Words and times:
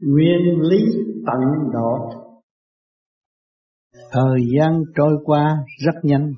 nguyên 0.00 0.60
lý 0.70 0.78
tận 1.26 1.72
độ. 1.72 2.22
Thời 4.10 4.40
gian 4.56 4.82
trôi 4.96 5.12
qua 5.24 5.56
rất 5.84 5.94
nhanh, 6.02 6.32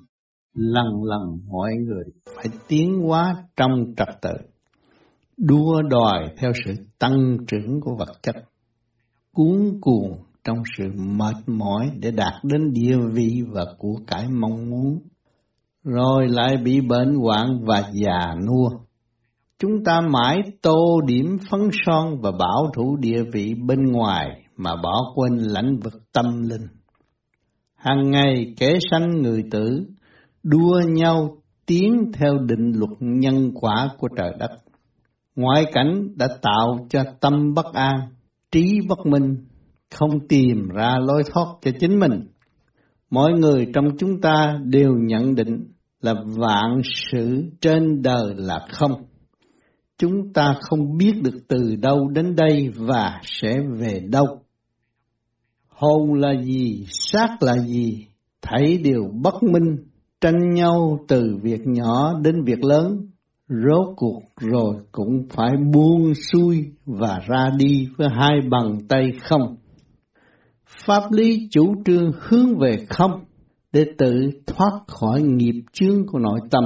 lần 0.55 0.87
lần 1.05 1.41
mọi 1.49 1.73
người 1.75 2.05
phải 2.37 2.47
tiến 2.69 3.01
hóa 3.01 3.37
trong 3.57 3.95
trật 3.97 4.09
tự, 4.23 4.33
đua 5.37 5.83
đòi 5.83 6.35
theo 6.37 6.53
sự 6.65 6.73
tăng 6.99 7.37
trưởng 7.47 7.81
của 7.81 7.95
vật 7.99 8.13
chất, 8.23 8.37
cuốn 9.33 9.79
cuồng 9.81 10.19
trong 10.45 10.63
sự 10.79 10.85
mệt 10.97 11.35
mỏi 11.47 11.91
để 12.01 12.11
đạt 12.11 12.35
đến 12.45 12.73
địa 12.73 12.97
vị 13.13 13.43
và 13.49 13.65
của 13.79 13.95
cải 14.07 14.29
mong 14.29 14.71
muốn, 14.71 14.99
rồi 15.85 16.29
lại 16.29 16.57
bị 16.65 16.81
bệnh 16.81 17.15
hoạn 17.15 17.65
và 17.65 17.91
già 17.93 18.35
nua. 18.47 18.88
Chúng 19.61 19.85
ta 19.85 20.01
mãi 20.01 20.41
tô 20.63 21.01
điểm 21.07 21.39
phấn 21.51 21.61
son 21.87 22.21
và 22.21 22.31
bảo 22.31 22.71
thủ 22.75 22.97
địa 22.97 23.23
vị 23.33 23.55
bên 23.67 23.85
ngoài 23.93 24.29
mà 24.57 24.77
bỏ 24.83 25.13
quên 25.15 25.37
lãnh 25.39 25.77
vực 25.85 25.95
tâm 26.13 26.43
linh. 26.43 26.67
Hàng 27.77 28.11
ngày 28.11 28.55
kẻ 28.59 28.79
sanh 28.91 29.23
người 29.23 29.45
tử, 29.51 29.87
đua 30.43 30.81
nhau 30.89 31.37
tiến 31.67 32.13
theo 32.15 32.39
định 32.39 32.73
luật 32.75 32.91
nhân 33.01 33.51
quả 33.55 33.89
của 33.99 34.09
trời 34.17 34.31
đất. 34.39 34.51
Ngoại 35.37 35.65
cảnh 35.73 36.09
đã 36.17 36.29
tạo 36.43 36.87
cho 36.91 37.05
tâm 37.21 37.55
bất 37.55 37.67
an, 37.73 38.01
trí 38.53 38.81
bất 38.89 39.07
minh, 39.07 39.37
không 39.95 40.29
tìm 40.29 40.69
ra 40.69 40.99
lối 41.01 41.23
thoát 41.33 41.47
cho 41.63 41.71
chính 41.81 41.99
mình. 42.01 42.21
Mọi 43.11 43.33
người 43.33 43.67
trong 43.75 43.85
chúng 43.99 44.21
ta 44.21 44.59
đều 44.65 44.93
nhận 44.95 45.35
định 45.35 45.65
là 46.01 46.15
vạn 46.25 46.81
sự 46.85 47.43
trên 47.61 48.03
đời 48.03 48.35
là 48.37 48.67
không 48.73 49.08
chúng 49.99 50.33
ta 50.33 50.55
không 50.61 50.97
biết 50.97 51.13
được 51.23 51.39
từ 51.49 51.77
đâu 51.77 52.09
đến 52.09 52.37
đây 52.37 52.71
và 52.77 53.21
sẽ 53.23 53.61
về 53.79 54.01
đâu. 54.11 54.27
Hồn 55.69 56.15
là 56.15 56.43
gì, 56.43 56.87
xác 56.91 57.43
là 57.43 57.57
gì, 57.59 58.07
thấy 58.43 58.79
đều 58.85 59.11
bất 59.23 59.43
minh, 59.43 59.77
tranh 60.21 60.55
nhau 60.55 60.99
từ 61.09 61.37
việc 61.43 61.61
nhỏ 61.65 62.19
đến 62.23 62.45
việc 62.45 62.65
lớn, 62.65 63.11
rốt 63.49 63.95
cuộc 63.97 64.23
rồi 64.37 64.75
cũng 64.93 65.29
phải 65.31 65.51
buông 65.73 66.13
xuôi 66.15 66.65
và 66.87 67.19
ra 67.29 67.51
đi 67.59 67.89
với 67.97 68.09
hai 68.21 68.41
bàn 68.51 68.79
tay 68.89 69.13
không. 69.23 69.57
Pháp 70.87 71.13
lý 71.13 71.49
chủ 71.51 71.75
trương 71.85 72.13
hướng 72.19 72.59
về 72.59 72.77
không 72.89 73.25
để 73.73 73.85
tự 73.99 74.31
thoát 74.47 74.81
khỏi 74.87 75.23
nghiệp 75.23 75.63
chướng 75.73 76.07
của 76.07 76.19
nội 76.19 76.41
tâm 76.51 76.65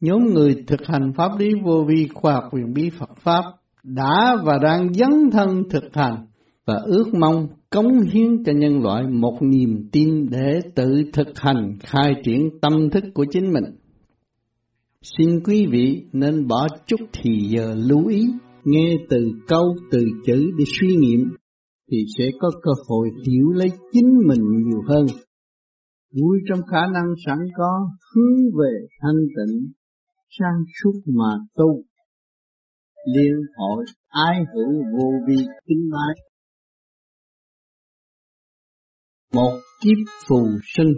nhóm 0.00 0.24
người 0.34 0.64
thực 0.66 0.86
hành 0.86 1.12
pháp 1.16 1.30
lý 1.38 1.48
vô 1.64 1.84
vi 1.88 2.08
khoa 2.14 2.34
học 2.34 2.44
quyền 2.50 2.72
bí 2.74 2.90
Phật 2.98 3.10
Pháp 3.22 3.42
đã 3.82 4.36
và 4.44 4.58
đang 4.62 4.94
dấn 4.94 5.30
thân 5.32 5.62
thực 5.70 5.84
hành 5.94 6.26
và 6.66 6.74
ước 6.84 7.14
mong 7.20 7.48
cống 7.70 8.00
hiến 8.00 8.44
cho 8.44 8.52
nhân 8.52 8.82
loại 8.82 9.06
một 9.06 9.38
niềm 9.40 9.88
tin 9.92 10.26
để 10.30 10.60
tự 10.74 11.02
thực 11.12 11.28
hành 11.38 11.78
khai 11.80 12.12
triển 12.24 12.50
tâm 12.62 12.90
thức 12.90 13.04
của 13.14 13.26
chính 13.30 13.52
mình. 13.52 13.64
Xin 15.02 15.40
quý 15.44 15.66
vị 15.70 16.02
nên 16.12 16.46
bỏ 16.46 16.66
chút 16.86 17.00
thì 17.12 17.30
giờ 17.48 17.74
lưu 17.76 18.06
ý, 18.06 18.26
nghe 18.64 18.96
từ 19.10 19.30
câu 19.48 19.76
từ 19.90 19.98
chữ 20.26 20.50
để 20.58 20.64
suy 20.80 20.96
nghiệm 20.96 21.28
thì 21.90 21.98
sẽ 22.18 22.24
có 22.40 22.50
cơ 22.62 22.70
hội 22.88 23.08
hiểu 23.26 23.48
lấy 23.54 23.68
chính 23.92 24.18
mình 24.26 24.40
nhiều 24.66 24.82
hơn. 24.88 25.06
Vui 26.14 26.38
trong 26.48 26.60
khả 26.70 26.80
năng 26.86 27.06
sẵn 27.26 27.38
có 27.56 27.88
hướng 28.14 28.36
về 28.58 28.86
thanh 29.02 29.20
tịnh 29.36 29.72
sang 30.30 30.64
suốt 30.82 31.00
mà 31.06 31.30
tu. 31.54 31.82
Liên 33.14 33.34
hội 33.56 33.84
ái 34.08 34.44
hữu 34.54 34.82
vô 34.92 35.10
vi 35.28 35.36
kính 35.66 35.90
bái. 35.92 36.24
Một 39.34 39.60
kiếp 39.80 40.12
phù 40.28 40.46
sinh. 40.76 40.92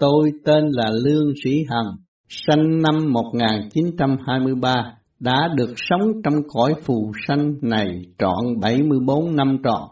Tôi 0.00 0.32
tên 0.44 0.64
là 0.70 0.90
lương 1.04 1.32
sĩ 1.44 1.50
hằng 1.68 1.96
sanh 2.28 2.82
năm 2.82 3.12
1923 3.12 4.74
đã 5.20 5.48
được 5.56 5.74
sống 5.76 6.22
trong 6.24 6.34
cõi 6.48 6.74
phù 6.82 7.12
sanh 7.28 7.54
này 7.62 8.02
trọn 8.18 8.60
74 8.60 9.36
năm 9.36 9.58
trọn. 9.64 9.82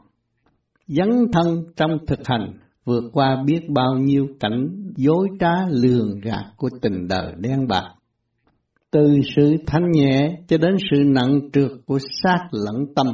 Dấn 0.87 1.09
thân 1.33 1.65
trong 1.77 1.91
thực 2.07 2.19
hành, 2.25 2.59
vượt 2.85 3.05
qua 3.13 3.43
biết 3.47 3.61
bao 3.75 3.95
nhiêu 3.99 4.27
cảnh 4.41 4.69
dối 4.97 5.29
trá 5.41 5.53
lường 5.71 6.21
gạt 6.21 6.45
của 6.57 6.69
tình 6.83 7.09
đời 7.09 7.33
đen 7.39 7.69
bạc 7.69 7.95
từ 8.95 9.21
sự 9.37 9.57
thanh 9.67 9.91
nhẹ 9.91 10.39
cho 10.49 10.59
đến 10.59 10.77
sự 10.91 11.05
nặng 11.05 11.41
trượt 11.53 11.71
của 11.87 11.99
xác 12.23 12.39
lẫn 12.53 12.95
tâm. 12.97 13.07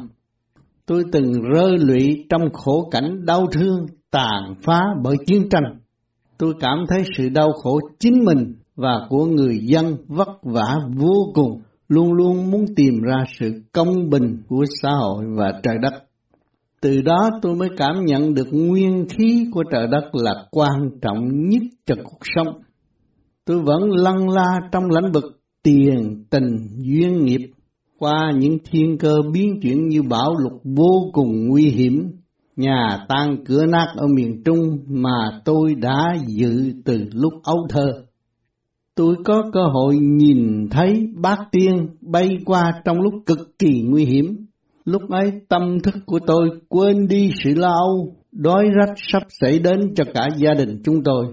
Tôi 0.87 1.05
từng 1.13 1.33
rơi 1.55 1.79
lụy 1.79 2.27
trong 2.29 2.53
khổ 2.53 2.89
cảnh 2.91 3.25
đau 3.27 3.47
thương, 3.53 3.87
tàn 4.11 4.55
phá 4.63 4.81
bởi 5.03 5.17
chiến 5.27 5.49
tranh. 5.51 5.79
Tôi 6.39 6.55
cảm 6.61 6.79
thấy 6.89 7.03
sự 7.17 7.29
đau 7.29 7.53
khổ 7.53 7.81
chính 7.99 8.25
mình 8.25 8.55
và 8.77 9.07
của 9.09 9.27
người 9.27 9.59
dân 9.63 9.97
vất 10.09 10.29
vả 10.43 10.77
vô 10.97 11.33
cùng, 11.35 11.61
luôn 11.89 12.13
luôn 12.13 12.51
muốn 12.51 12.65
tìm 12.77 12.95
ra 13.03 13.25
sự 13.39 13.63
công 13.73 14.11
bình 14.11 14.43
của 14.49 14.65
xã 14.83 14.91
hội 14.91 15.25
và 15.37 15.53
trời 15.63 15.77
đất. 15.83 15.93
Từ 16.81 17.01
đó 17.01 17.31
tôi 17.43 17.55
mới 17.57 17.69
cảm 17.77 18.05
nhận 18.05 18.35
được 18.35 18.49
nguyên 18.53 19.07
khí 19.09 19.47
của 19.53 19.63
trời 19.73 19.87
đất 19.87 20.11
là 20.13 20.35
quan 20.51 20.91
trọng 21.03 21.49
nhất 21.49 21.63
cho 21.87 21.95
cuộc 22.05 22.21
sống. 22.37 22.63
Tôi 23.45 23.63
vẫn 23.63 23.91
lăn 23.91 24.29
la 24.29 24.57
trong 24.73 24.85
lãnh 24.91 25.13
vực 25.13 25.40
tiền 25.63 26.25
tình 26.31 26.57
duyên 26.77 27.25
nghiệp 27.25 27.51
qua 27.99 28.33
những 28.39 28.59
thiên 28.71 28.99
cơ 28.99 29.15
biến 29.33 29.61
chuyển 29.63 29.89
như 29.89 30.03
bão 30.03 30.35
lục 30.39 30.61
vô 30.65 31.11
cùng 31.13 31.47
nguy 31.49 31.65
hiểm, 31.65 32.13
nhà 32.57 32.99
tan 33.09 33.45
cửa 33.45 33.67
nát 33.67 33.87
ở 33.97 34.07
miền 34.15 34.43
Trung 34.45 34.79
mà 34.87 35.41
tôi 35.45 35.75
đã 35.75 36.17
dự 36.27 36.73
từ 36.85 37.05
lúc 37.13 37.33
ấu 37.43 37.67
thơ. 37.71 38.05
Tôi 38.95 39.17
có 39.25 39.51
cơ 39.53 39.61
hội 39.73 39.97
nhìn 39.99 40.69
thấy 40.71 41.07
bát 41.17 41.39
tiên 41.53 41.87
bay 42.01 42.29
qua 42.45 42.73
trong 42.85 43.01
lúc 43.01 43.15
cực 43.27 43.59
kỳ 43.59 43.83
nguy 43.83 44.05
hiểm. 44.05 44.47
Lúc 44.85 45.03
ấy 45.11 45.33
tâm 45.49 45.81
thức 45.83 45.95
của 46.07 46.19
tôi 46.27 46.51
quên 46.69 47.09
đi 47.09 47.31
sự 47.45 47.51
lo 47.55 47.73
âu, 47.73 48.17
đói 48.33 48.65
rách 48.79 48.95
sắp 49.13 49.23
xảy 49.41 49.59
đến 49.59 49.95
cho 49.97 50.05
cả 50.15 50.29
gia 50.37 50.55
đình 50.55 50.83
chúng 50.85 51.03
tôi. 51.05 51.27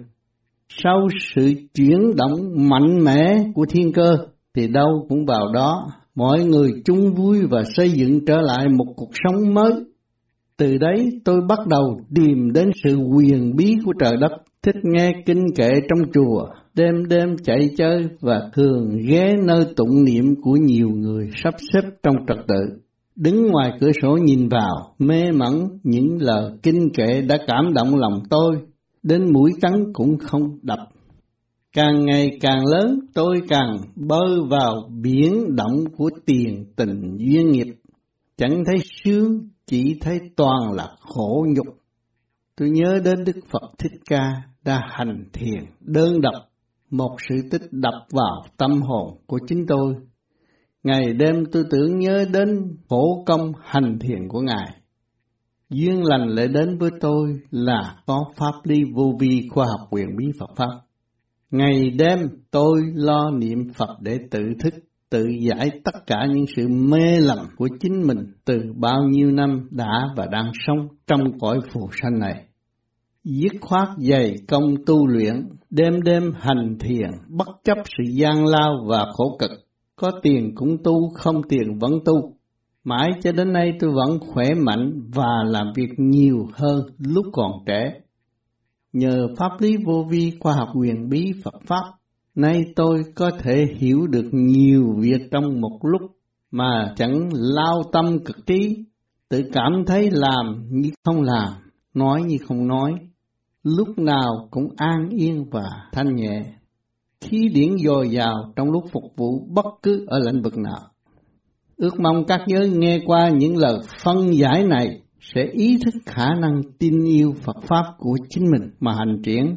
Sau 0.70 1.08
sự 1.36 1.54
chuyển 1.74 2.16
động 2.16 2.40
mạnh 2.70 3.04
mẽ 3.04 3.38
của 3.56 3.66
thiên 3.70 3.94
cơ, 3.94 4.18
thì 4.56 4.68
đâu 4.68 5.06
cũng 5.10 5.26
vào 5.26 5.54
đó, 5.54 5.88
mọi 6.16 6.46
người 6.46 6.72
chung 6.86 7.14
vui 7.14 7.40
và 7.50 7.64
xây 7.76 7.92
dựng 7.92 8.26
trở 8.26 8.42
lại 8.42 8.68
một 8.70 8.94
cuộc 8.96 9.10
sống 9.24 9.54
mới. 9.54 9.72
Từ 10.58 10.78
đấy 10.78 11.10
tôi 11.26 11.42
bắt 11.50 11.60
đầu 11.68 12.00
tìm 12.16 12.52
đến 12.54 12.70
sự 12.84 12.96
quyền 12.96 13.56
bí 13.56 13.74
của 13.86 13.94
trời 14.00 14.18
đất, 14.22 14.32
thích 14.64 14.76
nghe 14.84 15.12
kinh 15.26 15.46
kệ 15.56 15.70
trong 15.90 16.12
chùa, 16.14 16.48
đêm 16.74 17.08
đêm 17.10 17.36
chạy 17.44 17.70
chơi 17.78 18.08
và 18.22 18.42
thường 18.54 18.98
ghé 19.08 19.34
nơi 19.46 19.66
tụng 19.76 20.04
niệm 20.04 20.26
của 20.42 20.56
nhiều 20.62 20.90
người 20.90 21.30
sắp 21.44 21.54
xếp 21.74 21.90
trong 22.04 22.16
trật 22.28 22.38
tự. 22.48 22.80
Đứng 23.16 23.48
ngoài 23.48 23.72
cửa 23.80 23.92
sổ 24.02 24.18
nhìn 24.24 24.50
vào, 24.50 24.94
mê 25.00 25.32
mẩn 25.32 25.54
những 25.84 26.18
lời 26.20 26.52
kinh 26.64 26.90
kệ 26.98 27.22
đã 27.22 27.38
cảm 27.48 27.74
động 27.74 27.96
lòng 27.96 28.20
tôi, 28.30 28.56
đến 29.08 29.34
mũi 29.34 29.52
cắn 29.62 29.94
cũng 29.94 30.18
không 30.18 30.60
đập 30.62 30.80
Càng 31.78 32.06
ngày 32.06 32.38
càng 32.42 32.66
lớn 32.66 33.00
tôi 33.14 33.42
càng 33.50 33.78
bơi 33.96 34.40
vào 34.50 34.90
biển 35.02 35.56
động 35.56 35.84
của 35.98 36.10
tiền 36.26 36.66
tình 36.76 37.18
duyên 37.18 37.52
nghiệp. 37.52 37.76
Chẳng 38.38 38.64
thấy 38.66 38.76
sướng, 39.04 39.50
chỉ 39.66 39.98
thấy 40.02 40.20
toàn 40.36 40.72
là 40.72 40.96
khổ 41.00 41.46
nhục. 41.50 41.78
Tôi 42.56 42.70
nhớ 42.70 43.00
đến 43.06 43.24
Đức 43.24 43.40
Phật 43.50 43.72
Thích 43.78 43.92
Ca 44.10 44.32
đã 44.66 44.82
hành 44.90 45.26
thiền 45.34 45.66
đơn 45.80 46.22
độc, 46.22 46.44
một 46.90 47.16
sự 47.30 47.36
tích 47.52 47.72
đập 47.72 47.94
vào 48.12 48.44
tâm 48.58 48.82
hồn 48.82 49.18
của 49.28 49.40
chính 49.48 49.66
tôi. 49.68 49.96
Ngày 50.84 51.14
đêm 51.14 51.46
tôi 51.52 51.64
tưởng 51.70 52.00
nhớ 52.00 52.26
đến 52.34 52.78
khổ 52.90 53.24
công 53.26 53.52
hành 53.62 54.00
thiền 54.00 54.28
của 54.28 54.42
Ngài. 54.42 54.77
Duyên 55.70 56.04
lành 56.04 56.28
lại 56.28 56.48
đến 56.48 56.78
với 56.78 56.92
tôi 57.02 57.40
là 57.52 57.96
có 58.06 58.26
pháp 58.36 58.54
lý 58.64 58.84
vô 58.96 59.14
vi 59.20 59.48
khoa 59.50 59.66
học 59.66 59.88
quyền 59.92 60.08
bí 60.18 60.26
Phật 60.40 60.50
Pháp 60.56 60.70
Ngày 61.52 61.90
đêm 61.90 62.20
tôi 62.52 62.82
lo 62.94 63.32
niệm 63.32 63.74
Phật 63.74 63.90
để 64.02 64.18
tự 64.32 64.40
thức, 64.64 64.74
tự 65.10 65.26
giải 65.42 65.70
tất 65.84 66.08
cả 66.08 66.26
những 66.34 66.46
sự 66.56 66.68
mê 66.68 67.20
lầm 67.20 67.38
của 67.58 67.68
chính 67.80 68.08
mình 68.08 68.18
từ 68.46 68.60
bao 68.76 69.04
nhiêu 69.10 69.32
năm 69.32 69.68
đã 69.72 70.10
và 70.16 70.26
đang 70.32 70.52
sống 70.68 70.88
trong 71.08 71.40
cõi 71.40 71.60
phù 71.72 71.90
sanh 72.02 72.20
này. 72.20 72.46
Dứt 73.24 73.52
khoát 73.62 73.88
dày 73.98 74.36
công 74.48 74.76
tu 74.86 75.08
luyện, 75.08 75.50
đêm 75.70 76.02
đêm 76.02 76.34
hành 76.40 76.78
thiền, 76.80 77.10
bất 77.28 77.48
chấp 77.64 77.78
sự 77.98 78.04
gian 78.14 78.46
lao 78.46 78.86
và 78.88 79.06
khổ 79.14 79.38
cực. 79.40 79.52
Có 79.96 80.12
tiền 80.24 80.56
cũng 80.56 80.78
tu, 80.84 81.10
không 81.10 81.42
tiền 81.50 81.80
vẫn 81.80 81.92
tu. 82.06 82.37
Mãi 82.90 83.12
cho 83.24 83.32
đến 83.32 83.54
nay 83.54 83.74
tôi 83.80 83.92
vẫn 83.92 84.20
khỏe 84.20 84.46
mạnh 84.54 85.02
và 85.16 85.44
làm 85.46 85.68
việc 85.76 85.90
nhiều 85.98 86.48
hơn 86.54 86.82
lúc 86.98 87.26
còn 87.34 87.52
trẻ 87.66 88.02
nhờ 88.94 89.28
pháp 89.38 89.52
lý 89.60 89.78
vô 89.86 90.06
vi 90.10 90.34
khoa 90.40 90.54
học 90.54 90.70
quyền 90.76 91.10
bí 91.10 91.34
Phật 91.44 91.54
Pháp, 91.66 91.84
nay 92.36 92.66
tôi 92.76 93.04
có 93.16 93.32
thể 93.40 93.66
hiểu 93.78 94.08
được 94.08 94.30
nhiều 94.32 94.96
việc 95.00 95.22
trong 95.32 95.62
một 95.62 95.80
lúc 95.82 96.02
mà 96.52 96.94
chẳng 96.96 97.30
lao 97.34 97.84
tâm 97.92 98.20
cực 98.26 98.46
trí. 98.46 98.86
tự 99.30 99.44
cảm 99.54 99.84
thấy 99.88 100.10
làm 100.12 100.66
như 100.70 100.90
không 101.04 101.22
làm, 101.22 101.54
nói 101.94 102.24
như 102.24 102.38
không 102.48 102.68
nói, 102.68 102.94
lúc 103.64 104.00
nào 104.00 104.48
cũng 104.52 104.68
an 104.78 105.10
yên 105.10 105.46
và 105.52 105.70
thanh 105.92 106.16
nhẹ. 106.16 106.54
Khí 107.22 107.50
điển 107.54 107.78
dồi 107.86 108.10
dào 108.10 108.54
trong 108.56 108.72
lúc 108.72 108.84
phục 108.92 109.04
vụ 109.18 109.48
bất 109.50 109.66
cứ 109.84 110.06
ở 110.08 110.20
lĩnh 110.20 110.42
vực 110.42 110.58
nào. 110.58 110.82
Ước 111.78 112.00
mong 112.00 112.26
các 112.28 112.42
giới 112.48 112.70
nghe 112.70 113.00
qua 113.06 113.30
những 113.30 113.58
lời 113.58 113.80
phân 114.04 114.38
giải 114.38 114.64
này 114.64 115.02
sẽ 115.20 115.42
ý 115.52 115.78
thức 115.86 115.94
khả 116.06 116.36
năng 116.42 116.62
tin 116.80 117.04
yêu 117.06 117.34
Phật 117.44 117.58
Pháp 117.62 117.84
của 117.98 118.18
chính 118.30 118.44
mình 118.52 118.70
mà 118.80 118.94
hành 118.94 119.22
triển, 119.24 119.56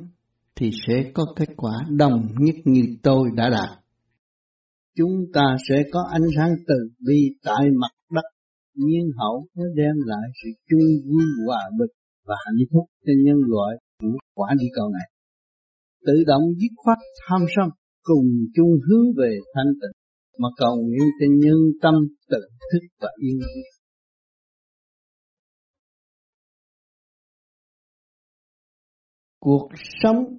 thì 0.57 0.71
sẽ 0.87 1.11
có 1.15 1.27
kết 1.37 1.49
quả 1.57 1.73
đồng 1.89 2.27
nhất 2.39 2.55
như 2.65 2.83
tôi 3.03 3.29
đã 3.37 3.51
đạt. 3.51 3.69
Chúng 4.97 5.15
ta 5.35 5.57
sẽ 5.69 5.83
có 5.93 6.01
ánh 6.13 6.27
sáng 6.37 6.51
từ 6.69 6.75
bi 7.07 7.21
tại 7.45 7.65
mặt 7.81 7.93
đất, 8.15 8.29
nhiên 8.75 9.11
hậu 9.19 9.47
nó 9.57 9.65
đem 9.77 9.95
lại 10.07 10.29
sự 10.43 10.49
chung 10.69 10.89
vui 11.07 11.25
hòa 11.47 11.61
bình 11.79 11.91
và 12.27 12.35
hạnh 12.47 12.67
phúc 12.73 12.85
cho 13.07 13.13
nhân 13.25 13.37
loại 13.47 13.77
của 14.01 14.19
quả 14.35 14.55
địa 14.59 14.71
cầu 14.75 14.89
này. 14.89 15.09
Tự 16.07 16.25
động 16.27 16.43
dứt 16.59 16.73
khoát 16.77 16.99
tham 17.29 17.41
sân, 17.57 17.69
cùng 18.03 18.27
chung 18.55 18.73
hướng 18.87 19.07
về 19.17 19.39
thanh 19.55 19.73
tịnh 19.81 20.00
mà 20.43 20.49
cầu 20.57 20.77
nguyện 20.77 21.09
cho 21.21 21.27
nhân 21.41 21.59
tâm 21.83 21.95
tự 22.31 22.39
thức 22.73 22.87
và 23.01 23.09
yên. 23.19 23.39
Cuộc 29.41 29.69
sống 30.03 30.37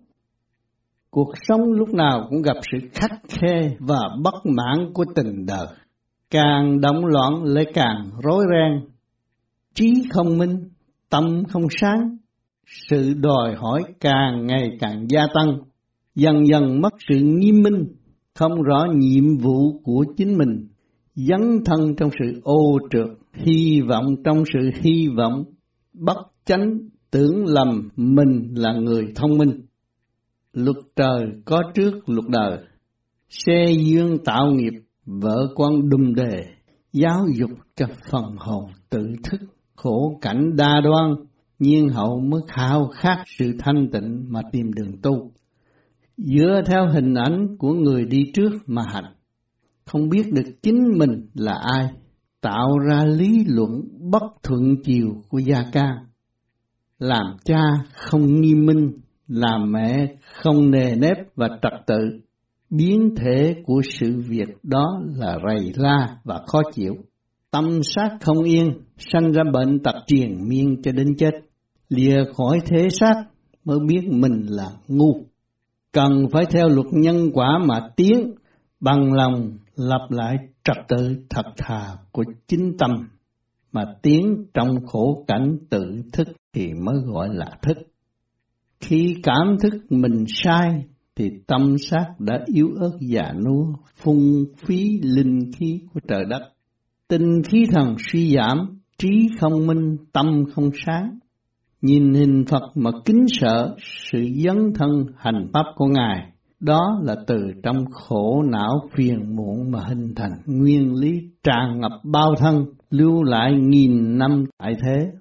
Cuộc 1.11 1.33
sống 1.47 1.61
lúc 1.71 1.89
nào 1.93 2.27
cũng 2.29 2.41
gặp 2.41 2.57
sự 2.71 2.87
khắc 2.93 3.11
khe 3.29 3.75
và 3.79 4.09
bất 4.23 4.45
mãn 4.45 4.93
của 4.93 5.05
tình 5.15 5.45
đời. 5.45 5.67
Càng 6.29 6.81
động 6.81 7.05
loạn 7.05 7.43
lại 7.43 7.65
càng 7.73 8.11
rối 8.23 8.45
ren. 8.51 8.89
Trí 9.73 9.93
không 10.09 10.37
minh, 10.37 10.69
tâm 11.09 11.43
không 11.49 11.67
sáng. 11.81 12.17
Sự 12.89 13.13
đòi 13.13 13.55
hỏi 13.55 13.83
càng 13.99 14.45
ngày 14.45 14.69
càng 14.79 15.05
gia 15.09 15.21
tăng. 15.33 15.57
Dần 16.15 16.47
dần 16.47 16.81
mất 16.81 16.93
sự 17.09 17.15
nghiêm 17.19 17.63
minh, 17.63 17.85
không 18.41 18.61
rõ 18.61 18.85
nhiệm 18.95 19.37
vụ 19.37 19.81
của 19.83 20.05
chính 20.17 20.37
mình. 20.37 20.67
Dấn 21.15 21.59
thân 21.65 21.95
trong 21.97 22.09
sự 22.19 22.41
ô 22.43 22.79
trượt, 22.91 23.07
hy 23.33 23.81
vọng 23.81 24.15
trong 24.23 24.43
sự 24.53 24.69
hy 24.81 25.07
vọng, 25.07 25.43
bất 25.93 26.17
chánh 26.45 26.79
tưởng 27.11 27.45
lầm 27.45 27.89
mình 27.95 28.53
là 28.55 28.73
người 28.73 29.07
thông 29.15 29.37
minh 29.37 29.61
luật 30.53 30.77
trời 30.95 31.25
có 31.45 31.63
trước 31.75 32.09
luật 32.09 32.25
đời, 32.29 32.57
xe 33.29 33.65
dương 33.85 34.17
tạo 34.25 34.51
nghiệp, 34.51 34.73
vợ 35.05 35.47
quan 35.55 35.89
đùm 35.89 36.13
đề, 36.13 36.45
giáo 36.93 37.25
dục 37.35 37.51
cho 37.75 37.85
phần 38.11 38.23
hồn 38.37 38.63
tự 38.89 39.07
thức, 39.23 39.41
khổ 39.75 40.19
cảnh 40.21 40.55
đa 40.55 40.81
đoan, 40.83 41.15
nhiên 41.59 41.89
hậu 41.89 42.19
mới 42.19 42.41
khao 42.47 42.87
khát 42.87 43.23
sự 43.37 43.53
thanh 43.59 43.87
tịnh 43.91 44.25
mà 44.29 44.41
tìm 44.51 44.73
đường 44.73 45.01
tu. 45.03 45.31
Dựa 46.25 46.61
theo 46.65 46.87
hình 46.87 47.13
ảnh 47.13 47.57
của 47.57 47.73
người 47.73 48.05
đi 48.05 48.31
trước 48.33 48.51
mà 48.65 48.81
hành, 48.93 49.13
không 49.85 50.09
biết 50.09 50.23
được 50.31 50.51
chính 50.63 50.97
mình 50.97 51.27
là 51.33 51.53
ai, 51.73 51.87
tạo 52.41 52.77
ra 52.89 53.05
lý 53.05 53.45
luận 53.47 53.81
bất 54.11 54.23
thuận 54.43 54.75
chiều 54.83 55.21
của 55.29 55.39
gia 55.39 55.65
ca 55.73 55.87
làm 57.01 57.25
cha 57.43 57.61
không 57.93 58.41
nghiêm 58.41 58.65
minh 58.65 58.91
làm 59.27 59.71
mẹ 59.71 60.15
không 60.41 60.71
nề 60.71 60.95
nếp 60.95 61.17
và 61.35 61.47
trật 61.61 61.73
tự, 61.87 62.19
biến 62.69 63.15
thể 63.17 63.55
của 63.65 63.81
sự 63.99 64.21
việc 64.27 64.49
đó 64.63 65.01
là 65.15 65.37
rầy 65.47 65.73
la 65.75 66.17
và 66.23 66.41
khó 66.47 66.61
chịu. 66.73 66.95
Tâm 67.51 67.79
sát 67.83 68.17
không 68.21 68.43
yên, 68.43 68.71
sanh 68.97 69.31
ra 69.31 69.43
bệnh 69.53 69.79
tật 69.83 69.95
triền 70.07 70.49
miên 70.49 70.81
cho 70.83 70.91
đến 70.91 71.07
chết. 71.17 71.31
Lìa 71.89 72.23
khỏi 72.37 72.59
thế 72.65 72.89
xác 72.89 73.23
mới 73.65 73.77
biết 73.87 74.01
mình 74.11 74.45
là 74.49 74.71
ngu. 74.87 75.30
Cần 75.91 76.27
phải 76.31 76.45
theo 76.45 76.69
luật 76.69 76.87
nhân 76.91 77.29
quả 77.33 77.59
mà 77.65 77.89
tiến, 77.95 78.33
bằng 78.79 79.13
lòng 79.13 79.57
lập 79.75 80.07
lại 80.09 80.37
trật 80.63 80.77
tự 80.87 81.15
thật 81.29 81.45
thà 81.57 81.95
của 82.11 82.23
chính 82.47 82.77
tâm, 82.79 82.91
mà 83.71 83.85
tiến 84.01 84.45
trong 84.53 84.85
khổ 84.87 85.25
cảnh 85.27 85.57
tự 85.69 86.01
thức 86.13 86.27
thì 86.53 86.73
mới 86.73 86.95
gọi 87.05 87.29
là 87.35 87.49
thức. 87.61 87.77
Khi 88.79 89.15
cảm 89.23 89.57
thức 89.61 89.73
mình 89.89 90.23
sai 90.27 90.85
thì 91.15 91.29
tâm 91.47 91.75
xác 91.77 92.05
đã 92.19 92.39
yếu 92.45 92.69
ớt 92.79 92.97
già 92.99 93.33
nua, 93.45 93.65
phung 93.95 94.43
phí 94.57 94.99
linh 95.01 95.51
khí 95.57 95.81
của 95.93 95.99
trời 96.07 96.25
đất. 96.29 96.51
Tinh 97.07 97.41
khí 97.43 97.65
thần 97.71 97.95
suy 98.11 98.33
giảm, 98.35 98.79
trí 98.97 99.09
không 99.39 99.67
minh, 99.67 99.97
tâm 100.13 100.43
không 100.55 100.69
sáng. 100.85 101.19
Nhìn 101.81 102.13
hình 102.13 102.45
Phật 102.47 102.63
mà 102.75 102.91
kính 103.05 103.25
sợ 103.27 103.75
sự 104.11 104.19
dấn 104.45 104.73
thân 104.75 105.05
hành 105.17 105.47
pháp 105.53 105.63
của 105.75 105.85
Ngài. 105.85 106.31
Đó 106.59 106.99
là 107.03 107.15
từ 107.27 107.37
trong 107.63 107.85
khổ 107.91 108.43
não 108.51 108.89
phiền 108.95 109.35
muộn 109.35 109.71
mà 109.71 109.79
hình 109.87 110.13
thành 110.15 110.31
nguyên 110.45 110.93
lý 110.95 111.11
tràn 111.43 111.79
ngập 111.79 111.91
bao 112.03 112.35
thân, 112.37 112.65
lưu 112.89 113.23
lại 113.23 113.53
nghìn 113.59 114.17
năm 114.17 114.45
tại 114.57 114.73
thế. 114.81 115.11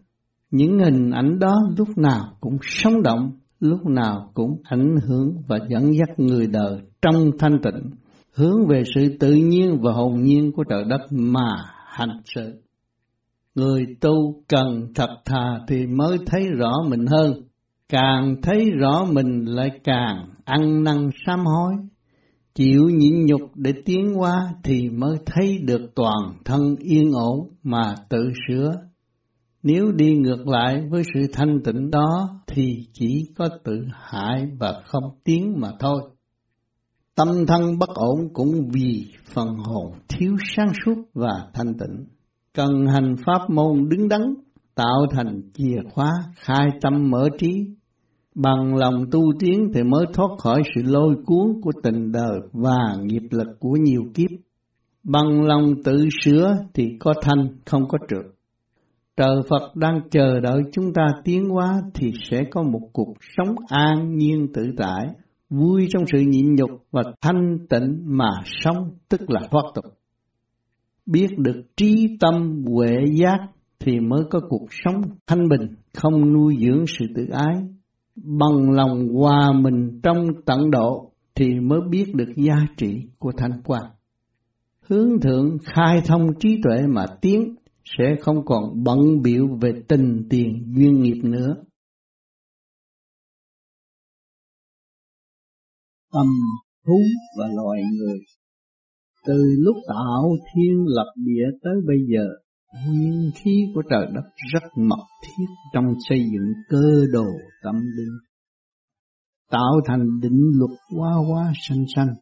Những 0.51 0.79
hình 0.79 1.11
ảnh 1.11 1.39
đó 1.39 1.57
lúc 1.79 1.89
nào 1.97 2.25
cũng 2.41 2.57
sống 2.63 3.03
động, 3.03 3.31
lúc 3.61 3.87
nào 3.87 4.31
cũng 4.35 4.57
ảnh 4.65 4.97
hưởng 5.07 5.35
và 5.49 5.59
dẫn 5.69 5.93
dắt 5.95 6.09
người 6.19 6.47
đời 6.47 6.81
trong 7.03 7.31
thanh 7.39 7.59
tịnh, 7.63 7.91
hướng 8.35 8.67
về 8.69 8.83
sự 8.95 9.17
tự 9.21 9.35
nhiên 9.35 9.79
và 9.83 9.93
hồn 9.93 10.23
nhiên 10.23 10.53
của 10.53 10.65
trời 10.65 10.85
đất 10.85 11.01
mà 11.11 11.49
hành 11.87 12.21
sự. 12.35 12.63
Người 13.55 13.87
tu 14.01 14.45
cần 14.49 14.93
thật 14.95 15.11
thà 15.25 15.61
thì 15.69 15.87
mới 15.87 16.19
thấy 16.27 16.49
rõ 16.49 16.73
mình 16.89 17.07
hơn, 17.07 17.33
càng 17.89 18.37
thấy 18.43 18.71
rõ 18.71 19.07
mình 19.13 19.45
lại 19.45 19.71
càng 19.85 20.29
ăn 20.45 20.85
năn 20.85 21.11
sám 21.27 21.45
hối, 21.45 21.73
chịu 22.55 22.83
nhịn 22.89 23.27
nhục 23.27 23.51
để 23.55 23.73
tiến 23.85 24.15
qua 24.17 24.53
thì 24.65 24.91
mới 24.91 25.19
thấy 25.27 25.59
được 25.59 25.95
toàn 25.95 26.35
thân 26.45 26.77
yên 26.79 27.13
ổn 27.13 27.49
mà 27.63 27.95
tự 28.09 28.31
sửa 28.49 28.73
nếu 29.63 29.93
đi 29.93 30.17
ngược 30.17 30.49
lại 30.49 30.83
với 30.91 31.03
sự 31.15 31.21
thanh 31.33 31.61
tịnh 31.65 31.91
đó 31.91 32.41
thì 32.47 32.87
chỉ 32.93 33.31
có 33.37 33.49
tự 33.65 33.85
hại 33.93 34.47
và 34.59 34.83
không 34.87 35.05
tiến 35.25 35.55
mà 35.57 35.69
thôi. 35.81 36.03
Tâm 37.15 37.29
thân 37.47 37.79
bất 37.79 37.89
ổn 37.89 38.19
cũng 38.33 38.69
vì 38.73 39.07
phần 39.35 39.49
hồn 39.57 39.93
thiếu 40.09 40.37
sáng 40.57 40.73
suốt 40.85 40.95
và 41.15 41.51
thanh 41.55 41.75
tịnh. 41.79 42.07
Cần 42.55 42.87
hành 42.87 43.15
pháp 43.27 43.51
môn 43.51 43.89
đứng 43.89 44.09
đắn, 44.09 44.35
tạo 44.75 45.07
thành 45.11 45.41
chìa 45.55 45.81
khóa 45.95 46.11
khai 46.35 46.69
tâm 46.81 47.11
mở 47.11 47.29
trí. 47.39 47.67
Bằng 48.35 48.77
lòng 48.77 49.05
tu 49.11 49.21
tiến 49.39 49.71
thì 49.75 49.83
mới 49.83 50.07
thoát 50.13 50.29
khỏi 50.39 50.63
sự 50.75 50.83
lôi 50.85 51.15
cuốn 51.27 51.61
của 51.63 51.73
tình 51.83 52.13
đời 52.13 52.41
và 52.53 52.97
nghiệp 53.03 53.23
lực 53.31 53.49
của 53.61 53.77
nhiều 53.81 54.03
kiếp. 54.15 54.31
Bằng 55.03 55.43
lòng 55.43 55.75
tự 55.85 56.09
sửa 56.25 56.57
thì 56.75 56.97
có 57.01 57.15
thanh 57.23 57.49
không 57.65 57.89
có 57.89 57.99
trượt 58.09 58.41
trời 59.21 59.37
Phật 59.49 59.77
đang 59.77 60.01
chờ 60.11 60.41
đợi 60.41 60.63
chúng 60.73 60.93
ta 60.95 61.07
tiến 61.25 61.49
hóa 61.49 61.81
thì 61.95 62.13
sẽ 62.31 62.45
có 62.51 62.63
một 62.63 62.81
cuộc 62.93 63.15
sống 63.37 63.55
an 63.69 64.17
nhiên 64.17 64.47
tự 64.55 64.63
tại, 64.77 65.07
vui 65.51 65.87
trong 65.91 66.03
sự 66.13 66.19
nhịn 66.19 66.55
nhục 66.55 66.71
và 66.91 67.03
thanh 67.21 67.59
tịnh 67.71 68.03
mà 68.05 68.31
sống 68.45 68.91
tức 69.09 69.21
là 69.29 69.41
thoát 69.51 69.63
tục. 69.75 69.85
Biết 71.13 71.29
được 71.39 71.63
trí 71.77 72.17
tâm 72.21 72.65
huệ 72.65 72.91
giác 73.21 73.39
thì 73.79 74.01
mới 74.01 74.21
có 74.31 74.41
cuộc 74.49 74.67
sống 74.85 75.03
thanh 75.27 75.49
bình, 75.49 75.75
không 75.95 76.33
nuôi 76.33 76.57
dưỡng 76.61 76.85
sự 76.87 77.07
tự 77.17 77.27
ái. 77.33 77.57
Bằng 78.17 78.71
lòng 78.71 79.09
hòa 79.09 79.53
mình 79.61 80.01
trong 80.03 80.27
tận 80.47 80.71
độ 80.71 81.13
thì 81.35 81.61
mới 81.61 81.81
biết 81.91 82.15
được 82.15 82.33
giá 82.37 82.67
trị 82.77 82.97
của 83.19 83.33
thanh 83.37 83.63
quan. 83.65 83.83
Hướng 84.81 85.21
thượng 85.21 85.59
khai 85.65 86.01
thông 86.07 86.27
trí 86.41 86.49
tuệ 86.63 86.87
mà 86.89 87.07
tiến 87.21 87.55
sẽ 87.85 88.05
không 88.21 88.45
còn 88.45 88.85
bận 88.85 88.99
biểu 89.23 89.47
về 89.61 89.73
tình 89.89 90.27
tiền 90.31 90.75
duyên 90.77 91.01
nghiệp 91.01 91.21
nữa. 91.23 91.55
Tâm 96.13 96.27
thú 96.87 96.99
và 97.39 97.47
loài 97.57 97.81
người 97.99 98.19
từ 99.27 99.45
lúc 99.59 99.77
tạo 99.89 100.37
thiên 100.55 100.85
lập 100.87 101.13
địa 101.17 101.59
tới 101.63 101.75
bây 101.87 101.99
giờ 102.09 102.25
nguyên 102.87 103.31
khí 103.35 103.65
của 103.75 103.83
trời 103.91 104.07
đất 104.15 104.25
rất 104.53 104.63
mật 104.77 105.05
thiết 105.23 105.47
trong 105.73 105.85
xây 106.09 106.19
dựng 106.19 106.53
cơ 106.69 107.07
đồ 107.13 107.27
tâm 107.63 107.75
linh 107.75 108.19
tạo 109.51 109.81
thành 109.87 110.21
định 110.23 110.51
luật 110.59 110.79
hoa 110.97 111.13
hoa 111.29 111.53
xanh 111.69 111.85
xanh 111.97 112.15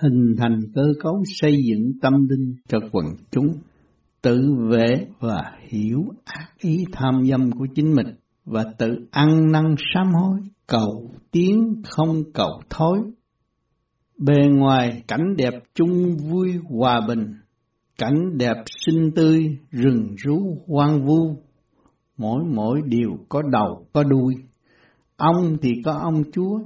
hình 0.00 0.34
thành 0.38 0.60
cơ 0.74 0.82
cấu 1.02 1.22
xây 1.24 1.56
dựng 1.68 1.92
tâm 2.02 2.12
linh 2.28 2.54
cho 2.68 2.78
quần 2.92 3.06
chúng 3.30 3.48
tự 4.22 4.54
vệ 4.70 5.06
và 5.20 5.52
hiểu 5.68 6.04
ác 6.24 6.48
ý 6.58 6.84
tham 6.92 7.24
dâm 7.26 7.50
của 7.52 7.66
chính 7.74 7.94
mình 7.94 8.06
và 8.44 8.64
tự 8.78 8.86
ăn 9.10 9.52
năn 9.52 9.74
sám 9.94 10.12
hối, 10.14 10.40
cầu 10.66 11.10
tiến 11.30 11.82
không 11.84 12.22
cầu 12.34 12.60
thối. 12.70 12.98
Bề 14.18 14.46
ngoài 14.50 15.02
cảnh 15.08 15.36
đẹp 15.36 15.54
chung 15.74 16.16
vui 16.16 16.52
hòa 16.70 17.00
bình, 17.08 17.34
cảnh 17.98 18.38
đẹp 18.38 18.56
xinh 18.86 19.10
tươi, 19.16 19.58
rừng 19.70 20.14
rú 20.16 20.62
hoang 20.66 21.06
vu, 21.06 21.36
mỗi 22.16 22.44
mỗi 22.54 22.80
điều 22.84 23.18
có 23.28 23.42
đầu 23.42 23.86
có 23.92 24.02
đuôi. 24.02 24.34
Ông 25.16 25.56
thì 25.62 25.70
có 25.84 25.92
ông 25.92 26.22
chúa, 26.32 26.60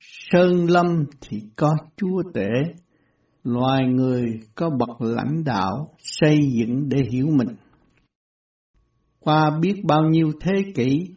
sơn 0.00 0.70
lâm 0.70 1.04
thì 1.20 1.42
có 1.56 1.70
chúa 1.96 2.22
tể, 2.34 2.48
loài 3.44 3.86
người 3.86 4.40
có 4.54 4.70
bậc 4.70 5.00
lãnh 5.00 5.44
đạo 5.44 5.94
xây 5.98 6.38
dựng 6.58 6.88
để 6.88 6.98
hiểu 7.10 7.26
mình. 7.30 7.56
Qua 9.20 9.58
biết 9.60 9.82
bao 9.84 10.02
nhiêu 10.10 10.32
thế 10.40 10.72
kỷ, 10.74 11.08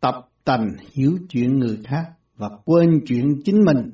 tập 0.00 0.14
tành 0.44 0.66
hiểu 0.92 1.18
chuyện 1.28 1.58
người 1.58 1.78
khác 1.84 2.04
và 2.36 2.48
quên 2.64 3.00
chuyện 3.06 3.40
chính 3.44 3.60
mình, 3.64 3.90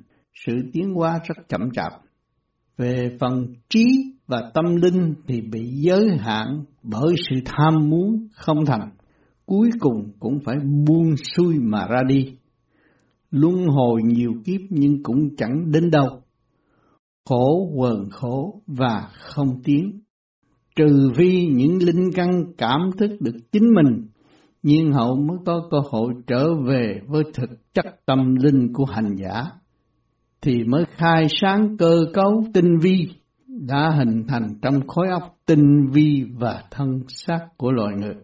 sự 0.46 0.52
tiến 0.72 0.94
hóa 0.94 1.20
rất 1.24 1.48
chậm 1.48 1.70
chạp. 1.72 1.92
Về 2.76 3.16
phần 3.20 3.46
trí 3.68 3.84
và 4.26 4.50
tâm 4.54 4.76
linh 4.76 5.14
thì 5.26 5.40
bị 5.40 5.70
giới 5.70 6.08
hạn 6.18 6.64
bởi 6.82 7.14
sự 7.30 7.36
tham 7.44 7.74
muốn 7.88 8.28
không 8.32 8.64
thành, 8.66 8.90
cuối 9.46 9.70
cùng 9.80 10.12
cũng 10.20 10.38
phải 10.44 10.56
buông 10.86 11.14
xuôi 11.36 11.54
mà 11.60 11.86
ra 11.86 12.02
đi. 12.08 12.36
Luân 13.30 13.66
hồi 13.66 14.02
nhiều 14.04 14.32
kiếp 14.44 14.60
nhưng 14.70 15.02
cũng 15.02 15.36
chẳng 15.36 15.70
đến 15.72 15.90
đâu. 15.90 16.22
Khổ 17.28 17.70
quần 17.74 18.10
khổ 18.10 18.62
và 18.66 19.08
không 19.12 19.62
tiến. 19.64 20.00
Trừ 20.76 21.10
vi 21.16 21.46
những 21.46 21.78
linh 21.82 22.10
căn 22.14 22.30
cảm 22.58 22.80
thức 22.98 23.10
được 23.20 23.36
chính 23.52 23.74
mình, 23.74 24.06
nhiên 24.62 24.92
hậu 24.92 25.16
mới 25.16 25.38
có 25.46 25.68
cơ 25.70 25.78
hội 25.90 26.14
trở 26.26 26.54
về 26.54 27.00
với 27.06 27.22
thực 27.34 27.50
chất 27.74 27.86
tâm 28.06 28.34
linh 28.34 28.72
của 28.72 28.84
hành 28.84 29.16
giả 29.16 29.59
thì 30.42 30.64
mới 30.64 30.84
khai 30.96 31.26
sáng 31.40 31.76
cơ 31.76 31.96
cấu 32.14 32.44
tinh 32.54 32.78
vi 32.78 33.08
đã 33.46 33.90
hình 33.98 34.24
thành 34.28 34.48
trong 34.62 34.86
khối 34.88 35.08
óc 35.08 35.36
tinh 35.46 35.86
vi 35.92 36.24
và 36.38 36.62
thân 36.70 37.02
xác 37.08 37.40
của 37.56 37.72
loài 37.72 37.94
người. 38.00 38.14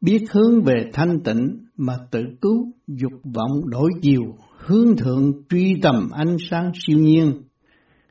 Biết 0.00 0.24
hướng 0.32 0.62
về 0.62 0.90
thanh 0.92 1.20
tịnh 1.24 1.64
mà 1.76 1.94
tự 2.10 2.20
cứu, 2.40 2.72
dục 2.86 3.12
vọng 3.24 3.70
đổi 3.70 3.90
chiều, 4.02 4.22
hướng 4.58 4.96
thượng 4.96 5.32
truy 5.48 5.74
tầm 5.82 6.08
ánh 6.12 6.36
sáng 6.50 6.72
siêu 6.74 6.98
nhiên, 6.98 7.42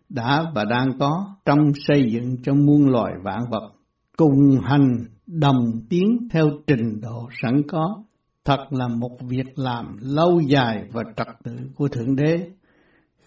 đã 0.09 0.45
và 0.55 0.65
đang 0.65 0.99
có 0.99 1.35
trong 1.45 1.71
xây 1.87 2.11
dựng 2.11 2.37
cho 2.43 2.53
muôn 2.53 2.89
loài 2.89 3.13
vạn 3.23 3.39
vật, 3.51 3.71
cùng 4.17 4.59
hành 4.63 4.97
đồng 5.27 5.71
tiến 5.89 6.27
theo 6.31 6.49
trình 6.67 7.01
độ 7.01 7.29
sẵn 7.41 7.61
có, 7.67 8.03
thật 8.45 8.65
là 8.69 8.87
một 8.87 9.17
việc 9.27 9.59
làm 9.59 9.97
lâu 10.01 10.39
dài 10.39 10.83
và 10.91 11.03
trật 11.17 11.27
tự 11.43 11.51
của 11.75 11.87
Thượng 11.87 12.15
Đế 12.15 12.49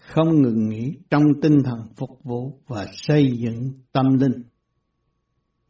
không 0.07 0.41
ngừng 0.41 0.69
nghỉ 0.69 0.97
trong 1.09 1.23
tinh 1.41 1.63
thần 1.63 1.79
phục 1.95 2.09
vụ 2.23 2.59
và 2.67 2.87
xây 2.93 3.31
dựng 3.37 3.71
tâm 3.91 4.05
linh. 4.19 4.43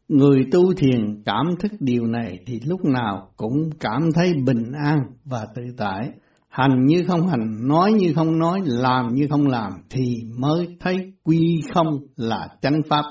Người 0.08 0.46
tu 0.52 0.74
thiền 0.74 1.22
cảm 1.24 1.46
thức 1.60 1.72
điều 1.80 2.06
này 2.06 2.38
thì 2.46 2.60
lúc 2.66 2.84
nào 2.84 3.30
cũng 3.36 3.70
cảm 3.80 4.00
thấy 4.14 4.32
bình 4.46 4.72
an 4.72 4.98
và 5.24 5.46
tự 5.54 5.62
tại. 5.76 6.10
Hành 6.48 6.84
như 6.86 7.04
không 7.08 7.28
hành, 7.28 7.68
nói 7.68 7.92
như 7.92 8.12
không 8.14 8.38
nói, 8.38 8.60
làm 8.64 9.14
như 9.14 9.26
không 9.30 9.46
làm 9.46 9.72
thì 9.90 10.16
mới 10.38 10.76
thấy 10.80 11.12
quy 11.24 11.62
không 11.74 11.98
là 12.16 12.48
chánh 12.62 12.80
pháp. 12.88 13.04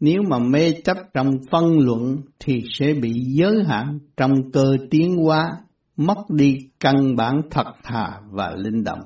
Nếu 0.00 0.22
mà 0.30 0.38
mê 0.38 0.72
chấp 0.84 0.96
trong 1.14 1.30
phân 1.50 1.78
luận 1.78 2.16
thì 2.40 2.62
sẽ 2.68 2.94
bị 3.02 3.12
giới 3.12 3.64
hạn 3.64 3.98
trong 4.16 4.52
cơ 4.52 4.76
tiến 4.90 5.16
hóa, 5.16 5.44
mất 5.96 6.18
đi 6.30 6.58
căn 6.80 7.16
bản 7.16 7.40
thật 7.50 7.66
thà 7.82 8.20
và 8.30 8.54
linh 8.56 8.84
động 8.84 9.00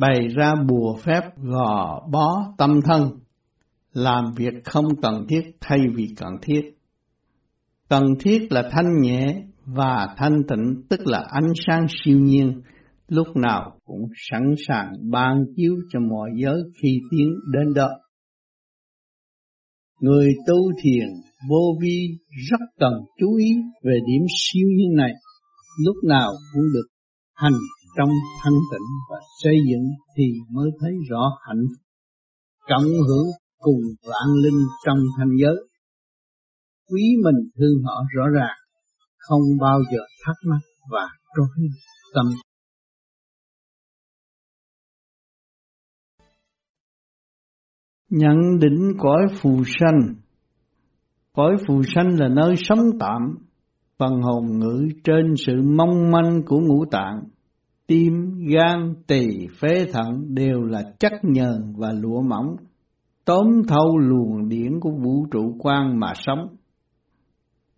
bày 0.00 0.28
ra 0.36 0.54
bùa 0.68 0.96
phép 1.04 1.20
gò 1.36 2.00
bó 2.12 2.54
tâm 2.58 2.80
thân, 2.84 3.10
làm 3.92 4.24
việc 4.36 4.54
không 4.64 4.84
cần 5.02 5.26
thiết 5.28 5.42
thay 5.60 5.78
vì 5.94 6.08
cần 6.16 6.32
thiết. 6.42 6.60
Cần 7.88 8.04
thiết 8.20 8.52
là 8.52 8.68
thanh 8.72 9.00
nhẹ 9.00 9.42
và 9.64 10.14
thanh 10.16 10.36
tịnh 10.48 10.82
tức 10.88 11.00
là 11.06 11.24
ánh 11.30 11.52
sáng 11.66 11.86
siêu 11.88 12.18
nhiên, 12.18 12.62
lúc 13.08 13.36
nào 13.36 13.78
cũng 13.84 14.02
sẵn 14.30 14.54
sàng 14.68 14.92
ban 15.10 15.44
chiếu 15.56 15.76
cho 15.92 16.00
mọi 16.00 16.30
giới 16.42 16.62
khi 16.82 17.00
tiến 17.10 17.28
đến 17.52 17.74
đó. 17.74 17.88
Người 20.00 20.28
tu 20.46 20.56
thiền 20.82 21.08
vô 21.50 21.78
vi 21.82 22.08
rất 22.50 22.66
cần 22.78 22.92
chú 23.20 23.34
ý 23.36 23.50
về 23.84 23.98
điểm 24.06 24.26
siêu 24.38 24.68
nhiên 24.76 24.96
này, 24.96 25.12
lúc 25.86 25.96
nào 26.04 26.30
cũng 26.52 26.64
được 26.74 26.86
hành 27.34 27.58
trong 28.00 28.10
thanh 28.42 28.58
tịnh 28.72 28.88
và 29.10 29.16
xây 29.42 29.54
dựng 29.70 29.84
thì 30.16 30.24
mới 30.50 30.70
thấy 30.80 30.90
rõ 31.10 31.30
hạnh 31.48 31.62
phúc. 31.68 31.84
Cộng 32.68 32.92
hưởng 33.08 33.26
cùng 33.58 33.80
vạn 34.02 34.34
linh 34.42 34.60
trong 34.86 34.98
thanh 35.16 35.30
giới. 35.40 35.56
Quý 36.90 37.02
mình 37.24 37.50
thương 37.58 37.82
họ 37.84 38.02
rõ 38.16 38.24
ràng, 38.34 38.56
không 39.18 39.42
bao 39.60 39.78
giờ 39.92 39.98
thắc 40.26 40.36
mắc 40.46 40.60
và 40.90 41.08
rối 41.34 41.68
tâm. 42.14 42.26
Nhận 48.08 48.58
định 48.60 48.92
cõi 48.98 49.26
phù 49.42 49.62
sanh. 49.80 50.14
Cõi 51.32 51.56
phù 51.68 51.82
sanh 51.94 52.18
là 52.18 52.28
nơi 52.28 52.54
sống 52.56 52.98
tạm 53.00 53.34
phần 53.98 54.22
hồn 54.22 54.58
ngữ 54.58 54.88
trên 55.04 55.34
sự 55.46 55.52
mong 55.76 56.10
manh 56.10 56.42
của 56.46 56.58
ngũ 56.60 56.84
tạng 56.90 57.22
tim, 57.90 58.38
gan, 58.46 58.94
tỳ, 59.06 59.46
phế 59.60 59.86
thận 59.92 60.34
đều 60.34 60.62
là 60.62 60.82
chất 61.00 61.12
nhờn 61.22 61.74
và 61.76 61.92
lụa 61.92 62.20
mỏng, 62.20 62.56
tóm 63.24 63.46
thâu 63.68 63.98
luồng 63.98 64.48
điển 64.48 64.80
của 64.80 64.90
vũ 64.90 65.26
trụ 65.30 65.56
quan 65.58 66.00
mà 66.00 66.12
sống. 66.14 66.46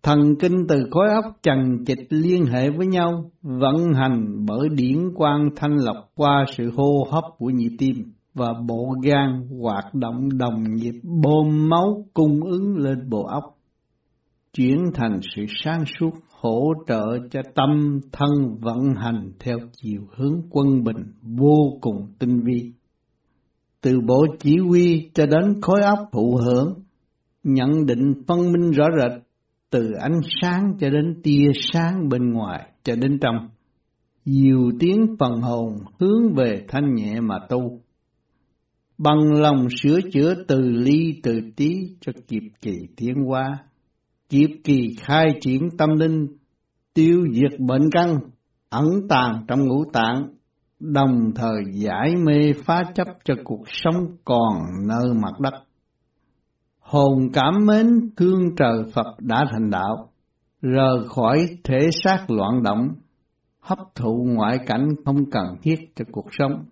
Thần 0.03 0.19
kinh 0.39 0.67
từ 0.67 0.83
khối 0.91 1.07
óc 1.23 1.25
chằng 1.43 1.77
chịch 1.85 2.07
liên 2.09 2.45
hệ 2.45 2.69
với 2.69 2.87
nhau, 2.87 3.31
vận 3.41 3.93
hành 3.93 4.45
bởi 4.45 4.69
điển 4.69 5.13
quang 5.15 5.49
thanh 5.55 5.75
lọc 5.75 5.95
qua 6.15 6.45
sự 6.57 6.71
hô 6.75 7.07
hấp 7.11 7.23
của 7.37 7.49
nhịp 7.49 7.75
tim 7.79 7.95
và 8.33 8.53
bộ 8.67 8.95
gan 9.03 9.47
hoạt 9.61 9.93
động 9.93 10.29
đồng 10.37 10.63
nhịp 10.73 10.99
bơm 11.03 11.69
máu 11.69 12.05
cung 12.13 12.39
ứng 12.41 12.77
lên 12.77 13.09
bộ 13.09 13.23
óc, 13.23 13.43
chuyển 14.53 14.77
thành 14.93 15.19
sự 15.35 15.45
sáng 15.63 15.83
suốt 15.99 16.11
hỗ 16.43 16.73
trợ 16.87 17.17
cho 17.31 17.41
tâm 17.55 17.99
thân 18.11 18.57
vận 18.61 18.95
hành 18.95 19.31
theo 19.39 19.57
chiều 19.73 20.01
hướng 20.15 20.41
quân 20.49 20.83
bình 20.83 21.03
vô 21.21 21.77
cùng 21.81 22.07
tinh 22.19 22.41
vi. 22.45 22.71
Từ 23.81 24.01
bộ 24.07 24.25
chỉ 24.39 24.57
huy 24.57 25.09
cho 25.13 25.25
đến 25.25 25.61
khối 25.61 25.81
óc 25.81 25.99
thụ 26.11 26.39
hưởng, 26.45 26.73
nhận 27.43 27.85
định 27.85 28.13
phân 28.27 28.51
minh 28.51 28.71
rõ 28.71 28.85
rệt 28.97 29.21
từ 29.69 29.91
ánh 29.99 30.19
sáng 30.41 30.73
cho 30.79 30.89
đến 30.89 31.21
tia 31.23 31.45
sáng 31.73 32.09
bên 32.09 32.33
ngoài 32.33 32.69
cho 32.83 32.95
đến 32.95 33.19
trong. 33.21 33.49
Nhiều 34.25 34.71
tiếng 34.79 35.15
phần 35.19 35.41
hồn 35.41 35.77
hướng 35.99 36.33
về 36.35 36.65
thanh 36.67 36.95
nhẹ 36.95 37.19
mà 37.19 37.35
tu. 37.49 37.79
Bằng 38.97 39.33
lòng 39.33 39.67
sửa 39.81 39.99
chữa 40.13 40.33
từ 40.47 40.61
ly 40.61 41.19
từ 41.23 41.39
tí 41.55 41.69
cho 42.01 42.11
kịp 42.27 42.43
kỳ 42.61 42.73
tiến 42.97 43.15
hóa 43.27 43.45
kịp 44.29 44.49
kỳ 44.63 44.95
khai 44.99 45.27
triển 45.41 45.69
tâm 45.77 45.89
linh, 45.89 46.27
tiêu 46.93 47.25
diệt 47.33 47.59
bệnh 47.59 47.89
căn, 47.91 48.17
ẩn 48.69 48.85
tàng 49.09 49.45
trong 49.47 49.67
ngũ 49.67 49.83
tạng, 49.93 50.27
đồng 50.79 51.31
thời 51.35 51.63
giải 51.73 52.13
mê 52.25 52.53
phá 52.65 52.83
chấp 52.95 53.07
cho 53.23 53.33
cuộc 53.43 53.63
sống 53.67 54.05
còn 54.25 54.53
nơi 54.87 55.13
mặt 55.13 55.39
đất. 55.39 55.53
Hồn 56.79 57.29
cảm 57.33 57.53
mến 57.65 57.87
thương 58.17 58.55
trời 58.57 58.83
Phật 58.93 59.07
đã 59.19 59.45
thành 59.51 59.69
đạo, 59.69 60.09
rời 60.61 60.97
khỏi 61.07 61.45
thể 61.63 61.79
xác 62.03 62.25
loạn 62.29 62.63
động, 62.63 62.87
hấp 63.59 63.77
thụ 63.95 64.27
ngoại 64.35 64.57
cảnh 64.65 64.87
không 65.05 65.31
cần 65.31 65.45
thiết 65.61 65.75
cho 65.95 66.05
cuộc 66.11 66.27
sống. 66.31 66.65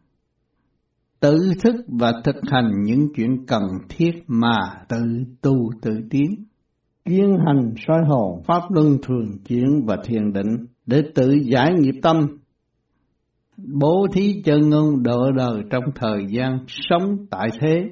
Tự 1.20 1.38
thức 1.64 1.76
và 1.88 2.12
thực 2.24 2.36
hành 2.52 2.72
những 2.84 3.08
chuyện 3.16 3.46
cần 3.48 3.64
thiết 3.90 4.12
mà 4.28 4.60
tự 4.90 4.98
tu 5.42 5.56
tự 5.82 5.92
tiến 6.10 6.46
kiến 7.12 7.38
hành 7.46 7.74
soi 7.88 8.02
hồn 8.08 8.44
pháp 8.48 8.62
luân 8.70 8.98
thường 9.04 9.38
chuyển 9.48 9.86
và 9.86 9.98
thiền 10.06 10.34
định 10.34 10.66
để 10.86 11.02
tự 11.16 11.32
giải 11.44 11.74
nghiệp 11.80 12.00
tâm 12.02 12.28
bố 13.58 14.08
thí 14.14 14.42
chân 14.46 14.70
ngôn 14.70 15.04
độ 15.04 15.32
đời 15.32 15.62
trong 15.70 15.84
thời 15.96 16.26
gian 16.30 16.58
sống 16.68 17.26
tại 17.30 17.50
thế 17.60 17.90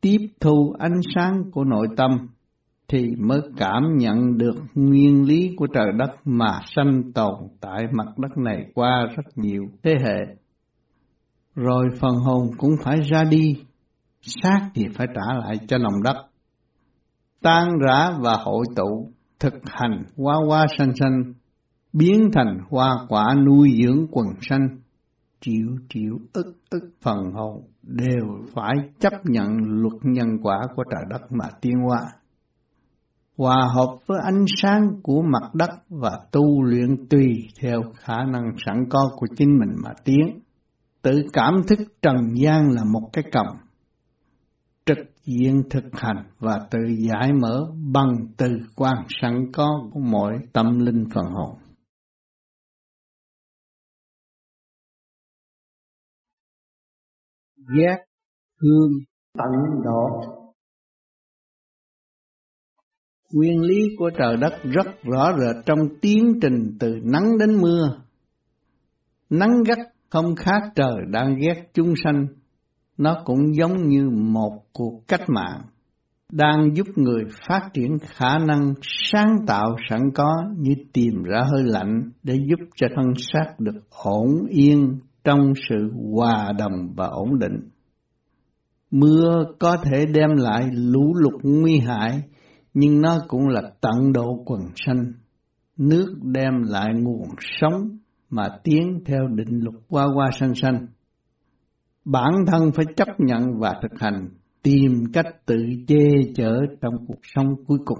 tiếp 0.00 0.18
thu 0.40 0.74
ánh 0.78 1.00
sáng 1.14 1.42
của 1.52 1.64
nội 1.64 1.86
tâm 1.96 2.10
thì 2.88 3.06
mới 3.18 3.40
cảm 3.56 3.82
nhận 3.96 4.38
được 4.38 4.54
nguyên 4.74 5.24
lý 5.24 5.54
của 5.56 5.66
trời 5.74 5.92
đất 5.98 6.10
mà 6.24 6.60
sanh 6.76 7.12
tồn 7.12 7.34
tại 7.60 7.82
mặt 7.92 8.18
đất 8.18 8.38
này 8.38 8.64
qua 8.74 9.06
rất 9.16 9.24
nhiều 9.36 9.62
thế 9.82 9.94
hệ. 10.04 10.34
Rồi 11.54 11.84
phần 12.00 12.14
hồn 12.14 12.46
cũng 12.58 12.72
phải 12.82 13.00
ra 13.00 13.24
đi, 13.24 13.56
xác 14.20 14.70
thì 14.74 14.84
phải 14.94 15.06
trả 15.14 15.34
lại 15.34 15.56
cho 15.68 15.78
lòng 15.78 16.02
đất 16.04 16.16
tan 17.42 17.68
rã 17.86 18.10
và 18.20 18.36
hội 18.44 18.64
tụ, 18.76 19.08
thực 19.40 19.54
hành 19.64 20.04
hoa 20.16 20.36
hoa 20.46 20.66
xanh 20.78 20.92
xanh, 21.00 21.32
biến 21.92 22.30
thành 22.32 22.58
hoa 22.70 22.96
quả 23.08 23.34
nuôi 23.46 23.70
dưỡng 23.82 24.06
quần 24.10 24.26
sanh, 24.40 24.68
triệu 25.40 25.66
triệu 25.88 26.18
ức 26.32 26.56
ức 26.70 26.90
phần 27.02 27.32
hồn 27.32 27.62
đều 27.82 28.26
phải 28.54 28.74
chấp 29.00 29.12
nhận 29.24 29.48
luật 29.58 29.94
nhân 30.02 30.28
quả 30.42 30.58
của 30.76 30.84
trời 30.90 31.04
đất 31.10 31.22
mà 31.30 31.44
tiến 31.60 31.74
hóa. 31.88 32.00
Hòa 33.36 33.68
hợp 33.74 33.96
với 34.06 34.18
ánh 34.24 34.44
sáng 34.62 34.90
của 35.02 35.22
mặt 35.22 35.54
đất 35.54 35.70
và 35.88 36.20
tu 36.32 36.62
luyện 36.62 37.06
tùy 37.10 37.48
theo 37.60 37.82
khả 37.96 38.24
năng 38.24 38.52
sẵn 38.66 38.84
có 38.90 39.10
của 39.16 39.26
chính 39.36 39.58
mình 39.58 39.76
mà 39.84 39.90
tiến. 40.04 40.40
Tự 41.02 41.22
cảm 41.32 41.54
thức 41.68 41.78
trần 42.02 42.16
gian 42.34 42.70
là 42.70 42.82
một 42.92 43.08
cái 43.12 43.24
cầm. 43.32 43.46
Trực 44.88 44.98
diện 45.24 45.62
thực 45.70 45.84
hành 45.92 46.30
và 46.38 46.68
tự 46.70 46.78
giải 47.08 47.32
mở 47.32 47.66
bằng 47.92 48.26
từ 48.36 48.46
quan 48.76 48.96
sẵn 49.08 49.52
có 49.52 49.88
của 49.92 50.00
mọi 50.00 50.38
tâm 50.52 50.78
linh 50.78 51.04
phần 51.14 51.24
hồn. 51.24 51.58
ghét 57.76 58.04
hương 58.60 58.90
tận 59.38 59.82
độ 59.84 60.34
nguyên 63.32 63.60
lý 63.60 63.78
của 63.98 64.10
trời 64.18 64.36
đất 64.36 64.52
rất 64.62 64.86
rõ 65.02 65.36
rệt 65.38 65.64
trong 65.66 65.78
tiến 66.00 66.38
trình 66.42 66.76
từ 66.80 66.94
nắng 67.02 67.38
đến 67.38 67.60
mưa. 67.60 68.00
Nắng 69.30 69.62
gắt 69.66 69.78
không 70.10 70.36
khác 70.36 70.62
trời 70.74 70.96
đang 71.10 71.36
ghét 71.36 71.70
chúng 71.74 71.94
sanh 72.04 72.26
nó 72.98 73.22
cũng 73.24 73.54
giống 73.54 73.88
như 73.88 74.10
một 74.10 74.62
cuộc 74.72 75.00
cách 75.08 75.28
mạng 75.28 75.62
đang 76.32 76.76
giúp 76.76 76.86
người 76.96 77.24
phát 77.48 77.68
triển 77.72 77.98
khả 77.98 78.38
năng 78.38 78.74
sáng 78.82 79.36
tạo 79.46 79.76
sẵn 79.90 80.00
có 80.14 80.34
như 80.58 80.72
tìm 80.92 81.22
ra 81.22 81.40
hơi 81.52 81.62
lạnh 81.64 82.10
để 82.22 82.34
giúp 82.34 82.64
cho 82.76 82.86
thân 82.96 83.06
xác 83.16 83.60
được 83.60 83.80
ổn 84.04 84.46
yên 84.48 84.98
trong 85.24 85.52
sự 85.68 85.92
hòa 86.14 86.52
đồng 86.58 86.92
và 86.96 87.06
ổn 87.06 87.38
định. 87.38 87.68
Mưa 88.90 89.44
có 89.58 89.76
thể 89.76 90.06
đem 90.06 90.30
lại 90.36 90.68
lũ 90.72 91.14
lụt 91.14 91.42
nguy 91.42 91.78
hại, 91.78 92.22
nhưng 92.74 93.00
nó 93.00 93.18
cũng 93.28 93.48
là 93.48 93.62
tận 93.80 94.12
độ 94.12 94.42
quần 94.46 94.60
sanh. 94.76 95.12
Nước 95.76 96.14
đem 96.22 96.62
lại 96.62 96.88
nguồn 96.94 97.28
sống 97.38 97.98
mà 98.30 98.48
tiến 98.64 99.00
theo 99.06 99.28
định 99.28 99.60
luật 99.62 99.74
qua 99.88 100.06
qua 100.14 100.30
sanh 100.30 100.54
sanh. 100.54 100.86
Bản 102.12 102.32
thân 102.46 102.70
phải 102.74 102.84
chấp 102.96 103.08
nhận 103.18 103.58
và 103.58 103.74
thực 103.82 104.00
hành, 104.00 104.28
tìm 104.62 105.04
cách 105.12 105.46
tự 105.46 105.56
che 105.86 106.04
chở 106.34 106.60
trong 106.80 106.94
cuộc 107.08 107.20
sống 107.22 107.48
cuối 107.66 107.78
cùng. 107.84 107.98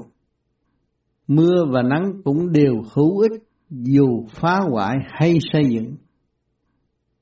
Mưa 1.27 1.65
và 1.71 1.83
nắng 1.83 2.13
cũng 2.25 2.53
đều 2.53 2.75
hữu 2.95 3.19
ích 3.19 3.43
dù 3.71 4.27
phá 4.31 4.61
hoại 4.71 4.97
hay 5.09 5.39
xây 5.53 5.63
dựng 5.71 5.95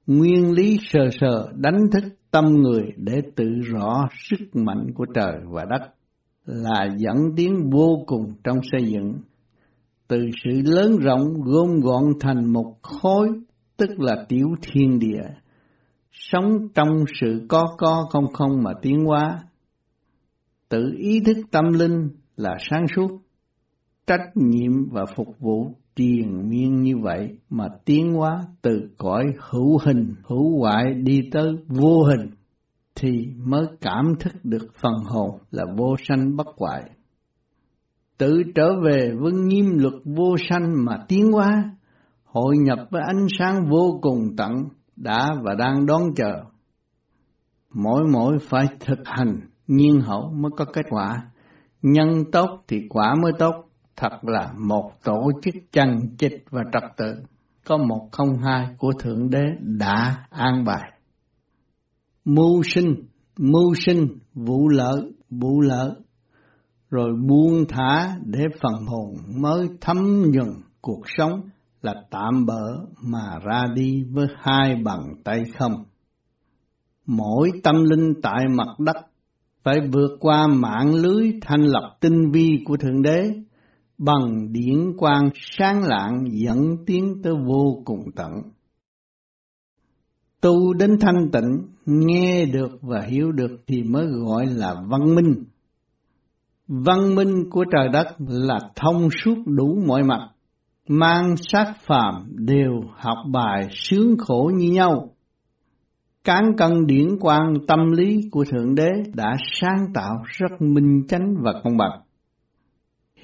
nguyên 0.07 0.53
lý 0.53 0.79
sờ 0.83 1.09
sờ 1.21 1.53
đánh 1.57 1.81
thức 1.93 2.05
tâm 2.31 2.45
người 2.45 2.83
để 2.97 3.21
tự 3.37 3.49
rõ 3.61 4.09
sức 4.31 4.47
mạnh 4.53 4.87
của 4.95 5.07
trời 5.15 5.37
và 5.45 5.65
đất 5.71 5.93
là 6.45 6.89
dẫn 6.99 7.17
tiến 7.37 7.71
vô 7.71 8.03
cùng 8.07 8.35
trong 8.45 8.59
xây 8.73 8.91
dựng 8.91 9.15
từ 10.09 10.19
sự 10.45 10.51
lớn 10.65 10.97
rộng 10.97 11.43
gom 11.45 11.81
gọn 11.81 12.05
thành 12.21 12.53
một 12.53 12.75
khối 12.83 13.29
tức 13.77 13.91
là 14.01 14.25
tiểu 14.29 14.47
thiên 14.63 14.99
địa 14.99 15.29
sống 16.17 16.69
trong 16.75 17.05
sự 17.21 17.47
có 17.49 17.75
có 17.79 18.07
không 18.11 18.33
không 18.33 18.63
mà 18.63 18.71
tiến 18.83 19.05
hóa 19.05 19.39
tự 20.69 20.95
ý 20.99 21.21
thức 21.21 21.37
tâm 21.51 21.65
linh 21.73 22.09
là 22.37 22.57
sáng 22.71 22.87
suốt 22.97 23.11
trách 24.07 24.31
nhiệm 24.35 24.73
và 24.91 25.05
phục 25.17 25.39
vụ 25.39 25.75
triền 25.97 26.49
miên 26.49 26.83
như 26.83 26.99
vậy 27.03 27.39
mà 27.51 27.69
tiến 27.85 28.13
hóa 28.13 28.45
từ 28.63 28.91
cõi 28.99 29.25
hữu 29.51 29.79
hình, 29.79 30.15
hữu 30.25 30.61
hoại 30.61 30.95
đi 30.95 31.21
tới 31.33 31.53
vô 31.67 32.03
hình 32.03 32.31
thì 32.95 33.09
mới 33.37 33.67
cảm 33.81 34.15
thức 34.21 34.33
được 34.45 34.69
phần 34.83 34.95
hồn 35.05 35.31
là 35.51 35.65
vô 35.77 35.97
sanh 36.09 36.37
bất 36.37 36.47
hoại. 36.57 36.91
Tự 38.19 38.43
trở 38.55 38.81
về 38.85 39.13
với 39.21 39.33
nghiêm 39.33 39.79
luật 39.79 39.95
vô 40.05 40.37
sanh 40.51 40.85
mà 40.85 41.05
tiến 41.09 41.33
hóa, 41.33 41.77
hội 42.25 42.57
nhập 42.59 42.79
với 42.91 43.03
ánh 43.07 43.27
sáng 43.39 43.71
vô 43.71 43.99
cùng 44.03 44.37
tận 44.37 44.53
đã 44.97 45.35
và 45.43 45.55
đang 45.55 45.87
đón 45.87 46.03
chờ. 46.17 46.45
Mỗi 47.75 48.05
mỗi 48.13 48.39
phải 48.39 48.67
thực 48.81 48.99
hành 49.05 49.41
nhiên 49.67 50.01
hậu 50.01 50.31
mới 50.31 50.51
có 50.57 50.65
kết 50.65 50.87
quả, 50.91 51.31
nhân 51.83 52.25
tốt 52.33 52.65
thì 52.69 52.87
quả 52.89 53.15
mới 53.23 53.33
tốt, 53.39 53.65
thật 53.97 54.19
là 54.23 54.53
một 54.59 54.93
tổ 55.05 55.31
chức 55.43 55.55
chân 55.73 56.17
chịch 56.19 56.45
và 56.51 56.63
trật 56.73 56.83
tự, 56.97 57.15
có 57.65 57.77
một 57.77 58.09
không 58.13 58.39
hai 58.39 58.69
của 58.79 58.93
Thượng 58.99 59.31
Đế 59.31 59.45
đã 59.61 60.27
an 60.31 60.65
bài. 60.65 60.93
Mưu 62.25 62.63
sinh, 62.63 62.95
mưu 63.39 63.75
sinh, 63.87 64.19
vụ 64.35 64.69
lợi, 64.69 65.13
vụ 65.31 65.61
lợi, 65.61 65.91
rồi 66.91 67.11
buông 67.29 67.65
thả 67.69 68.17
để 68.25 68.41
phần 68.61 68.87
hồn 68.87 69.15
mới 69.41 69.69
thấm 69.81 70.23
nhuần 70.31 70.49
cuộc 70.81 71.03
sống 71.07 71.41
là 71.83 71.95
tạm 72.11 72.47
bỡ 72.47 72.87
mà 73.03 73.39
ra 73.45 73.67
đi 73.75 74.05
với 74.11 74.27
hai 74.37 74.77
bàn 74.85 75.01
tay 75.25 75.43
không. 75.59 75.85
Mỗi 77.07 77.51
tâm 77.63 77.85
linh 77.85 78.15
tại 78.23 78.45
mặt 78.57 78.69
đất 78.79 78.97
phải 79.63 79.77
vượt 79.93 80.17
qua 80.21 80.47
mạng 80.47 80.95
lưới 80.95 81.33
thanh 81.41 81.61
lập 81.61 81.97
tinh 82.01 82.31
vi 82.33 82.63
của 82.65 82.77
Thượng 82.77 83.03
Đế 83.03 83.31
bằng 83.99 84.53
điển 84.53 84.97
quang 84.99 85.31
sáng 85.35 85.83
lạng 85.83 86.25
dẫn 86.33 86.77
tiến 86.87 87.21
tới 87.23 87.33
vô 87.47 87.83
cùng 87.85 88.01
tận. 88.17 88.33
Tu 90.41 90.75
đến 90.75 90.97
thanh 91.01 91.31
tịnh, 91.33 91.67
nghe 91.87 92.47
được 92.47 92.79
và 92.83 93.01
hiểu 93.01 93.33
được 93.33 93.57
thì 93.67 93.83
mới 93.83 94.07
gọi 94.07 94.47
là 94.47 94.75
văn 94.89 95.15
minh. 95.15 95.45
Văn 96.69 97.15
minh 97.15 97.51
của 97.51 97.65
trời 97.73 97.89
đất 97.93 98.07
là 98.29 98.59
thông 98.77 99.09
suốt 99.25 99.35
đủ 99.47 99.79
mọi 99.87 100.03
mặt, 100.03 100.31
mang 100.89 101.35
sát 101.37 101.75
phàm 101.87 102.15
đều 102.29 102.73
học 102.97 103.19
bài 103.33 103.69
sướng 103.71 104.17
khổ 104.19 104.51
như 104.55 104.71
nhau. 104.71 105.11
Cán 106.25 106.45
cân 106.59 106.87
điển 106.87 107.19
quang 107.21 107.55
tâm 107.69 107.91
lý 107.93 108.29
của 108.31 108.45
Thượng 108.45 108.75
Đế 108.75 108.91
đã 109.15 109.37
sáng 109.61 109.87
tạo 109.95 110.15
rất 110.25 110.61
minh 110.61 111.03
chánh 111.09 111.35
và 111.43 111.53
công 111.65 111.77
bằng 111.77 112.01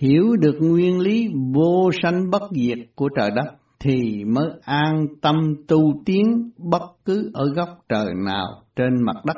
hiểu 0.03 0.37
được 0.37 0.57
nguyên 0.61 1.01
lý 1.01 1.29
vô 1.55 1.91
sanh 2.03 2.31
bất 2.31 2.43
diệt 2.51 2.79
của 2.95 3.09
trời 3.17 3.31
đất 3.31 3.55
thì 3.81 4.25
mới 4.25 4.51
an 4.63 5.07
tâm 5.21 5.55
tu 5.69 6.03
tiến 6.05 6.51
bất 6.59 6.83
cứ 7.05 7.31
ở 7.35 7.45
góc 7.55 7.69
trời 7.89 8.07
nào 8.27 8.63
trên 8.77 9.03
mặt 9.05 9.17
đất. 9.25 9.37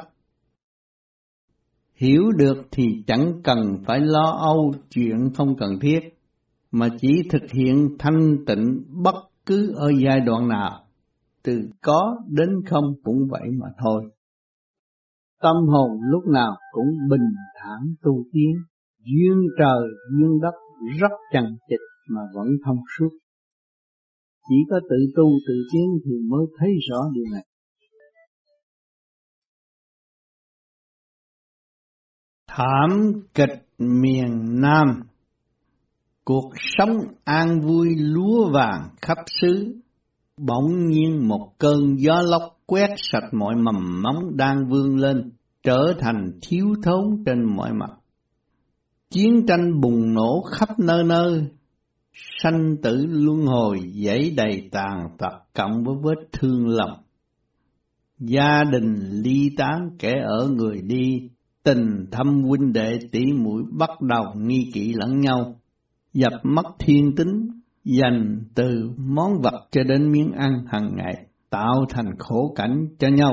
Hiểu 1.95 2.23
được 2.39 2.57
thì 2.71 2.85
chẳng 3.07 3.33
cần 3.45 3.59
phải 3.87 4.01
lo 4.01 4.39
âu 4.41 4.73
chuyện 4.91 5.17
không 5.35 5.57
cần 5.57 5.79
thiết, 5.81 6.01
mà 6.75 6.89
chỉ 7.01 7.09
thực 7.31 7.51
hiện 7.53 7.89
thanh 7.99 8.37
tịnh 8.47 8.85
bất 9.03 9.15
cứ 9.47 9.75
ở 9.77 9.91
giai 10.05 10.21
đoạn 10.21 10.49
nào, 10.49 10.85
từ 11.43 11.53
có 11.83 12.17
đến 12.29 12.49
không 12.71 12.85
cũng 13.05 13.19
vậy 13.31 13.49
mà 13.61 13.67
thôi. 13.79 14.11
Tâm 15.43 15.57
hồn 15.69 15.91
lúc 16.11 16.23
nào 16.27 16.57
cũng 16.73 16.89
bình 17.11 17.29
thản 17.61 17.95
tu 18.03 18.25
tiến, 18.33 18.53
duyên 19.05 19.39
trời 19.59 19.89
duyên 20.11 20.41
đất 20.43 20.55
rất 21.01 21.11
chằng 21.33 21.57
chịch 21.69 21.81
mà 22.11 22.21
vẫn 22.35 22.47
thông 22.67 22.79
suốt. 22.99 23.09
Chỉ 24.49 24.57
có 24.71 24.81
tự 24.91 24.97
tu 25.17 25.31
tự 25.49 25.55
tiến 25.73 25.87
thì 26.05 26.13
mới 26.31 26.47
thấy 26.59 26.71
rõ 26.91 26.99
điều 27.15 27.25
này. 27.33 27.45
Thảm 32.47 33.13
kịch 33.35 33.69
miền 33.79 34.61
Nam 34.61 35.03
Cuộc 36.25 36.51
sống 36.79 36.97
an 37.25 37.61
vui 37.61 37.89
lúa 37.97 38.51
vàng 38.53 38.89
khắp 39.03 39.19
xứ. 39.41 39.81
Bỗng 40.37 40.89
nhiên 40.89 41.29
một 41.29 41.53
cơn 41.59 41.99
gió 41.99 42.23
lốc 42.23 42.43
quét 42.67 42.91
sạch 42.97 43.29
mọi 43.33 43.55
mầm 43.57 44.03
móng 44.03 44.37
đang 44.37 44.69
vươn 44.69 44.97
lên 44.97 45.31
Trở 45.65 45.95
thành 45.99 46.39
thiếu 46.43 46.75
thốn 46.83 47.23
trên 47.27 47.57
mọi 47.57 47.73
mặt. 47.73 47.91
Chiến 49.11 49.47
tranh 49.49 49.81
bùng 49.81 50.15
nổ 50.15 50.43
khắp 50.43 50.79
nơi 50.79 51.05
nơi, 51.05 51.47
sanh 52.43 52.77
tử 52.83 53.07
luân 53.09 53.47
hồi 53.47 53.81
dãy 54.05 54.35
đầy 54.37 54.69
tàn 54.73 55.09
tật 55.19 55.33
cộng 55.55 55.85
với 55.85 55.95
vết 56.03 56.29
thương 56.33 56.69
lòng. 56.69 57.03
Gia 58.19 58.65
đình 58.65 58.95
ly 59.23 59.51
tán 59.57 59.91
kẻ 59.99 60.13
ở 60.25 60.49
người 60.49 60.81
đi, 60.83 61.29
tình 61.63 62.07
thâm 62.11 62.43
huynh 62.43 62.73
đệ 62.73 62.99
tỷ 63.13 63.33
mũi 63.33 63.63
bắt 63.73 63.91
đầu 64.01 64.25
nghi 64.37 64.71
kỵ 64.73 64.93
lẫn 64.93 65.21
nhau, 65.21 65.61
dập 66.15 66.33
mất 66.43 66.67
thiên 66.79 67.15
tính, 67.17 67.49
dành 67.85 68.45
từ 68.55 68.91
món 68.97 69.41
vật 69.43 69.69
cho 69.71 69.85
đến 69.85 70.13
miếng 70.13 70.33
ăn 70.33 70.65
hàng 70.67 70.91
ngày, 70.97 71.27
tạo 71.51 71.85
thành 71.89 72.19
khổ 72.19 72.53
cảnh 72.57 72.87
cho 72.99 73.09
nhau. 73.09 73.33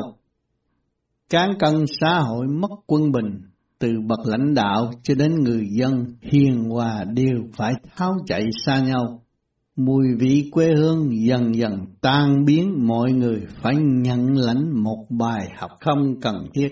Cán 1.30 1.50
cân 1.60 1.74
xã 2.02 2.20
hội 2.20 2.48
mất 2.48 2.72
quân 2.88 3.12
bình, 3.12 3.42
từ 3.80 3.90
bậc 4.08 4.20
lãnh 4.26 4.54
đạo 4.54 4.92
cho 5.04 5.16
đến 5.16 5.36
người 5.44 5.68
dân 5.72 6.06
hiền 6.22 6.70
hòa 6.70 7.04
đều 7.14 7.44
phải 7.56 7.74
tháo 7.96 8.18
chạy 8.28 8.50
xa 8.66 8.80
nhau 8.80 9.22
Mùi 9.76 10.16
vị 10.20 10.50
quê 10.52 10.74
hương 10.74 11.26
dần 11.26 11.56
dần 11.56 11.86
tan 12.02 12.46
biến 12.46 12.88
mọi 12.88 13.12
người 13.12 13.42
phải 13.62 13.76
nhận 13.76 14.38
lãnh 14.38 14.84
một 14.84 15.06
bài 15.10 15.50
học 15.58 15.72
không 15.80 16.20
cần 16.22 16.36
thiết. 16.54 16.70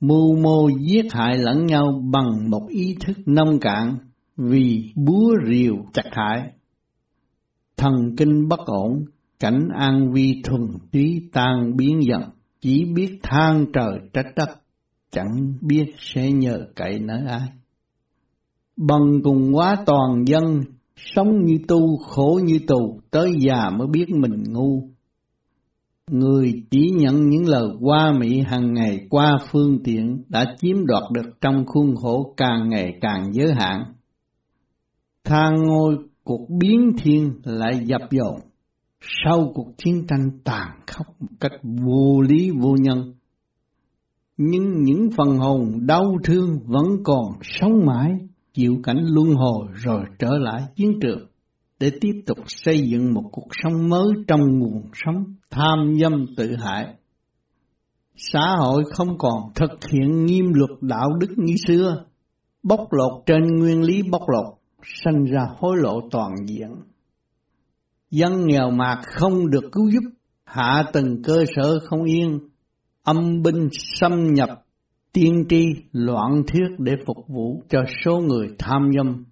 Mưu 0.00 0.36
mô 0.36 0.68
giết 0.68 1.12
hại 1.12 1.38
lẫn 1.38 1.66
nhau 1.66 2.02
bằng 2.12 2.50
một 2.50 2.68
ý 2.68 2.96
thức 3.00 3.16
nông 3.26 3.58
cạn 3.60 3.96
vì 4.36 4.92
búa 4.96 5.34
rìu 5.48 5.76
chặt 5.92 6.10
hại. 6.10 6.52
Thần 7.76 8.16
kinh 8.16 8.48
bất 8.48 8.60
ổn, 8.66 9.04
cảnh 9.40 9.68
an 9.78 10.12
vi 10.12 10.42
thuần 10.44 10.60
túy 10.92 11.28
tan 11.32 11.76
biến 11.76 12.00
dần, 12.02 12.22
chỉ 12.60 12.84
biết 12.84 13.18
than 13.22 13.66
trời 13.72 13.98
trách 14.12 14.26
đất, 14.36 14.48
chẳng 15.10 15.54
biết 15.60 15.94
sẽ 15.98 16.32
nhờ 16.32 16.66
cậy 16.76 16.98
nơi 16.98 17.20
ai. 17.28 17.48
Bằng 18.76 19.20
cùng 19.24 19.56
quá 19.56 19.76
toàn 19.86 20.24
dân, 20.26 20.60
sống 20.96 21.44
như 21.44 21.58
tu, 21.68 21.96
khổ 21.96 22.40
như 22.44 22.58
tù, 22.66 23.00
tới 23.10 23.32
già 23.40 23.70
mới 23.70 23.86
biết 23.86 24.06
mình 24.10 24.42
ngu. 24.46 24.88
Người 26.10 26.52
chỉ 26.70 26.90
nhận 26.96 27.28
những 27.28 27.48
lời 27.48 27.68
qua 27.80 28.12
mỹ 28.20 28.40
hàng 28.40 28.74
ngày 28.74 29.06
qua 29.10 29.38
phương 29.50 29.78
tiện 29.84 30.22
đã 30.28 30.56
chiếm 30.58 30.86
đoạt 30.86 31.02
được 31.12 31.40
trong 31.40 31.64
khuôn 31.66 31.96
khổ 31.96 32.34
càng 32.36 32.68
ngày 32.68 32.98
càng 33.00 33.32
giới 33.32 33.54
hạn. 33.54 33.84
Thang 35.24 35.54
ngôi 35.66 35.96
cuộc 36.24 36.50
biến 36.50 36.92
thiên 37.02 37.40
lại 37.44 37.80
dập 37.86 38.00
dồn 38.10 38.40
sau 39.00 39.52
cuộc 39.54 39.68
chiến 39.76 40.06
tranh 40.08 40.30
tàn 40.44 40.68
khốc 40.86 41.06
một 41.20 41.28
cách 41.40 41.52
vô 41.62 42.20
lý 42.20 42.50
vô 42.50 42.76
nhân. 42.80 43.14
Nhưng 44.36 44.82
những 44.82 45.08
phần 45.16 45.38
hồn 45.38 45.86
đau 45.86 46.16
thương 46.24 46.58
vẫn 46.66 46.84
còn 47.04 47.24
sống 47.42 47.86
mãi, 47.86 48.12
chịu 48.54 48.76
cảnh 48.82 49.00
luân 49.02 49.34
hồi 49.34 49.66
rồi 49.72 50.04
trở 50.18 50.38
lại 50.38 50.62
chiến 50.76 50.92
trường 51.00 51.26
để 51.80 51.90
tiếp 52.00 52.22
tục 52.26 52.38
xây 52.46 52.88
dựng 52.90 53.14
một 53.14 53.28
cuộc 53.32 53.48
sống 53.62 53.88
mới 53.88 54.08
trong 54.28 54.58
nguồn 54.58 54.82
sống 55.04 55.24
tham 55.50 55.94
dâm 56.00 56.26
tự 56.36 56.56
hại. 56.56 56.94
Xã 58.16 58.56
hội 58.58 58.84
không 58.94 59.18
còn 59.18 59.52
thực 59.54 59.70
hiện 59.92 60.24
nghiêm 60.24 60.44
luật 60.54 60.70
đạo 60.80 61.10
đức 61.20 61.34
như 61.36 61.54
xưa, 61.66 62.04
bóc 62.62 62.80
lột 62.90 63.22
trên 63.26 63.42
nguyên 63.58 63.82
lý 63.82 64.02
bóc 64.02 64.22
lột, 64.28 64.54
sanh 64.84 65.24
ra 65.24 65.46
hối 65.58 65.76
lộ 65.76 66.00
toàn 66.10 66.34
diện. 66.46 66.70
Dân 68.10 68.46
nghèo 68.46 68.70
mạt 68.70 68.98
không 69.06 69.50
được 69.50 69.64
cứu 69.72 69.90
giúp, 69.90 70.10
hạ 70.44 70.84
tầng 70.92 71.22
cơ 71.22 71.44
sở 71.56 71.78
không 71.78 72.04
yên, 72.04 72.38
âm 73.02 73.42
binh 73.42 73.68
xâm 73.72 74.32
nhập, 74.32 74.48
tiên 75.12 75.44
tri 75.48 75.66
loạn 75.92 76.42
thuyết 76.46 76.68
để 76.78 76.92
phục 77.06 77.28
vụ 77.28 77.62
cho 77.68 77.78
số 78.04 78.18
người 78.18 78.48
tham 78.58 78.90
dâm, 78.96 79.24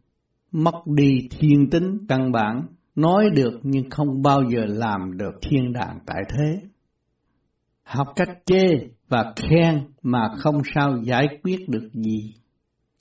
mất 0.53 0.75
đi 0.87 1.29
thiên 1.31 1.71
tính 1.71 1.99
căn 2.09 2.33
bản, 2.33 2.67
nói 2.95 3.31
được 3.35 3.61
nhưng 3.62 3.91
không 3.91 4.23
bao 4.23 4.43
giờ 4.51 4.65
làm 4.69 5.17
được 5.17 5.33
thiên 5.43 5.73
đàng 5.73 5.99
tại 6.07 6.23
thế. 6.29 6.69
Học 7.83 8.07
cách 8.17 8.38
chê 8.47 8.67
và 9.09 9.33
khen 9.37 9.81
mà 10.03 10.29
không 10.38 10.62
sao 10.75 10.97
giải 11.05 11.38
quyết 11.43 11.69
được 11.69 11.88
gì. 11.93 12.35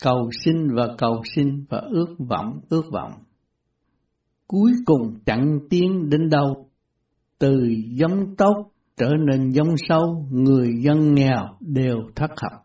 Cầu 0.01 0.29
xin 0.45 0.67
và 0.75 0.87
cầu 0.97 1.21
xin 1.35 1.65
và 1.69 1.77
ước 1.77 2.15
vọng, 2.19 2.59
ước 2.69 2.83
vọng 2.91 3.11
cuối 4.51 4.71
cùng 4.85 5.19
chẳng 5.25 5.59
tiến 5.69 6.09
đến 6.09 6.29
đâu. 6.29 6.65
Từ 7.39 7.67
giống 7.89 8.35
tốt 8.35 8.71
trở 8.97 9.09
nên 9.27 9.49
giống 9.49 9.75
sâu, 9.89 10.25
người 10.31 10.69
dân 10.81 11.13
nghèo 11.13 11.47
đều 11.59 11.97
thất 12.15 12.31
học. 12.41 12.61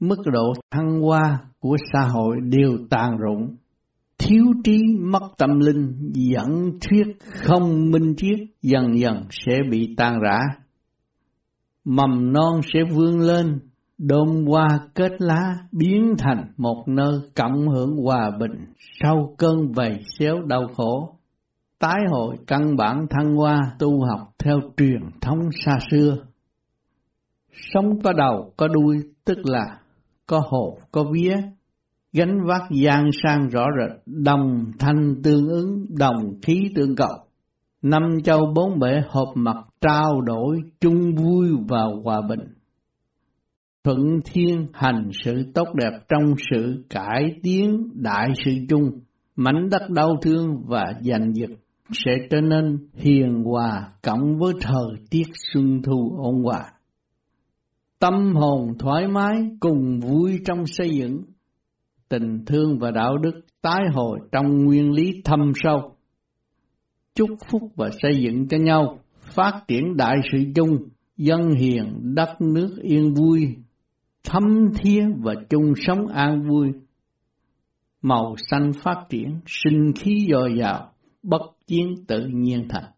Mức 0.00 0.18
độ 0.32 0.52
thăng 0.70 1.00
hoa 1.00 1.38
của 1.58 1.76
xã 1.92 2.00
hội 2.00 2.36
đều 2.42 2.78
tàn 2.90 3.16
rụng. 3.16 3.56
Thiếu 4.18 4.44
trí 4.64 4.78
mất 5.00 5.28
tâm 5.38 5.58
linh 5.58 6.12
dẫn 6.14 6.78
thuyết 6.80 7.16
không 7.20 7.90
minh 7.90 8.14
triết 8.16 8.38
dần 8.62 8.98
dần 8.98 9.24
sẽ 9.30 9.58
bị 9.70 9.94
tan 9.96 10.20
rã. 10.20 10.38
Mầm 11.84 12.32
non 12.32 12.60
sẽ 12.74 12.80
vươn 12.94 13.20
lên, 13.20 13.58
đôm 13.98 14.46
hoa 14.46 14.68
kết 14.94 15.12
lá 15.18 15.54
biến 15.72 16.14
thành 16.18 16.52
một 16.56 16.84
nơi 16.86 17.20
cộng 17.36 17.68
hưởng 17.68 17.96
hòa 17.96 18.30
bình 18.40 18.72
sau 19.02 19.34
cơn 19.38 19.72
vầy 19.72 20.04
xéo 20.18 20.42
đau 20.42 20.66
khổ 20.76 21.14
tái 21.84 22.00
hội 22.10 22.36
căn 22.46 22.76
bản 22.76 23.06
thăng 23.10 23.34
hoa 23.34 23.60
tu 23.78 24.04
học 24.04 24.20
theo 24.38 24.60
truyền 24.76 25.00
thống 25.20 25.38
xa 25.64 25.78
xưa. 25.90 26.16
Sống 27.52 28.00
có 28.04 28.12
đầu 28.12 28.52
có 28.56 28.68
đuôi 28.68 28.96
tức 29.24 29.38
là 29.44 29.78
có 30.26 30.42
hồ 30.48 30.78
có 30.92 31.04
vía, 31.12 31.36
gánh 32.12 32.38
vác 32.46 32.62
gian 32.70 33.10
sang 33.22 33.48
rõ 33.48 33.66
rệt, 33.78 34.00
đồng 34.06 34.72
thanh 34.78 35.14
tương 35.22 35.48
ứng, 35.48 35.86
đồng 35.98 36.40
khí 36.42 36.68
tương 36.74 36.96
cầu. 36.96 37.16
Năm 37.82 38.02
châu 38.24 38.52
bốn 38.54 38.78
bể 38.78 39.02
hợp 39.08 39.32
mặt 39.34 39.56
trao 39.80 40.20
đổi 40.20 40.60
chung 40.80 41.14
vui 41.14 41.48
và 41.68 41.82
hòa 42.04 42.20
bình. 42.28 42.40
Thuận 43.84 44.20
thiên 44.24 44.66
hành 44.72 45.10
sự 45.24 45.32
tốt 45.54 45.68
đẹp 45.74 45.98
trong 46.08 46.34
sự 46.50 46.84
cải 46.90 47.24
tiến 47.42 47.90
đại 47.94 48.28
sự 48.44 48.50
chung, 48.68 49.00
mảnh 49.36 49.68
đất 49.70 49.90
đau 49.90 50.16
thương 50.22 50.62
và 50.66 50.84
giành 51.00 51.32
giật 51.34 51.50
sẽ 51.92 52.12
trở 52.30 52.40
nên 52.40 52.88
hiền 52.94 53.42
hòa 53.44 53.92
cộng 54.02 54.38
với 54.38 54.52
thời 54.60 55.06
tiết 55.10 55.26
xuân 55.52 55.82
thu 55.82 56.16
ôn 56.18 56.42
hòa. 56.42 56.72
Tâm 57.98 58.34
hồn 58.34 58.78
thoải 58.78 59.08
mái 59.08 59.34
cùng 59.60 60.00
vui 60.00 60.40
trong 60.46 60.66
xây 60.66 60.90
dựng, 60.90 61.22
tình 62.08 62.44
thương 62.46 62.78
và 62.78 62.90
đạo 62.90 63.18
đức 63.18 63.40
tái 63.62 63.82
hồi 63.92 64.18
trong 64.32 64.64
nguyên 64.64 64.92
lý 64.92 65.22
thâm 65.24 65.52
sâu. 65.62 65.96
Chúc 67.14 67.30
phúc 67.50 67.62
và 67.76 67.90
xây 68.02 68.22
dựng 68.22 68.48
cho 68.48 68.58
nhau, 68.58 68.98
phát 69.20 69.64
triển 69.68 69.96
đại 69.96 70.16
sự 70.32 70.38
chung, 70.54 70.76
dân 71.16 71.50
hiền 71.50 72.14
đất 72.14 72.40
nước 72.40 72.76
yên 72.82 73.14
vui, 73.14 73.56
thâm 74.24 74.72
thiên 74.78 75.20
và 75.22 75.34
chung 75.50 75.72
sống 75.76 76.06
an 76.06 76.48
vui. 76.48 76.72
Màu 78.02 78.36
xanh 78.50 78.72
phát 78.82 79.06
triển, 79.08 79.40
sinh 79.46 79.92
khí 79.96 80.26
dồi 80.30 80.56
dào, 80.58 80.92
bất 81.22 81.42
chiến 81.66 82.04
tự 82.08 82.26
nhiên 82.26 82.66
thành. 82.68 82.92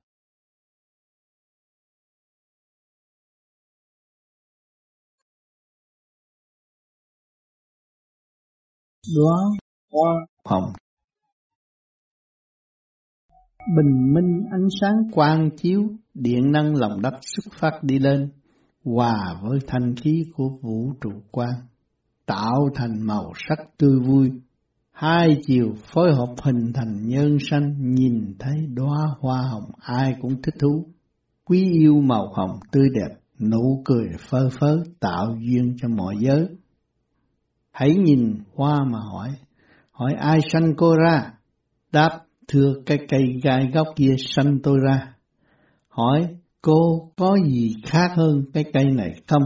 Đóa 9.17 9.37
hoa 9.93 10.27
hồng 10.45 10.73
Bình 13.77 14.15
minh 14.15 14.45
ánh 14.53 14.69
sáng 14.81 15.11
quang 15.13 15.51
chiếu, 15.57 15.83
điện 16.15 16.53
năng 16.53 16.75
lòng 16.77 17.03
đất 17.03 17.15
xuất 17.21 17.55
phát 17.61 17.79
đi 17.83 17.99
lên, 17.99 18.33
hòa 18.87 19.41
với 19.43 19.59
thanh 19.67 19.95
khí 19.97 20.25
của 20.37 20.49
vũ 20.63 20.93
trụ 21.01 21.11
quan 21.31 21.51
tạo 22.27 22.69
thành 22.75 23.07
màu 23.07 23.33
sắc 23.49 23.59
tươi 23.79 23.99
vui, 24.01 24.31
hai 24.93 25.41
chiều 25.47 25.75
phối 25.93 26.15
hợp 26.15 26.35
hình 26.43 26.73
thành 26.75 27.09
nhân 27.09 27.39
sanh 27.51 27.95
nhìn 27.95 28.35
thấy 28.39 28.67
đóa 28.75 29.15
hoa 29.21 29.43
hồng 29.43 29.71
ai 29.81 30.15
cũng 30.21 30.43
thích 30.43 30.55
thú. 30.61 30.87
Quý 31.45 31.71
yêu 31.73 32.01
màu 32.01 32.33
hồng 32.35 32.59
tươi 32.73 32.89
đẹp 32.95 33.17
nụ 33.39 33.83
cười 33.85 34.07
phơ 34.31 34.49
phớ 34.61 34.79
tạo 35.01 35.37
duyên 35.41 35.77
cho 35.83 35.89
mọi 35.89 36.15
giới. 36.21 36.49
Hãy 37.71 37.95
nhìn 37.95 38.39
hoa 38.55 38.85
mà 38.85 38.99
hỏi 39.13 39.31
hỏi 39.91 40.13
ai 40.19 40.41
sanh 40.53 40.75
cô 40.77 40.97
ra? 40.97 41.33
Đáp 41.93 42.21
thưa 42.49 42.75
cái 42.87 42.99
cây 43.09 43.23
gai 43.43 43.71
góc 43.75 43.87
kia 43.97 44.15
sanh 44.19 44.59
tôi 44.63 44.79
ra. 44.89 45.15
Hỏi 45.89 46.37
cô 46.67 47.13
có 47.17 47.37
gì 47.47 47.75
khác 47.85 48.11
hơn 48.17 48.45
cái 48.53 48.65
cây 48.73 48.85
này 48.85 49.15
không 49.27 49.43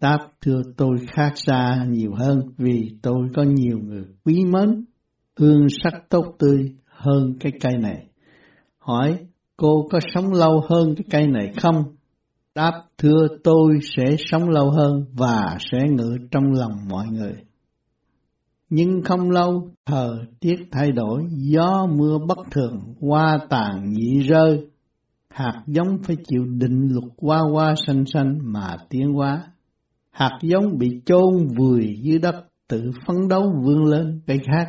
Đáp 0.00 0.18
thưa 0.40 0.62
tôi 0.76 0.96
khác 1.08 1.32
xa 1.36 1.84
nhiều 1.88 2.12
hơn 2.14 2.40
vì 2.58 2.90
tôi 3.02 3.28
có 3.36 3.42
nhiều 3.42 3.78
người 3.78 4.04
quý 4.24 4.44
mến, 4.44 4.84
hương 5.38 5.66
sắc 5.82 5.92
tốt 6.08 6.24
tươi 6.38 6.74
hơn 6.86 7.36
cái 7.40 7.52
cây 7.60 7.72
này. 7.80 8.06
Hỏi 8.78 9.18
cô 9.56 9.88
có 9.90 9.98
sống 10.14 10.32
lâu 10.32 10.60
hơn 10.68 10.94
cái 10.94 11.04
cây 11.10 11.26
này 11.26 11.52
không? 11.56 11.84
Đáp 12.54 12.72
thưa 12.98 13.26
tôi 13.44 13.78
sẽ 13.96 14.16
sống 14.18 14.48
lâu 14.48 14.70
hơn 14.70 15.04
và 15.12 15.56
sẽ 15.72 15.78
ngự 15.88 16.16
trong 16.30 16.44
lòng 16.52 16.72
mọi 16.88 17.06
người. 17.06 17.34
Nhưng 18.70 19.02
không 19.04 19.30
lâu, 19.30 19.70
thời 19.86 20.18
tiết 20.40 20.56
thay 20.72 20.92
đổi, 20.92 21.22
gió 21.30 21.86
mưa 21.98 22.18
bất 22.28 22.38
thường, 22.50 22.94
hoa 23.00 23.38
tàn 23.50 23.92
nhị 23.92 24.18
rơi, 24.18 24.68
hạt 25.34 25.62
giống 25.66 25.98
phải 26.02 26.16
chịu 26.28 26.44
định 26.44 26.88
luật 26.90 27.12
qua 27.16 27.40
qua 27.52 27.74
xanh 27.86 28.04
xanh 28.12 28.38
mà 28.42 28.76
tiến 28.90 29.12
hóa 29.12 29.42
hạt 30.14 30.38
giống 30.42 30.78
bị 30.78 31.00
chôn 31.06 31.46
vùi 31.58 31.98
dưới 32.02 32.18
đất, 32.18 32.34
tự 32.68 32.82
phấn 33.06 33.28
đấu 33.28 33.52
vươn 33.64 33.84
lên 33.84 34.20
cây 34.26 34.38
khác. 34.46 34.68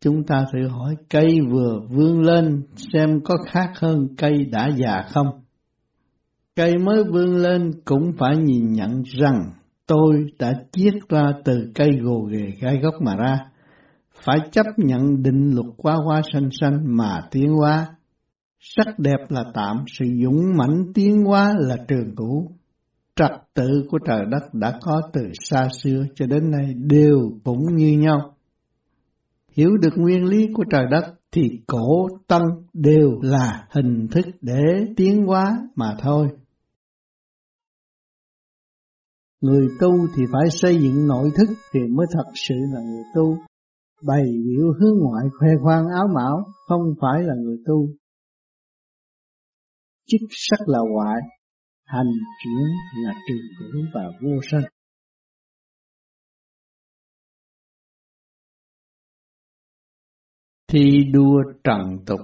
Chúng 0.00 0.24
ta 0.26 0.44
thử 0.52 0.68
hỏi 0.68 0.94
cây 1.10 1.40
vừa 1.50 1.80
vươn 1.90 2.20
lên 2.20 2.62
xem 2.92 3.20
có 3.24 3.36
khác 3.46 3.70
hơn 3.80 4.08
cây 4.18 4.32
đã 4.52 4.68
già 4.76 5.02
không? 5.12 5.26
Cây 6.56 6.78
mới 6.78 7.04
vươn 7.04 7.36
lên 7.36 7.70
cũng 7.84 8.12
phải 8.18 8.36
nhìn 8.36 8.72
nhận 8.72 9.02
rằng 9.02 9.52
tôi 9.86 10.26
đã 10.38 10.52
chiết 10.72 10.94
ra 11.08 11.32
từ 11.44 11.72
cây 11.74 11.90
gồ 12.02 12.20
ghề 12.32 12.50
gai 12.60 12.78
gốc 12.82 12.94
mà 13.00 13.16
ra. 13.16 13.38
phải 14.24 14.38
chấp 14.52 14.66
nhận 14.76 15.22
định 15.22 15.50
luật 15.54 15.66
qua 15.76 15.96
qua 16.06 16.22
sanh 16.32 16.48
sanh 16.60 16.96
mà 16.96 17.20
tiến 17.30 17.52
hóa. 17.52 17.86
Sắc 18.60 18.98
đẹp 18.98 19.18
là 19.28 19.44
tạm, 19.54 19.84
sự 19.86 20.04
dũng 20.24 20.56
mãnh 20.56 20.92
tiến 20.94 21.24
hóa 21.24 21.54
là 21.58 21.76
trường 21.88 22.14
cũ. 22.16 22.50
Trật 23.16 23.30
tự 23.54 23.68
của 23.90 23.98
trời 24.06 24.24
đất 24.30 24.54
đã 24.54 24.78
có 24.82 25.00
từ 25.12 25.20
xa 25.40 25.68
xưa 25.72 26.04
cho 26.14 26.26
đến 26.26 26.50
nay 26.50 26.74
đều 26.74 27.30
cũng 27.44 27.76
như 27.76 27.98
nhau. 27.98 28.34
Hiểu 29.52 29.70
được 29.82 29.92
nguyên 29.96 30.24
lý 30.24 30.46
của 30.54 30.64
trời 30.70 30.84
đất 30.90 31.14
thì 31.32 31.60
cổ 31.66 32.08
tân 32.26 32.42
đều 32.72 33.20
là 33.22 33.66
hình 33.70 34.08
thức 34.10 34.26
để 34.40 34.62
tiến 34.96 35.26
hóa 35.26 35.58
mà 35.74 35.96
thôi. 36.02 36.28
Người 39.40 39.66
tu 39.80 39.90
thì 40.16 40.22
phải 40.32 40.50
xây 40.50 40.78
dựng 40.82 41.06
nội 41.06 41.30
thức 41.36 41.48
thì 41.72 41.80
mới 41.80 42.06
thật 42.12 42.30
sự 42.34 42.54
là 42.74 42.80
người 42.80 43.02
tu. 43.14 43.36
Bày 44.06 44.24
biểu 44.44 44.72
hướng 44.80 44.98
ngoại 44.98 45.24
khoe 45.38 45.48
khoang 45.62 45.84
áo 45.94 46.06
mão 46.14 46.44
không 46.68 46.94
phải 47.00 47.22
là 47.22 47.34
người 47.34 47.56
tu. 47.66 47.88
Chức 50.08 50.20
sắc 50.30 50.68
là 50.68 50.78
ngoại, 50.92 51.20
hành 51.84 52.12
chuyển 52.44 52.66
là 53.04 53.12
trường 53.28 53.46
cửu 53.58 53.82
và 53.94 54.02
vô 54.20 54.40
sanh. 54.50 54.62
Thi 60.68 61.04
đua 61.12 61.42
trần 61.64 61.98
tục 62.06 62.20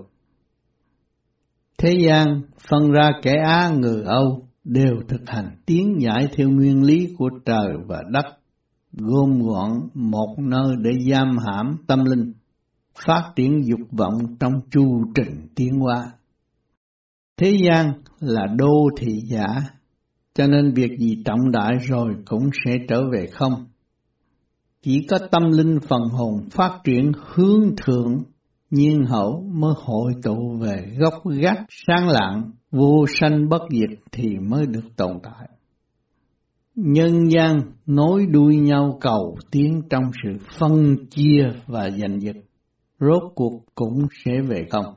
Thế 1.78 1.98
gian 2.06 2.42
phân 2.68 2.90
ra 2.92 3.10
kẻ 3.22 3.34
Á 3.44 3.70
người 3.78 4.02
Âu 4.04 4.48
đều 4.64 4.94
thực 5.08 5.20
hành 5.26 5.56
tiến 5.66 5.96
giải 6.00 6.28
theo 6.36 6.50
nguyên 6.50 6.82
lý 6.82 7.14
của 7.18 7.30
trời 7.44 7.68
và 7.86 8.02
đất, 8.10 8.24
gom 8.92 9.42
gọn 9.42 9.70
một 9.94 10.36
nơi 10.38 10.76
để 10.82 10.90
giam 11.10 11.36
hãm 11.46 11.76
tâm 11.86 12.04
linh, 12.04 12.32
phát 13.06 13.32
triển 13.36 13.62
dục 13.64 13.88
vọng 13.90 14.36
trong 14.40 14.52
chu 14.70 15.04
trình 15.14 15.48
tiến 15.54 15.80
hóa. 15.80 16.12
Thế 17.36 17.56
gian 17.64 17.92
là 18.20 18.46
đô 18.58 18.88
thị 18.98 19.12
giả, 19.24 19.46
cho 20.34 20.46
nên 20.46 20.72
việc 20.72 20.98
gì 20.98 21.22
trọng 21.24 21.50
đại 21.50 21.72
rồi 21.88 22.14
cũng 22.26 22.50
sẽ 22.64 22.72
trở 22.88 23.02
về 23.12 23.26
không. 23.26 23.66
Chỉ 24.82 25.06
có 25.10 25.18
tâm 25.30 25.42
linh 25.50 25.78
phần 25.88 26.02
hồn 26.02 26.48
phát 26.50 26.80
triển 26.84 27.12
hướng 27.34 27.76
thượng 27.76 28.22
nhiên 28.70 29.04
hậu 29.04 29.40
mới 29.52 29.74
hội 29.76 30.12
tụ 30.22 30.58
về 30.60 30.96
gốc 30.98 31.14
gác 31.42 31.58
sáng 31.68 32.08
lạng, 32.08 32.50
vô 32.70 33.06
sanh 33.20 33.48
bất 33.48 33.62
diệt 33.70 33.98
thì 34.12 34.36
mới 34.38 34.66
được 34.66 34.96
tồn 34.96 35.18
tại. 35.22 35.48
Nhân 36.74 37.30
gian 37.30 37.60
nối 37.86 38.26
đuôi 38.26 38.56
nhau 38.56 38.98
cầu 39.00 39.38
tiến 39.50 39.82
trong 39.90 40.04
sự 40.22 40.38
phân 40.58 40.96
chia 41.10 41.42
và 41.66 41.90
giành 41.90 42.20
giật, 42.20 42.36
rốt 43.00 43.22
cuộc 43.34 43.62
cũng 43.74 44.06
sẽ 44.24 44.32
về 44.48 44.66
không. 44.70 44.94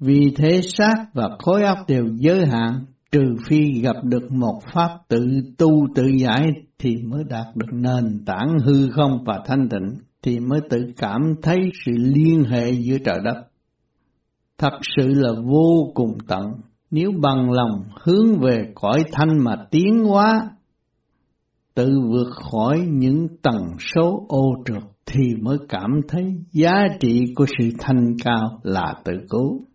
Vì 0.00 0.32
thế 0.36 0.60
xác 0.62 0.94
và 1.14 1.28
khối 1.38 1.62
óc 1.62 1.78
đều 1.88 2.04
giới 2.16 2.46
hạn, 2.46 2.84
trừ 3.12 3.20
phi 3.46 3.80
gặp 3.80 3.96
được 4.04 4.32
một 4.32 4.60
pháp 4.72 4.88
tự 5.08 5.26
tu 5.58 5.86
tự 5.94 6.06
giải 6.06 6.46
thì 6.78 6.96
mới 6.96 7.24
đạt 7.28 7.46
được 7.56 7.66
nền 7.72 8.24
tảng 8.26 8.58
hư 8.64 8.90
không 8.90 9.24
và 9.26 9.40
thanh 9.46 9.68
tịnh 9.68 9.94
thì 10.22 10.40
mới 10.40 10.60
tự 10.70 10.78
cảm 10.96 11.20
thấy 11.42 11.58
sự 11.84 11.92
liên 11.96 12.44
hệ 12.44 12.72
giữa 12.72 12.98
trời 13.04 13.18
đất. 13.24 13.46
Thật 14.58 14.78
sự 14.96 15.08
là 15.08 15.32
vô 15.44 15.92
cùng 15.94 16.18
tận, 16.28 16.44
nếu 16.90 17.10
bằng 17.22 17.50
lòng 17.50 17.82
hướng 18.02 18.38
về 18.40 18.72
cõi 18.74 19.04
thanh 19.12 19.44
mà 19.44 19.56
tiến 19.70 20.04
hóa, 20.04 20.50
tự 21.74 21.88
vượt 22.10 22.28
khỏi 22.30 22.80
những 22.88 23.26
tầng 23.42 23.66
số 23.94 24.26
ô 24.28 24.42
trượt 24.64 24.82
thì 25.06 25.34
mới 25.40 25.58
cảm 25.68 26.00
thấy 26.08 26.22
giá 26.52 26.84
trị 27.00 27.24
của 27.34 27.46
sự 27.58 27.70
thanh 27.78 28.16
cao 28.24 28.60
là 28.62 28.94
tự 29.04 29.12
cứu. 29.30 29.66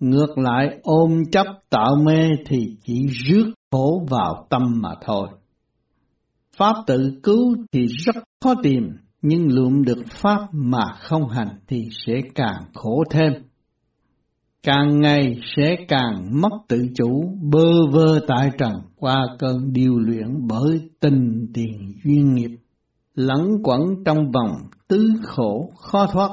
Ngược 0.00 0.38
lại 0.38 0.78
ôm 0.82 1.22
chấp 1.32 1.46
tạo 1.70 1.96
mê 2.04 2.28
thì 2.46 2.76
chỉ 2.84 3.06
rước 3.06 3.52
khổ 3.70 4.06
vào 4.10 4.46
tâm 4.50 4.62
mà 4.82 4.90
thôi. 5.04 5.28
Pháp 6.56 6.74
tự 6.86 7.20
cứu 7.22 7.56
thì 7.72 7.86
rất 7.86 8.16
khó 8.44 8.54
tìm, 8.62 8.82
nhưng 9.22 9.48
lượm 9.48 9.82
được 9.84 10.02
pháp 10.10 10.48
mà 10.52 10.84
không 11.00 11.28
hành 11.28 11.58
thì 11.68 11.88
sẽ 12.06 12.14
càng 12.34 12.62
khổ 12.74 13.04
thêm. 13.10 13.32
Càng 14.62 15.00
ngày 15.00 15.40
sẽ 15.56 15.76
càng 15.88 16.40
mất 16.42 16.58
tự 16.68 16.86
chủ, 16.94 17.32
bơ 17.42 17.86
vơ 17.92 18.20
tại 18.28 18.50
trần 18.58 18.72
qua 18.96 19.26
cơn 19.38 19.72
điều 19.72 19.98
luyện 19.98 20.46
bởi 20.48 20.80
tình 21.00 21.46
tiền 21.54 21.92
duyên 22.04 22.34
nghiệp, 22.34 22.56
lẫn 23.14 23.40
quẩn 23.64 23.80
trong 24.04 24.30
vòng 24.30 24.52
tứ 24.88 25.10
khổ 25.22 25.70
khó 25.76 26.06
thoát. 26.12 26.30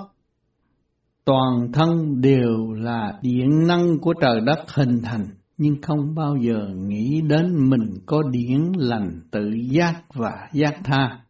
Toàn 1.25 1.71
thân 1.73 2.21
đều 2.21 2.73
là 2.73 3.19
điện 3.21 3.67
năng 3.67 3.99
của 3.99 4.13
trời 4.21 4.41
đất 4.45 4.65
hình 4.67 5.01
thành, 5.03 5.27
nhưng 5.57 5.81
không 5.81 6.15
bao 6.15 6.35
giờ 6.41 6.67
nghĩ 6.75 7.21
đến 7.21 7.69
mình 7.69 7.97
có 8.05 8.23
điển 8.31 8.71
lành 8.77 9.21
tự 9.31 9.49
giác 9.69 10.03
và 10.13 10.49
giác 10.53 10.73
tha 10.83 11.25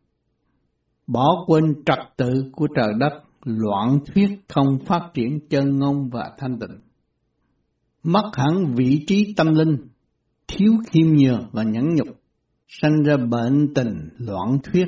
bỏ 1.07 1.43
quên 1.47 1.63
trật 1.85 1.99
tự 2.17 2.49
của 2.51 2.67
trời 2.75 2.93
đất, 2.99 3.13
loạn 3.43 3.99
thuyết 4.05 4.29
không 4.47 4.79
phát 4.85 5.09
triển 5.13 5.39
chân 5.49 5.79
ngôn 5.79 6.09
và 6.09 6.31
thanh 6.37 6.59
tịnh. 6.59 6.79
Mất 8.03 8.31
hẳn 8.33 8.75
vị 8.75 9.03
trí 9.07 9.33
tâm 9.37 9.53
linh, 9.53 9.77
thiếu 10.47 10.73
khiêm 10.87 11.07
nhường 11.15 11.49
và 11.51 11.63
nhẫn 11.63 11.95
nhục, 11.95 12.07
sanh 12.67 13.03
ra 13.03 13.17
bệnh 13.17 13.73
tình 13.73 14.09
loạn 14.17 14.57
thuyết, 14.63 14.85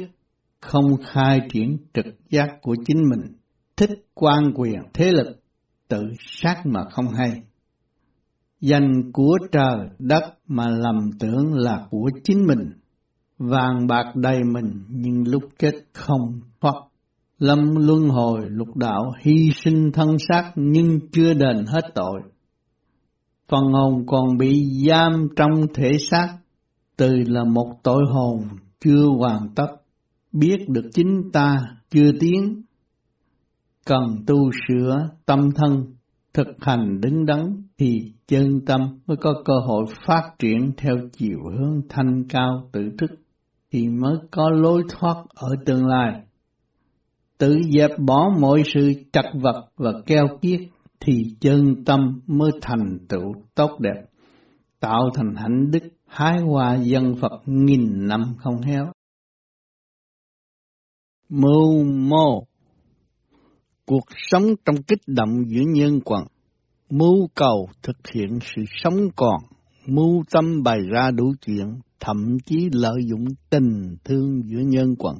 không 0.61 0.97
khai 1.05 1.39
triển 1.51 1.77
trực 1.93 2.05
giác 2.29 2.49
của 2.61 2.75
chính 2.85 2.97
mình, 3.09 3.36
thích 3.77 4.05
quan 4.13 4.51
quyền 4.55 4.79
thế 4.93 5.11
lực, 5.11 5.39
tự 5.87 6.03
sát 6.19 6.61
mà 6.65 6.81
không 6.91 7.07
hay. 7.07 7.43
Dành 8.61 9.11
của 9.13 9.37
trời 9.51 9.77
đất 9.99 10.23
mà 10.47 10.67
lầm 10.69 11.11
tưởng 11.19 11.53
là 11.53 11.87
của 11.89 12.09
chính 12.23 12.45
mình, 12.47 12.71
vàng 13.37 13.87
bạc 13.87 14.15
đầy 14.15 14.43
mình 14.43 14.83
nhưng 14.89 15.27
lúc 15.27 15.43
chết 15.59 15.73
không 15.93 16.41
thoát. 16.61 16.73
Lâm 17.39 17.75
luân 17.75 18.09
hồi 18.09 18.41
lục 18.49 18.75
đạo 18.75 19.11
hy 19.21 19.51
sinh 19.63 19.91
thân 19.91 20.17
xác 20.29 20.51
nhưng 20.55 20.99
chưa 21.11 21.33
đền 21.33 21.65
hết 21.67 21.91
tội. 21.95 22.21
Phần 23.47 23.63
hồn 23.63 24.05
còn 24.07 24.37
bị 24.37 24.63
giam 24.87 25.27
trong 25.35 25.51
thể 25.73 25.91
xác, 26.11 26.37
từ 26.97 27.09
là 27.27 27.43
một 27.43 27.79
tội 27.83 28.03
hồn 28.11 28.47
chưa 28.79 29.05
hoàn 29.17 29.49
tất, 29.55 29.67
biết 30.31 30.57
được 30.67 30.89
chính 30.93 31.29
ta 31.33 31.57
chưa 31.89 32.11
tiến. 32.19 32.61
Cần 33.87 34.23
tu 34.27 34.51
sửa 34.67 35.09
tâm 35.25 35.51
thân, 35.55 35.95
thực 36.33 36.47
hành 36.59 37.01
đứng 37.01 37.25
đắn 37.25 37.63
thì 37.77 38.13
chân 38.27 38.65
tâm 38.65 38.99
mới 39.07 39.17
có 39.17 39.41
cơ 39.45 39.53
hội 39.67 39.85
phát 40.05 40.31
triển 40.39 40.71
theo 40.77 40.95
chiều 41.13 41.39
hướng 41.43 41.81
thanh 41.89 42.23
cao 42.29 42.69
tự 42.71 42.89
thức 42.97 43.11
thì 43.71 43.87
mới 43.87 44.17
có 44.31 44.49
lối 44.49 44.83
thoát 44.89 45.15
ở 45.35 45.47
tương 45.65 45.87
lai. 45.87 46.21
Tự 47.37 47.61
dẹp 47.77 47.91
bỏ 47.99 48.29
mọi 48.39 48.63
sự 48.73 48.93
chặt 49.13 49.31
vật 49.41 49.69
và 49.77 49.91
keo 50.05 50.27
kiết 50.41 50.61
thì 50.99 51.13
chân 51.39 51.83
tâm 51.85 52.21
mới 52.27 52.51
thành 52.61 52.97
tựu 53.09 53.33
tốt 53.55 53.79
đẹp, 53.79 54.05
tạo 54.79 55.09
thành 55.15 55.35
hạnh 55.35 55.71
đức 55.71 55.83
hái 56.05 56.39
hoa 56.39 56.75
dân 56.75 57.15
Phật 57.21 57.41
nghìn 57.45 58.07
năm 58.07 58.35
không 58.37 58.61
héo. 58.61 58.91
Mưu 61.29 61.83
mô 61.83 62.46
Cuộc 63.89 64.05
sống 64.17 64.43
trong 64.65 64.75
kích 64.83 65.01
động 65.07 65.43
giữa 65.47 65.63
nhân 65.67 65.99
quần, 66.05 66.23
mưu 66.89 67.27
cầu 67.35 67.69
thực 67.83 67.97
hiện 68.13 68.39
sự 68.41 68.61
sống 68.83 69.07
còn, 69.15 69.41
mưu 69.85 70.23
tâm 70.31 70.63
bày 70.63 70.79
ra 70.91 71.11
đủ 71.11 71.33
chuyện, 71.45 71.79
thậm 71.99 72.37
chí 72.45 72.69
lợi 72.71 72.97
dụng 73.05 73.25
tình 73.49 73.95
thương 74.03 74.41
giữa 74.45 74.59
nhân 74.59 74.95
quần, 74.99 75.15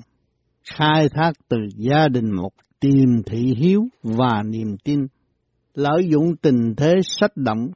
khai 0.63 1.09
thác 1.09 1.31
từ 1.49 1.57
gia 1.77 2.07
đình 2.07 2.31
một 2.31 2.49
tìm 2.79 3.23
thị 3.25 3.55
hiếu 3.57 3.81
và 4.03 4.43
niềm 4.45 4.77
tin, 4.83 4.99
lợi 5.73 6.09
dụng 6.09 6.35
tình 6.41 6.75
thế 6.77 6.93
sách 7.03 7.37
động, 7.37 7.67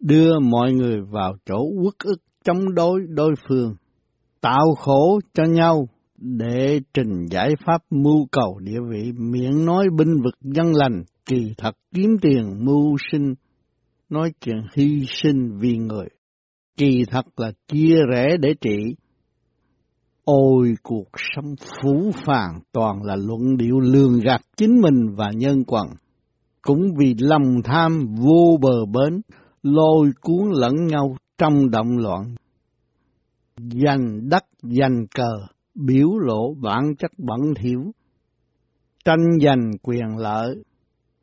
đưa 0.00 0.38
mọi 0.40 0.72
người 0.72 1.00
vào 1.10 1.34
chỗ 1.46 1.58
uất 1.84 1.94
ức 2.04 2.22
chống 2.44 2.74
đối 2.74 3.00
đối 3.08 3.34
phương, 3.48 3.74
tạo 4.40 4.74
khổ 4.78 5.20
cho 5.34 5.44
nhau 5.44 5.88
để 6.20 6.80
trình 6.94 7.26
giải 7.30 7.50
pháp 7.66 7.82
mưu 7.90 8.26
cầu 8.32 8.58
địa 8.62 8.80
vị 8.90 9.12
miệng 9.12 9.64
nói 9.64 9.86
binh 9.98 10.14
vực 10.24 10.34
dân 10.40 10.74
lành 10.74 11.02
kỳ 11.24 11.54
thật 11.58 11.76
kiếm 11.94 12.16
tiền 12.22 12.64
mưu 12.64 12.96
sinh 13.12 13.34
nói 14.08 14.32
chuyện 14.40 14.56
hy 14.76 15.04
sinh 15.08 15.58
vì 15.58 15.76
người 15.76 16.08
kỳ 16.80 17.04
thật 17.10 17.26
là 17.36 17.52
chia 17.68 17.96
rẽ 18.12 18.36
để 18.40 18.54
trị. 18.60 18.94
Ôi 20.24 20.74
cuộc 20.82 21.08
sống 21.14 21.54
phú 21.58 22.10
phàng 22.26 22.60
toàn 22.72 23.02
là 23.02 23.16
luận 23.16 23.56
điệu 23.56 23.80
lường 23.80 24.20
gạt 24.20 24.40
chính 24.56 24.80
mình 24.80 25.14
và 25.16 25.30
nhân 25.34 25.64
quần. 25.66 25.86
Cũng 26.62 26.80
vì 26.98 27.14
lòng 27.18 27.62
tham 27.64 28.06
vô 28.18 28.58
bờ 28.60 28.84
bến, 28.86 29.20
lôi 29.62 30.10
cuốn 30.20 30.50
lẫn 30.52 30.86
nhau 30.86 31.16
trong 31.38 31.70
động 31.70 31.98
loạn. 31.98 32.34
Giành 33.56 34.28
đất 34.28 34.44
giành 34.62 35.06
cờ, 35.14 35.46
biểu 35.74 36.18
lộ 36.18 36.54
bản 36.54 36.96
chất 36.98 37.10
bẩn 37.18 37.40
thiểu. 37.56 37.80
tranh 39.04 39.26
giành 39.44 39.70
quyền 39.82 40.16
lợi, 40.18 40.62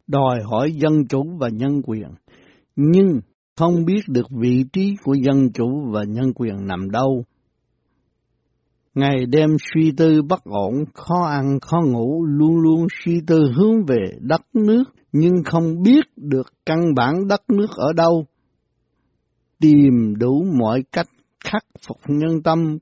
đòi 0.07 0.39
hỏi 0.43 0.71
dân 0.71 1.07
chủ 1.09 1.23
và 1.39 1.49
nhân 1.49 1.81
quyền, 1.85 2.07
nhưng 2.75 3.19
không 3.55 3.85
biết 3.85 4.01
được 4.07 4.27
vị 4.31 4.63
trí 4.73 4.95
của 5.03 5.13
dân 5.13 5.51
chủ 5.53 5.91
và 5.91 6.03
nhân 6.03 6.33
quyền 6.35 6.67
nằm 6.67 6.91
đâu. 6.91 7.23
Ngày 8.93 9.25
đêm 9.25 9.49
suy 9.73 9.91
tư 9.97 10.21
bất 10.21 10.43
ổn, 10.43 10.73
khó 10.93 11.25
ăn 11.27 11.59
khó 11.61 11.77
ngủ, 11.85 12.25
luôn 12.25 12.57
luôn 12.57 12.87
suy 13.03 13.21
tư 13.27 13.51
hướng 13.55 13.85
về 13.85 14.05
đất 14.19 14.41
nước, 14.53 14.83
nhưng 15.11 15.33
không 15.45 15.81
biết 15.83 16.05
được 16.15 16.47
căn 16.65 16.79
bản 16.95 17.27
đất 17.27 17.41
nước 17.49 17.69
ở 17.75 17.93
đâu. 17.93 18.25
Tìm 19.59 20.15
đủ 20.19 20.45
mọi 20.59 20.83
cách 20.91 21.07
khắc 21.43 21.63
phục 21.87 21.97
nhân 22.07 22.43
tâm, 22.43 22.77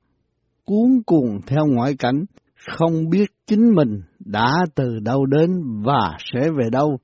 cuốn 0.66 1.02
cuồng 1.06 1.42
theo 1.48 1.66
ngoại 1.66 1.96
cảnh, 2.00 2.26
không 2.78 3.10
biết 3.10 3.32
chính 3.48 3.76
mình 3.76 4.02
đã 4.20 4.56
từ 4.76 5.00
đâu 5.00 5.26
đến 5.26 5.50
và 5.86 6.18
sẽ 6.34 6.50
về 6.50 6.70
đâu. 6.72 6.98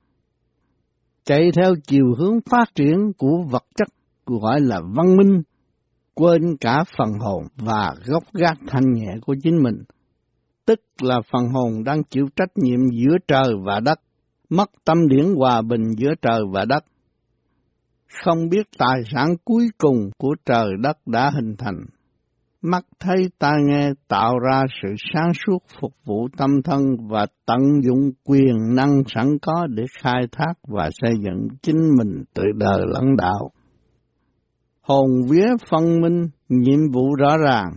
Chạy 1.24 1.50
theo 1.56 1.74
chiều 1.86 2.14
hướng 2.18 2.40
phát 2.50 2.74
triển 2.74 3.12
của 3.18 3.42
vật 3.50 3.64
chất 3.74 3.88
gọi 4.26 4.60
là 4.60 4.80
văn 4.96 5.16
minh, 5.16 5.42
quên 6.14 6.56
cả 6.60 6.84
phần 6.98 7.08
hồn 7.20 7.42
và 7.56 7.94
gốc 8.06 8.22
gác 8.32 8.58
thanh 8.66 8.92
nhẹ 8.92 9.14
của 9.26 9.34
chính 9.42 9.62
mình. 9.62 9.82
Tức 10.66 10.80
là 11.02 11.20
phần 11.32 11.48
hồn 11.48 11.84
đang 11.84 12.04
chịu 12.04 12.26
trách 12.36 12.50
nhiệm 12.56 12.78
giữa 12.92 13.16
trời 13.28 13.54
và 13.64 13.80
đất, 13.80 14.00
mất 14.48 14.70
tâm 14.84 15.08
điển 15.08 15.34
hòa 15.34 15.62
bình 15.62 15.82
giữa 15.96 16.14
trời 16.22 16.40
và 16.52 16.64
đất. 16.64 16.84
Không 18.24 18.48
biết 18.48 18.66
tài 18.78 19.02
sản 19.12 19.28
cuối 19.44 19.68
cùng 19.78 20.10
của 20.18 20.34
trời 20.46 20.70
đất 20.82 20.98
đã 21.06 21.30
hình 21.34 21.56
thành 21.58 21.84
mắt 22.62 22.84
thấy 23.00 23.16
tai 23.38 23.56
nghe 23.66 23.90
tạo 24.08 24.38
ra 24.38 24.62
sự 24.82 24.88
sáng 25.12 25.32
suốt 25.46 25.58
phục 25.80 25.92
vụ 26.04 26.28
tâm 26.36 26.50
thân 26.64 26.82
và 27.08 27.26
tận 27.46 27.58
dụng 27.82 28.10
quyền 28.24 28.74
năng 28.74 29.02
sẵn 29.14 29.38
có 29.42 29.66
để 29.70 29.84
khai 29.98 30.26
thác 30.32 30.52
và 30.68 30.90
xây 30.92 31.12
dựng 31.24 31.48
chính 31.62 31.90
mình 31.98 32.24
tự 32.34 32.42
đời 32.54 32.80
lẫn 32.86 33.16
đạo. 33.16 33.50
Hồn 34.82 35.08
vía 35.30 35.48
phân 35.70 36.00
minh, 36.00 36.28
nhiệm 36.48 36.90
vụ 36.92 37.14
rõ 37.14 37.36
ràng. 37.36 37.72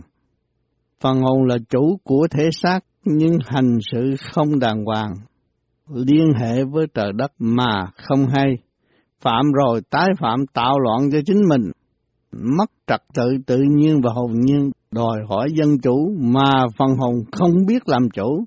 Phần 1.00 1.20
hồn 1.20 1.44
là 1.44 1.56
chủ 1.68 1.98
của 2.04 2.28
thể 2.30 2.48
xác 2.62 2.80
nhưng 3.04 3.38
hành 3.46 3.78
sự 3.92 4.14
không 4.32 4.58
đàng 4.58 4.84
hoàng, 4.84 5.12
liên 5.94 6.26
hệ 6.40 6.64
với 6.64 6.86
trời 6.94 7.12
đất 7.12 7.32
mà 7.38 7.86
không 8.08 8.26
hay, 8.34 8.54
phạm 9.20 9.44
rồi 9.52 9.80
tái 9.90 10.08
phạm 10.20 10.46
tạo 10.52 10.78
loạn 10.78 11.10
cho 11.12 11.18
chính 11.26 11.40
mình 11.48 11.70
mất 12.32 12.70
trật 12.86 13.00
tự 13.14 13.36
tự 13.46 13.58
nhiên 13.76 14.00
và 14.00 14.12
hồn 14.12 14.32
nhiên, 14.40 14.70
đòi 14.90 15.18
hỏi 15.28 15.48
dân 15.58 15.78
chủ 15.82 16.16
mà 16.18 16.52
phần 16.78 16.88
hồn 16.98 17.14
không 17.32 17.66
biết 17.66 17.88
làm 17.88 18.10
chủ. 18.10 18.44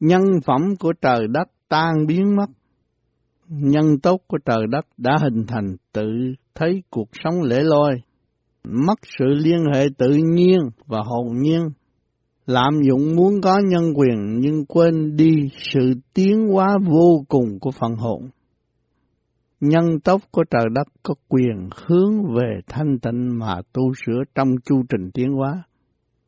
Nhân 0.00 0.22
phẩm 0.44 0.60
của 0.80 0.92
trời 1.02 1.26
đất 1.28 1.48
tan 1.68 2.06
biến 2.06 2.36
mất. 2.36 2.46
Nhân 3.48 3.98
tốt 4.02 4.20
của 4.26 4.38
trời 4.44 4.66
đất 4.70 4.86
đã 4.96 5.16
hình 5.22 5.46
thành 5.46 5.76
tự 5.92 6.08
thấy 6.54 6.82
cuộc 6.90 7.08
sống 7.24 7.42
lễ 7.42 7.60
loi, 7.62 7.94
mất 8.64 8.98
sự 9.18 9.24
liên 9.24 9.64
hệ 9.74 9.86
tự 9.98 10.08
nhiên 10.34 10.60
và 10.86 10.98
hồn 11.04 11.38
nhiên. 11.38 11.62
Lạm 12.46 12.82
dụng 12.88 13.16
muốn 13.16 13.40
có 13.40 13.60
nhân 13.70 13.92
quyền 13.94 14.40
nhưng 14.40 14.66
quên 14.66 15.16
đi 15.16 15.30
sự 15.72 15.92
tiến 16.14 16.48
hóa 16.52 16.78
vô 16.86 17.24
cùng 17.28 17.58
của 17.60 17.70
phần 17.70 17.94
hồn 17.96 18.28
nhân 19.68 20.00
tốc 20.00 20.20
của 20.30 20.44
trời 20.50 20.64
đất 20.74 20.88
có 21.02 21.14
quyền 21.28 21.68
hướng 21.86 22.34
về 22.34 22.60
thanh 22.66 22.98
tịnh 22.98 23.38
mà 23.38 23.54
tu 23.72 23.82
sửa 24.06 24.22
trong 24.34 24.48
chu 24.64 24.82
trình 24.88 25.10
tiến 25.14 25.32
hóa. 25.32 25.62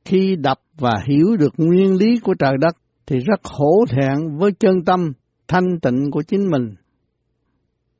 Khi 0.05 0.37
đọc 0.37 0.59
và 0.79 0.94
hiểu 1.09 1.37
được 1.38 1.53
nguyên 1.57 1.96
lý 1.96 2.18
của 2.18 2.35
trời 2.38 2.57
đất 2.61 2.77
thì 3.07 3.18
rất 3.18 3.40
hổ 3.44 3.85
thẹn 3.90 4.37
với 4.38 4.53
chân 4.53 4.85
tâm 4.87 5.12
thanh 5.49 5.81
tịnh 5.83 6.11
của 6.11 6.22
chính 6.22 6.51
mình. 6.51 6.75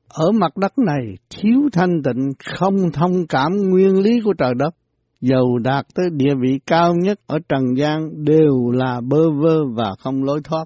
Ở 0.09 0.31
mặt 0.31 0.57
đất 0.57 0.73
này 0.77 1.15
thiếu 1.29 1.61
thanh 1.73 2.03
tịnh 2.03 2.29
không 2.57 2.91
thông 2.93 3.27
cảm 3.29 3.51
nguyên 3.69 4.01
lý 4.01 4.19
của 4.23 4.33
trời 4.33 4.53
đất, 4.57 4.75
dầu 5.21 5.57
đạt 5.57 5.85
tới 5.95 6.09
địa 6.11 6.35
vị 6.41 6.59
cao 6.65 6.93
nhất 7.03 7.19
ở 7.27 7.39
trần 7.49 7.63
gian 7.77 8.25
đều 8.25 8.71
là 8.73 9.01
bơ 9.01 9.31
vơ 9.41 9.65
và 9.75 9.95
không 9.99 10.23
lối 10.23 10.41
thoát. 10.43 10.65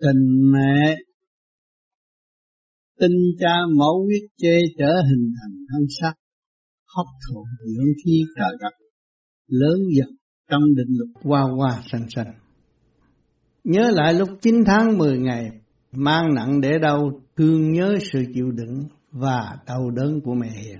Tình 0.00 0.52
mẹ. 0.52 0.96
Tinh 3.00 3.16
cha 3.40 3.54
mẫu 3.76 4.04
huyết 4.04 4.22
chê 4.36 4.60
trở 4.78 5.02
hình 5.10 5.32
thành 5.40 5.56
thân 5.72 5.86
sắc 6.00 6.14
hấp 6.96 7.06
thụ 7.28 7.44
dưỡng 7.66 7.92
khí 8.04 8.24
trời 8.36 8.56
đất 8.60 8.72
lớn 9.46 9.78
dần 9.96 10.08
trong 10.50 10.62
định 10.76 10.96
luật. 10.98 11.24
Qua 11.24 11.42
qua 11.56 11.82
sanh 11.92 12.06
sanh. 12.10 12.34
Nhớ 13.64 13.90
lại 13.90 14.14
lúc 14.14 14.28
9 14.42 14.54
tháng 14.66 14.98
10 14.98 15.18
ngày, 15.18 15.50
mang 15.92 16.34
nặng 16.34 16.60
để 16.60 16.78
đâu 16.82 17.20
thương 17.36 17.72
nhớ 17.72 17.98
sự 18.12 18.24
chịu 18.34 18.50
đựng 18.50 18.82
và 19.10 19.58
đau 19.66 19.90
đớn 19.90 20.20
của 20.20 20.34
mẹ 20.34 20.50
hiền. 20.50 20.78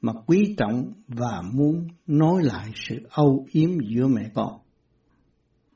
Mà 0.00 0.12
quý 0.26 0.54
trọng 0.58 0.92
và 1.08 1.42
muốn 1.52 1.88
nói 2.06 2.42
lại 2.42 2.70
sự 2.74 2.96
âu 3.10 3.46
yếm 3.52 3.70
giữa 3.90 4.06
mẹ 4.06 4.30
con. 4.34 4.60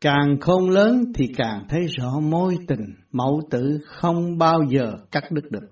Càng 0.01 0.41
khôn 0.41 0.71
lớn 0.71 1.05
thì 1.15 1.27
càng 1.37 1.65
thấy 1.69 1.87
rõ 1.87 2.21
mối 2.21 2.57
tình 2.69 2.95
mẫu 3.13 3.41
tử 3.51 3.79
không 3.85 4.39
bao 4.39 4.61
giờ 4.69 4.93
cắt 5.11 5.25
đứt 5.31 5.51
được. 5.51 5.71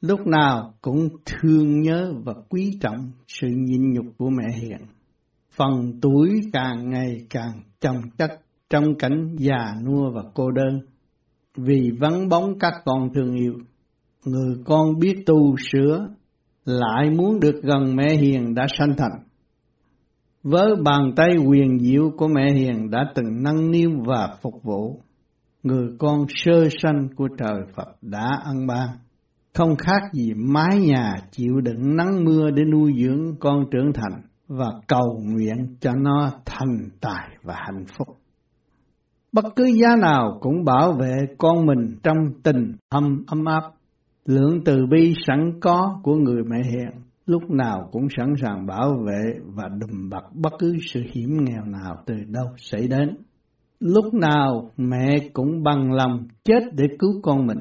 Lúc 0.00 0.20
nào 0.26 0.74
cũng 0.80 1.08
thương 1.26 1.80
nhớ 1.80 2.12
và 2.24 2.32
quý 2.48 2.78
trọng 2.80 3.10
sự 3.26 3.46
nhịn 3.50 3.92
nhục 3.92 4.06
của 4.18 4.30
mẹ 4.30 4.58
hiền. 4.60 4.78
Phần 5.56 6.00
tuổi 6.02 6.40
càng 6.52 6.90
ngày 6.90 7.16
càng 7.30 7.62
chồng 7.80 8.00
chất 8.18 8.30
trong 8.70 8.84
cảnh 8.98 9.36
già 9.38 9.74
nua 9.84 10.10
và 10.14 10.22
cô 10.34 10.50
đơn. 10.50 10.80
Vì 11.56 11.90
vắng 12.00 12.28
bóng 12.28 12.58
các 12.58 12.72
con 12.84 13.08
thương 13.14 13.34
yêu, 13.34 13.54
người 14.24 14.56
con 14.64 14.98
biết 14.98 15.22
tu 15.26 15.56
sửa, 15.72 16.08
lại 16.64 17.10
muốn 17.10 17.40
được 17.40 17.60
gần 17.62 17.96
mẹ 17.96 18.16
hiền 18.16 18.54
đã 18.54 18.66
sanh 18.78 18.96
thành 18.98 19.27
với 20.50 20.76
bàn 20.84 21.12
tay 21.16 21.28
quyền 21.46 21.78
diệu 21.78 22.10
của 22.16 22.28
mẹ 22.28 22.52
hiền 22.54 22.90
đã 22.90 23.12
từng 23.14 23.42
nâng 23.42 23.70
niu 23.70 23.90
và 24.06 24.36
phục 24.42 24.62
vụ, 24.62 25.00
người 25.62 25.88
con 25.98 26.26
sơ 26.28 26.68
sanh 26.82 27.08
của 27.16 27.28
trời 27.38 27.60
Phật 27.76 27.88
đã 28.02 28.40
ăn 28.44 28.66
ban, 28.66 28.88
không 29.54 29.76
khác 29.76 30.02
gì 30.12 30.32
mái 30.34 30.78
nhà 30.78 31.16
chịu 31.30 31.60
đựng 31.60 31.96
nắng 31.96 32.24
mưa 32.24 32.50
để 32.50 32.64
nuôi 32.64 32.92
dưỡng 32.98 33.36
con 33.40 33.64
trưởng 33.70 33.92
thành 33.92 34.22
và 34.48 34.66
cầu 34.86 35.22
nguyện 35.24 35.76
cho 35.80 35.92
nó 35.96 36.30
thành 36.44 36.88
tài 37.00 37.28
và 37.42 37.54
hạnh 37.56 37.84
phúc. 37.98 38.08
Bất 39.32 39.44
cứ 39.56 39.64
giá 39.64 39.96
nào 39.96 40.38
cũng 40.40 40.64
bảo 40.64 40.92
vệ 40.92 41.16
con 41.38 41.66
mình 41.66 41.98
trong 42.02 42.16
tình 42.42 42.72
âm 42.88 43.24
ấm 43.26 43.44
áp, 43.44 43.62
lượng 44.24 44.60
từ 44.64 44.86
bi 44.90 45.14
sẵn 45.26 45.60
có 45.60 46.00
của 46.02 46.14
người 46.14 46.42
mẹ 46.50 46.58
hiền 46.70 47.07
lúc 47.28 47.50
nào 47.50 47.88
cũng 47.92 48.06
sẵn 48.16 48.34
sàng 48.42 48.66
bảo 48.66 48.96
vệ 49.06 49.40
và 49.54 49.68
đùm 49.68 50.10
bọc 50.10 50.22
bất 50.34 50.52
cứ 50.58 50.76
sự 50.92 51.00
hiểm 51.12 51.44
nghèo 51.44 51.64
nào 51.64 51.96
từ 52.06 52.14
đâu 52.26 52.46
xảy 52.56 52.88
đến. 52.88 53.16
Lúc 53.80 54.14
nào 54.14 54.70
mẹ 54.76 55.28
cũng 55.32 55.62
bằng 55.62 55.92
lòng 55.92 56.28
chết 56.44 56.60
để 56.72 56.84
cứu 56.98 57.10
con 57.22 57.46
mình. 57.46 57.58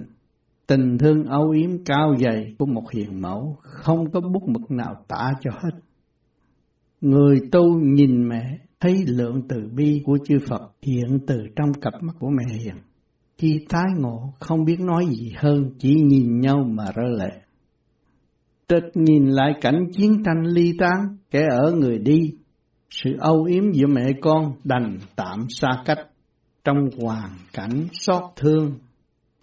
Tình 0.68 0.98
thương 0.98 1.24
âu 1.24 1.50
yếm 1.50 1.70
cao 1.86 2.16
dày 2.20 2.56
của 2.60 2.66
một 2.66 2.92
hiền 2.94 3.22
mẫu 3.22 3.58
không 3.62 4.12
có 4.12 4.22
bút 4.22 4.44
mực 4.48 4.72
nào 4.72 4.96
tả 5.08 5.32
cho 5.42 5.52
hết. 5.54 5.80
Người 7.02 7.40
tu 7.52 7.80
nhìn 7.80 8.30
mẹ, 8.30 8.60
thấy 8.80 9.04
lượng 9.08 9.42
từ 9.50 9.70
bi 9.76 10.02
của 10.06 10.18
chư 10.26 10.36
Phật 10.50 10.72
hiện 10.82 11.20
từ 11.28 11.38
trong 11.56 11.74
cặp 11.74 11.94
mắt 12.02 12.14
của 12.20 12.30
mẹ 12.30 12.54
hiền. 12.64 12.76
Khi 13.38 13.66
tái 13.70 13.86
ngộ, 13.98 14.34
không 14.40 14.66
biết 14.66 14.80
nói 14.80 15.06
gì 15.06 15.34
hơn, 15.36 15.72
chỉ 15.80 15.96
nhìn 15.96 16.40
nhau 16.40 16.64
mà 16.64 16.86
rơi 16.96 17.12
lệ. 17.18 17.47
Tịch 18.68 18.92
nhìn 18.94 19.28
lại 19.28 19.54
cảnh 19.62 19.86
chiến 19.92 20.24
tranh 20.26 20.44
ly 20.44 20.74
tán, 20.80 21.18
kẻ 21.32 21.46
ở 21.52 21.72
người 21.72 21.98
đi, 21.98 22.20
sự 22.90 23.16
âu 23.20 23.44
yếm 23.44 23.64
giữa 23.74 23.88
mẹ 23.88 24.06
con 24.22 24.54
đành 24.64 24.98
tạm 25.16 25.40
xa 25.50 25.68
cách, 25.86 26.08
trong 26.64 26.78
hoàn 27.02 27.30
cảnh 27.54 27.88
xót 27.92 28.24
thương, 28.36 28.72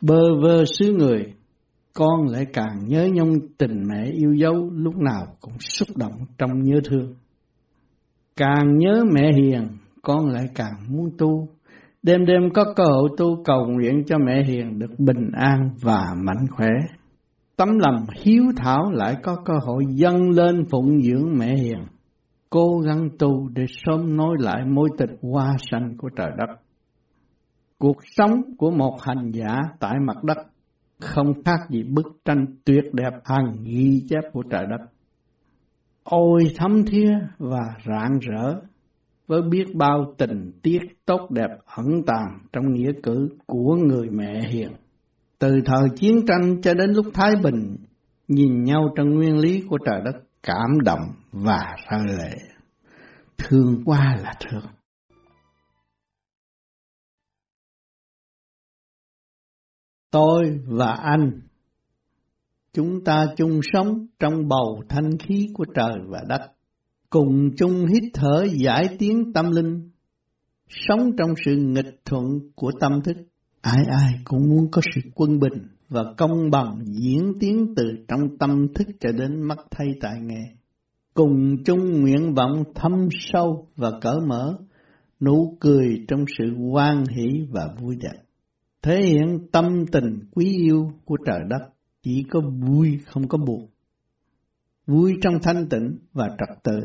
bơ 0.00 0.20
vơ 0.42 0.64
xứ 0.64 0.92
người, 0.98 1.34
con 1.94 2.28
lại 2.28 2.46
càng 2.52 2.78
nhớ 2.86 3.08
nhung 3.12 3.32
tình 3.58 3.82
mẹ 3.88 4.10
yêu 4.12 4.34
dấu 4.34 4.70
lúc 4.72 4.96
nào 4.96 5.26
cũng 5.40 5.58
xúc 5.58 5.88
động 5.96 6.26
trong 6.38 6.62
nhớ 6.62 6.80
thương. 6.84 7.14
Càng 8.36 8.78
nhớ 8.78 9.04
mẹ 9.12 9.32
hiền, 9.32 9.68
con 10.02 10.26
lại 10.28 10.44
càng 10.54 10.74
muốn 10.88 11.10
tu, 11.18 11.48
đêm 12.02 12.26
đêm 12.26 12.50
có 12.54 12.72
cơ 12.76 12.84
hội 12.84 13.08
tu 13.16 13.42
cầu 13.44 13.66
nguyện 13.66 14.04
cho 14.06 14.18
mẹ 14.26 14.44
hiền 14.44 14.78
được 14.78 14.90
bình 14.98 15.30
an 15.32 15.70
và 15.82 16.14
mạnh 16.24 16.46
khỏe. 16.50 16.70
Tấm 17.56 17.68
lòng 17.78 18.06
hiếu 18.22 18.44
thảo 18.56 18.90
lại 18.92 19.16
có 19.22 19.36
cơ 19.44 19.54
hội 19.62 19.84
dâng 19.88 20.30
lên 20.30 20.64
phụng 20.70 21.02
dưỡng 21.02 21.38
mẹ 21.38 21.56
hiền, 21.56 21.86
cố 22.50 22.78
gắng 22.78 23.08
tu 23.18 23.48
để 23.48 23.64
sớm 23.68 24.16
nối 24.16 24.36
lại 24.40 24.64
mối 24.66 24.88
tình 24.98 25.16
hoa 25.22 25.56
sanh 25.70 25.96
của 25.98 26.08
trời 26.16 26.30
đất. 26.38 26.56
Cuộc 27.78 27.96
sống 28.04 28.42
của 28.58 28.70
một 28.70 28.98
hành 29.02 29.30
giả 29.32 29.60
tại 29.80 29.94
mặt 30.06 30.24
đất 30.24 30.36
không 31.00 31.42
khác 31.44 31.60
gì 31.70 31.82
bức 31.82 32.06
tranh 32.24 32.46
tuyệt 32.64 32.84
đẹp 32.92 33.12
hàng 33.24 33.56
ghi 33.64 34.02
chép 34.08 34.22
của 34.32 34.42
trời 34.50 34.66
đất. 34.70 34.86
ôi 36.04 36.40
thấm 36.56 36.84
thía 36.86 37.10
và 37.38 37.62
rạng 37.86 38.18
rỡ 38.20 38.60
với 39.26 39.42
biết 39.42 39.64
bao 39.74 40.14
tình 40.18 40.52
tiết 40.62 40.80
tốt 41.06 41.30
đẹp 41.30 41.50
ẩn 41.76 41.86
tàng 42.06 42.38
trong 42.52 42.72
nghĩa 42.72 42.92
cử 43.02 43.28
của 43.46 43.76
người 43.76 44.10
mẹ 44.10 44.40
hiền. 44.50 44.70
Từ 45.44 45.60
thời 45.64 45.88
chiến 45.96 46.16
tranh 46.26 46.60
cho 46.62 46.74
đến 46.74 46.90
lúc 46.90 47.06
Thái 47.14 47.32
Bình, 47.42 47.76
nhìn 48.28 48.62
nhau 48.62 48.88
trong 48.96 49.10
nguyên 49.10 49.38
lý 49.38 49.62
của 49.68 49.78
trời 49.86 50.00
đất 50.04 50.20
cảm 50.42 50.80
động 50.84 51.00
và 51.32 51.76
rơi 51.90 52.16
lệ. 52.18 52.36
Thương 53.38 53.82
quá 53.84 54.16
là 54.22 54.34
thương. 54.40 54.64
Tôi 60.10 60.60
và 60.66 60.92
anh, 60.92 61.40
chúng 62.72 63.04
ta 63.04 63.26
chung 63.36 63.60
sống 63.72 64.06
trong 64.18 64.48
bầu 64.48 64.82
thanh 64.88 65.18
khí 65.18 65.46
của 65.54 65.64
trời 65.74 65.94
và 66.08 66.22
đất 66.28 66.52
cùng 67.10 67.50
chung 67.56 67.86
hít 67.86 68.02
thở 68.14 68.46
giải 68.64 68.96
tiếng 68.98 69.32
tâm 69.32 69.50
linh, 69.50 69.90
sống 70.68 71.10
trong 71.18 71.34
sự 71.44 71.56
nghịch 71.56 72.00
thuận 72.04 72.24
của 72.54 72.70
tâm 72.80 73.02
thức. 73.04 73.16
Ai 73.64 73.84
ai 73.90 74.20
cũng 74.24 74.50
muốn 74.50 74.68
có 74.70 74.82
sự 74.94 75.10
quân 75.14 75.40
bình 75.40 75.68
và 75.88 76.04
công 76.16 76.50
bằng 76.50 76.84
diễn 76.86 77.32
tiến 77.40 77.74
từ 77.76 77.84
trong 78.08 78.38
tâm 78.38 78.66
thức 78.74 78.88
cho 79.00 79.12
đến 79.12 79.42
mắt 79.42 79.58
thay 79.70 79.86
tại 80.00 80.20
nghề. 80.20 80.42
Cùng 81.14 81.56
chung 81.64 82.00
nguyện 82.00 82.34
vọng 82.34 82.64
thâm 82.74 83.08
sâu 83.10 83.68
và 83.76 83.90
cởi 84.00 84.16
mở, 84.26 84.58
nụ 85.20 85.56
cười 85.60 86.04
trong 86.08 86.24
sự 86.38 86.44
hoan 86.70 87.04
hỷ 87.16 87.46
và 87.50 87.68
vui 87.80 87.96
đẹp. 87.96 88.22
Thể 88.82 89.02
hiện 89.02 89.48
tâm 89.52 89.86
tình 89.92 90.18
quý 90.34 90.56
yêu 90.58 90.92
của 91.04 91.16
trời 91.26 91.40
đất, 91.48 91.68
chỉ 92.02 92.24
có 92.30 92.40
vui 92.40 93.00
không 93.06 93.28
có 93.28 93.38
buồn. 93.38 93.68
Vui 94.86 95.14
trong 95.22 95.34
thanh 95.42 95.68
tịnh 95.68 95.98
và 96.12 96.28
trật 96.38 96.62
tự 96.62 96.80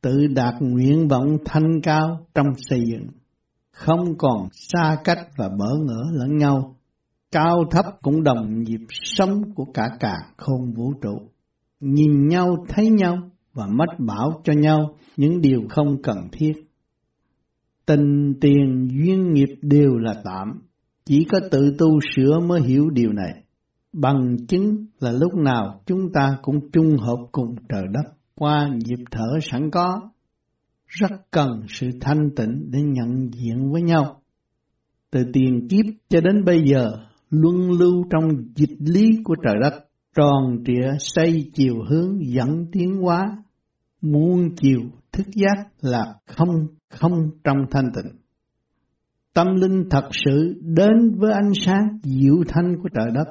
tự 0.00 0.26
đạt 0.26 0.54
nguyện 0.60 1.08
vọng 1.08 1.36
thanh 1.44 1.80
cao 1.82 2.26
trong 2.34 2.46
xây 2.56 2.80
dựng, 2.90 3.06
không 3.74 4.18
còn 4.18 4.48
xa 4.52 4.96
cách 5.04 5.28
và 5.36 5.48
bỡ 5.48 5.76
ngỡ 5.84 6.02
lẫn 6.12 6.36
nhau, 6.36 6.76
cao 7.32 7.64
thấp 7.70 7.84
cũng 8.02 8.22
đồng 8.22 8.62
nhịp 8.62 8.80
sống 8.88 9.42
của 9.54 9.64
cả 9.74 9.88
cả 10.00 10.16
không 10.36 10.72
vũ 10.72 10.92
trụ. 11.02 11.18
Nhìn 11.80 12.28
nhau 12.28 12.66
thấy 12.68 12.88
nhau 12.88 13.18
và 13.52 13.66
mất 13.66 13.86
bảo 13.98 14.40
cho 14.44 14.52
nhau 14.52 14.96
những 15.16 15.40
điều 15.40 15.60
không 15.70 16.02
cần 16.02 16.16
thiết. 16.32 16.52
Tình 17.86 18.34
tiền 18.40 18.88
duyên 18.92 19.32
nghiệp 19.32 19.58
đều 19.62 19.98
là 19.98 20.14
tạm, 20.24 20.60
chỉ 21.04 21.26
có 21.32 21.40
tự 21.50 21.74
tu 21.78 21.98
sửa 22.14 22.40
mới 22.40 22.60
hiểu 22.60 22.90
điều 22.90 23.12
này. 23.12 23.42
Bằng 23.92 24.36
chứng 24.48 24.86
là 25.00 25.12
lúc 25.12 25.34
nào 25.34 25.80
chúng 25.86 26.12
ta 26.12 26.36
cũng 26.42 26.70
chung 26.70 26.96
hợp 26.96 27.18
cùng 27.32 27.56
trời 27.68 27.84
đất 27.92 28.12
qua 28.34 28.68
nhịp 28.68 29.04
thở 29.10 29.38
sẵn 29.42 29.70
có, 29.70 30.00
rất 31.00 31.30
cần 31.30 31.62
sự 31.68 31.90
thanh 32.00 32.30
tịnh 32.36 32.70
để 32.70 32.82
nhận 32.82 33.30
diện 33.32 33.72
với 33.72 33.82
nhau. 33.82 34.20
Từ 35.10 35.24
tiền 35.32 35.68
kiếp 35.70 35.84
cho 36.08 36.20
đến 36.20 36.44
bây 36.44 36.62
giờ, 36.66 36.90
luân 37.30 37.70
lưu 37.70 38.04
trong 38.10 38.28
dịch 38.56 38.76
lý 38.78 39.04
của 39.24 39.34
trời 39.44 39.54
đất, 39.62 39.74
tròn 40.16 40.64
trịa 40.66 40.90
xây 40.98 41.50
chiều 41.54 41.74
hướng 41.88 42.26
dẫn 42.26 42.66
tiến 42.72 42.92
hóa, 43.02 43.44
muôn 44.00 44.54
chiều 44.56 44.80
thức 45.12 45.26
giác 45.34 45.66
là 45.80 46.14
không 46.26 46.66
không 46.90 47.30
trong 47.44 47.56
thanh 47.70 47.90
tịnh. 47.94 48.12
Tâm 49.34 49.46
linh 49.54 49.84
thật 49.90 50.08
sự 50.24 50.54
đến 50.60 51.18
với 51.18 51.32
ánh 51.32 51.52
sáng 51.54 51.98
diệu 52.02 52.36
thanh 52.48 52.76
của 52.82 52.88
trời 52.94 53.10
đất. 53.14 53.28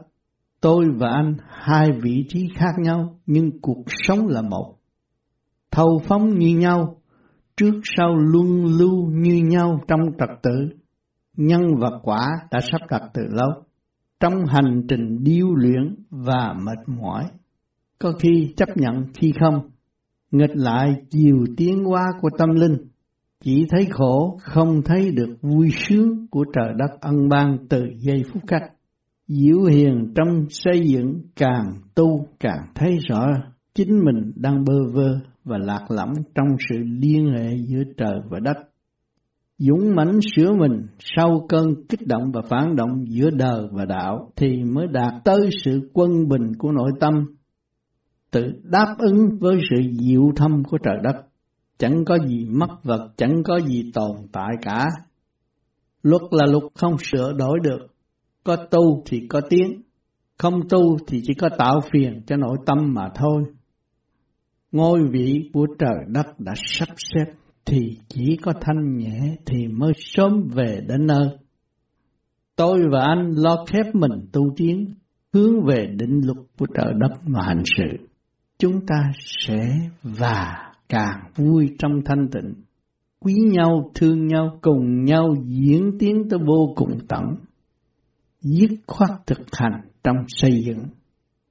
Tôi 0.62 0.86
và 0.98 1.10
anh 1.10 1.36
hai 1.48 1.90
vị 2.02 2.26
trí 2.30 2.48
khác 2.56 2.74
nhau 2.78 3.20
nhưng 3.26 3.62
cuộc 3.62 3.84
sống 3.88 4.28
là 4.28 4.42
một 4.42 4.76
thâu 5.72 6.02
phóng 6.08 6.30
như 6.40 6.58
nhau, 6.58 6.98
trước 7.58 7.82
sau 7.84 8.16
luân 8.16 8.66
lưu 8.66 9.06
như 9.12 9.44
nhau 9.44 9.82
trong 9.88 10.00
trật 10.20 10.30
tự. 10.44 10.70
Nhân 11.38 11.62
và 11.80 11.90
quả 12.04 12.28
đã 12.52 12.60
sắp 12.72 12.82
đặt 12.90 13.02
từ 13.14 13.22
lâu, 13.30 13.64
trong 14.20 14.34
hành 14.48 14.86
trình 14.88 15.24
điêu 15.24 15.56
luyện 15.56 15.96
và 16.10 16.54
mệt 16.66 16.90
mỏi. 17.00 17.24
Có 18.00 18.12
khi 18.20 18.54
chấp 18.58 18.70
nhận 18.78 19.06
khi 19.14 19.34
không, 19.40 19.70
nghịch 20.32 20.56
lại 20.56 20.96
chiều 21.10 21.46
tiến 21.58 21.84
hóa 21.84 22.04
của 22.22 22.30
tâm 22.38 22.50
linh, 22.50 22.78
chỉ 23.44 23.68
thấy 23.70 23.88
khổ 23.92 24.40
không 24.42 24.82
thấy 24.86 25.12
được 25.12 25.36
vui 25.42 25.70
sướng 25.72 26.28
của 26.32 26.46
trời 26.54 26.74
đất 26.78 27.02
ân 27.02 27.30
ban 27.30 27.58
từ 27.70 27.86
giây 27.98 28.24
phút 28.34 28.44
cách. 28.48 28.72
Diệu 29.28 29.64
hiền 29.64 30.14
trong 30.16 30.46
xây 30.50 30.88
dựng 30.88 31.22
càng 31.36 31.74
tu 31.96 32.28
càng 32.40 32.68
thấy 32.76 32.98
rõ 33.10 33.28
chính 33.76 34.00
mình 34.06 34.32
đang 34.36 34.64
bơ 34.66 34.74
vơ 34.94 35.20
và 35.44 35.58
lạc 35.58 35.86
lõng 35.90 36.14
trong 36.36 36.48
sự 36.70 36.76
liên 37.02 37.34
hệ 37.38 37.56
giữa 37.68 37.84
trời 37.98 38.20
và 38.30 38.40
đất. 38.40 38.58
Dũng 39.58 39.96
mãnh 39.96 40.20
sửa 40.36 40.52
mình 40.54 40.88
sau 41.00 41.46
cơn 41.50 41.66
kích 41.90 42.08
động 42.08 42.32
và 42.34 42.42
phản 42.50 42.76
động 42.76 43.06
giữa 43.08 43.30
đời 43.30 43.68
và 43.72 43.86
đạo 43.86 44.32
thì 44.36 44.64
mới 44.64 44.88
đạt 44.88 45.14
tới 45.26 45.50
sự 45.64 45.90
quân 45.94 46.28
bình 46.30 46.52
của 46.58 46.72
nội 46.72 46.92
tâm, 47.00 47.14
tự 48.32 48.42
đáp 48.64 48.96
ứng 48.98 49.38
với 49.40 49.56
sự 49.70 49.92
diệu 50.00 50.32
thâm 50.36 50.64
của 50.64 50.78
trời 50.84 50.98
đất. 51.04 51.16
Chẳng 51.78 52.06
có 52.06 52.18
gì 52.28 52.46
mất 52.46 52.84
vật, 52.84 53.10
chẳng 53.18 53.44
có 53.44 53.60
gì 53.60 53.92
tồn 53.94 54.12
tại 54.32 54.50
cả. 54.62 54.86
Luật 56.04 56.22
là 56.32 56.46
luật 56.46 56.64
không 56.76 56.96
sửa 56.98 57.34
đổi 57.34 57.60
được, 57.64 57.88
có 58.44 58.56
tu 58.56 59.04
thì 59.06 59.28
có 59.28 59.42
tiếng, 59.50 59.82
không 60.38 60.62
tu 60.70 60.98
thì 61.08 61.22
chỉ 61.24 61.34
có 61.34 61.50
tạo 61.58 61.82
phiền 61.92 62.22
cho 62.28 62.38
nội 62.38 62.58
tâm 62.66 62.78
mà 62.94 63.10
thôi 63.16 63.44
ngôi 64.74 65.08
vị 65.12 65.50
của 65.54 65.68
trời 65.80 66.06
đất 66.08 66.40
đã 66.40 66.54
sắp 66.56 66.88
xếp 66.98 67.34
thì 67.66 67.80
chỉ 68.08 68.38
có 68.42 68.54
thanh 68.62 68.98
nhẹ 68.98 69.20
thì 69.46 69.68
mới 69.68 69.92
sớm 69.96 70.50
về 70.54 70.82
đến 70.88 71.08
nơi. 71.08 71.28
Tôi 72.56 72.80
và 72.92 73.02
anh 73.02 73.32
lo 73.36 73.66
khép 73.68 73.96
mình 73.96 74.12
tu 74.32 74.42
tiến, 74.56 74.94
hướng 75.34 75.66
về 75.66 75.86
định 75.98 76.22
luật 76.26 76.38
của 76.60 76.66
trời 76.76 76.94
đất 77.00 77.12
mà 77.26 77.40
hành 77.44 77.64
sự. 77.78 78.08
Chúng 78.58 78.86
ta 78.88 79.12
sẽ 79.16 79.70
và 80.04 80.72
càng 80.90 81.32
vui 81.36 81.76
trong 81.80 81.92
thanh 82.06 82.28
tịnh, 82.32 82.54
quý 83.20 83.34
nhau, 83.52 83.92
thương 83.96 84.28
nhau, 84.28 84.58
cùng 84.62 85.04
nhau 85.04 85.36
diễn 85.46 85.92
tiến 86.00 86.30
tới 86.30 86.40
vô 86.46 86.74
cùng 86.76 86.98
tận. 87.08 87.24
Dứt 88.42 88.72
khoát 88.88 89.10
thực 89.28 89.40
hành 89.52 89.82
trong 90.04 90.18
xây 90.28 90.64
dựng, 90.66 90.86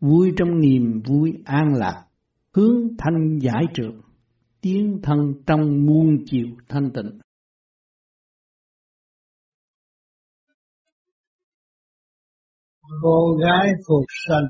vui 0.01 0.33
trong 0.37 0.61
niềm 0.61 1.01
vui 1.07 1.33
an 1.45 1.75
lạc 1.75 2.05
hướng 2.57 2.97
thanh 2.99 3.39
giải 3.43 3.63
trượt, 3.75 3.95
tiến 4.61 5.01
thân 5.03 5.19
trong 5.47 5.87
muôn 5.87 6.25
chiều 6.27 6.47
thanh 6.69 6.91
tịnh. 6.95 7.19
Cô 13.03 13.37
gái 13.41 13.73
phục 13.89 14.05
sinh 14.27 14.47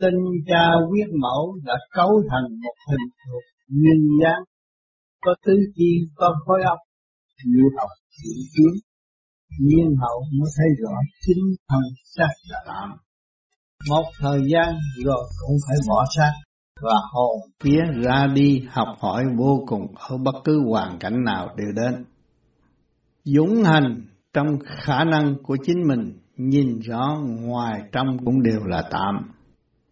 Tinh 0.00 0.20
cha 0.46 0.64
quyết 0.90 1.06
mẫu 1.20 1.58
đã 1.64 1.74
cấu 1.90 2.22
thành 2.30 2.60
một 2.62 2.74
hình 2.90 3.08
thuộc 3.24 3.42
nguyên 3.68 4.00
dáng, 4.22 4.42
có 5.20 5.34
tứ 5.46 5.52
chi, 5.74 5.90
có 6.14 6.34
khối 6.46 6.62
óc, 6.62 6.78
diệu 7.44 7.68
học, 7.78 7.90
diệu 8.10 8.42
kiến, 8.54 8.74
nhiên 9.60 9.96
hậu 10.00 10.20
mới 10.38 10.50
thấy 10.56 10.68
rõ 10.82 10.94
chính 11.20 11.44
thân 11.68 11.82
xác 12.16 12.32
là 12.50 12.58
làm 12.66 12.98
một 13.90 14.04
thời 14.20 14.40
gian 14.52 14.74
rồi 15.04 15.24
cũng 15.46 15.56
phải 15.68 15.76
bỏ 15.88 16.04
xác 16.16 16.32
và 16.82 16.94
hồn 17.12 17.38
phía 17.62 17.80
ra 18.02 18.26
đi 18.34 18.62
học 18.70 18.88
hỏi 19.00 19.24
vô 19.36 19.64
cùng 19.66 19.86
ở 20.08 20.16
bất 20.16 20.34
cứ 20.44 20.62
hoàn 20.68 20.98
cảnh 20.98 21.24
nào 21.24 21.48
đều 21.56 21.72
đến. 21.76 22.04
Dũng 23.24 23.64
hành 23.64 24.02
trong 24.32 24.58
khả 24.64 25.04
năng 25.04 25.34
của 25.42 25.56
chính 25.66 25.88
mình 25.88 26.18
nhìn 26.36 26.78
rõ 26.78 27.18
ngoài 27.40 27.80
trong 27.92 28.24
cũng 28.24 28.42
đều 28.42 28.60
là 28.64 28.82
tạm. 28.90 29.30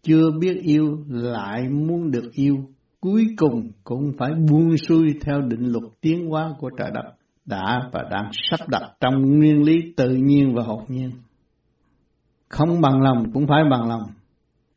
Chưa 0.01 0.31
biết 0.39 0.61
yêu 0.63 0.97
lại 1.07 1.69
muốn 1.69 2.11
được 2.11 2.31
yêu, 2.33 2.57
cuối 3.01 3.25
cùng 3.37 3.71
cũng 3.83 4.11
phải 4.17 4.31
buông 4.49 4.77
xuôi 4.77 5.13
theo 5.21 5.41
định 5.41 5.65
luật 5.65 5.83
tiến 6.01 6.29
hóa 6.29 6.53
của 6.59 6.69
trời 6.77 6.91
đất 6.93 7.13
đã 7.45 7.89
và 7.91 8.03
đang 8.11 8.29
sắp 8.33 8.59
đặt 8.69 8.81
trong 8.99 9.13
nguyên 9.21 9.63
lý 9.63 9.93
tự 9.97 10.09
nhiên 10.09 10.55
và 10.55 10.63
hột 10.63 10.89
nhiên. 10.89 11.11
Không 12.53 12.81
bằng 12.81 13.01
lòng 13.01 13.31
cũng 13.33 13.47
phải 13.47 13.63
bằng 13.71 13.89
lòng. 13.89 14.03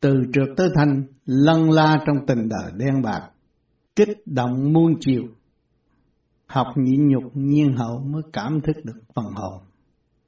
Từ 0.01 0.15
trượt 0.33 0.49
tới 0.57 0.69
thanh, 0.75 1.03
lân 1.27 1.71
la 1.71 1.97
trong 2.07 2.27
tình 2.27 2.49
đời 2.49 2.73
đen 2.77 3.03
bạc, 3.03 3.31
kích 3.97 4.27
động 4.27 4.73
muôn 4.73 4.95
chiều. 5.01 5.23
Học 6.47 6.67
nhịn 6.77 7.09
nhục 7.09 7.23
nhiên 7.35 7.77
hậu 7.77 8.01
mới 8.01 8.23
cảm 8.33 8.61
thức 8.61 8.77
được 8.85 9.01
phần 9.15 9.25
hồn. 9.35 9.63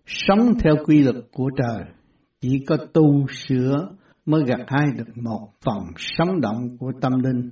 Sống 0.06 0.52
theo 0.60 0.74
quy 0.86 1.02
luật 1.02 1.16
của 1.32 1.50
trời, 1.56 1.84
chỉ 2.40 2.64
có 2.66 2.76
tu 2.92 3.26
sửa 3.28 3.88
mới 4.26 4.42
gặt 4.46 4.60
hai 4.66 4.86
được 4.96 5.16
một 5.16 5.48
phần 5.64 5.78
sống 5.96 6.40
động 6.40 6.78
của 6.78 6.92
tâm 7.00 7.12
linh, 7.12 7.50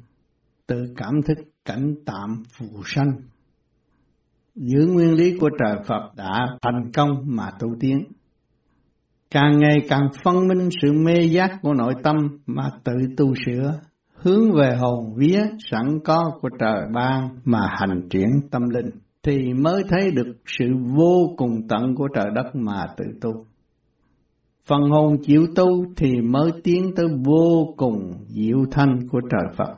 tự 0.66 0.94
cảm 0.96 1.22
thức 1.26 1.38
cảnh 1.64 1.94
tạm 2.06 2.42
phù 2.52 2.66
sanh. 2.84 3.12
Giữ 4.54 4.86
nguyên 4.86 5.14
lý 5.14 5.38
của 5.38 5.50
trời 5.58 5.76
Phật 5.86 6.10
đã 6.16 6.46
thành 6.62 6.90
công 6.94 7.22
mà 7.24 7.50
tu 7.60 7.68
tiến 7.80 8.04
càng 9.30 9.58
ngày 9.58 9.76
càng 9.88 10.08
phân 10.24 10.48
minh 10.48 10.68
sự 10.82 10.92
mê 10.92 11.20
giác 11.20 11.50
của 11.62 11.74
nội 11.74 11.94
tâm 12.02 12.16
mà 12.46 12.70
tự 12.84 12.92
tu 13.16 13.34
sửa, 13.46 13.80
hướng 14.14 14.52
về 14.52 14.76
hồn 14.76 15.14
vía 15.16 15.40
sẵn 15.70 15.98
có 16.04 16.24
của 16.40 16.48
trời 16.58 16.80
ban 16.94 17.28
mà 17.44 17.60
hành 17.70 18.08
triển 18.10 18.28
tâm 18.50 18.62
linh 18.68 18.90
thì 19.22 19.52
mới 19.54 19.82
thấy 19.88 20.10
được 20.10 20.36
sự 20.46 20.64
vô 20.96 21.34
cùng 21.36 21.68
tận 21.68 21.94
của 21.96 22.08
trời 22.14 22.26
đất 22.34 22.54
mà 22.54 22.86
tự 22.96 23.04
tu. 23.20 23.30
Phần 24.66 24.80
hồn 24.90 25.16
chịu 25.22 25.46
tu 25.56 25.84
thì 25.96 26.20
mới 26.20 26.50
tiến 26.64 26.90
tới 26.96 27.06
vô 27.24 27.74
cùng 27.76 28.12
diệu 28.28 28.58
thanh 28.70 29.08
của 29.08 29.20
trời 29.30 29.54
Phật, 29.56 29.74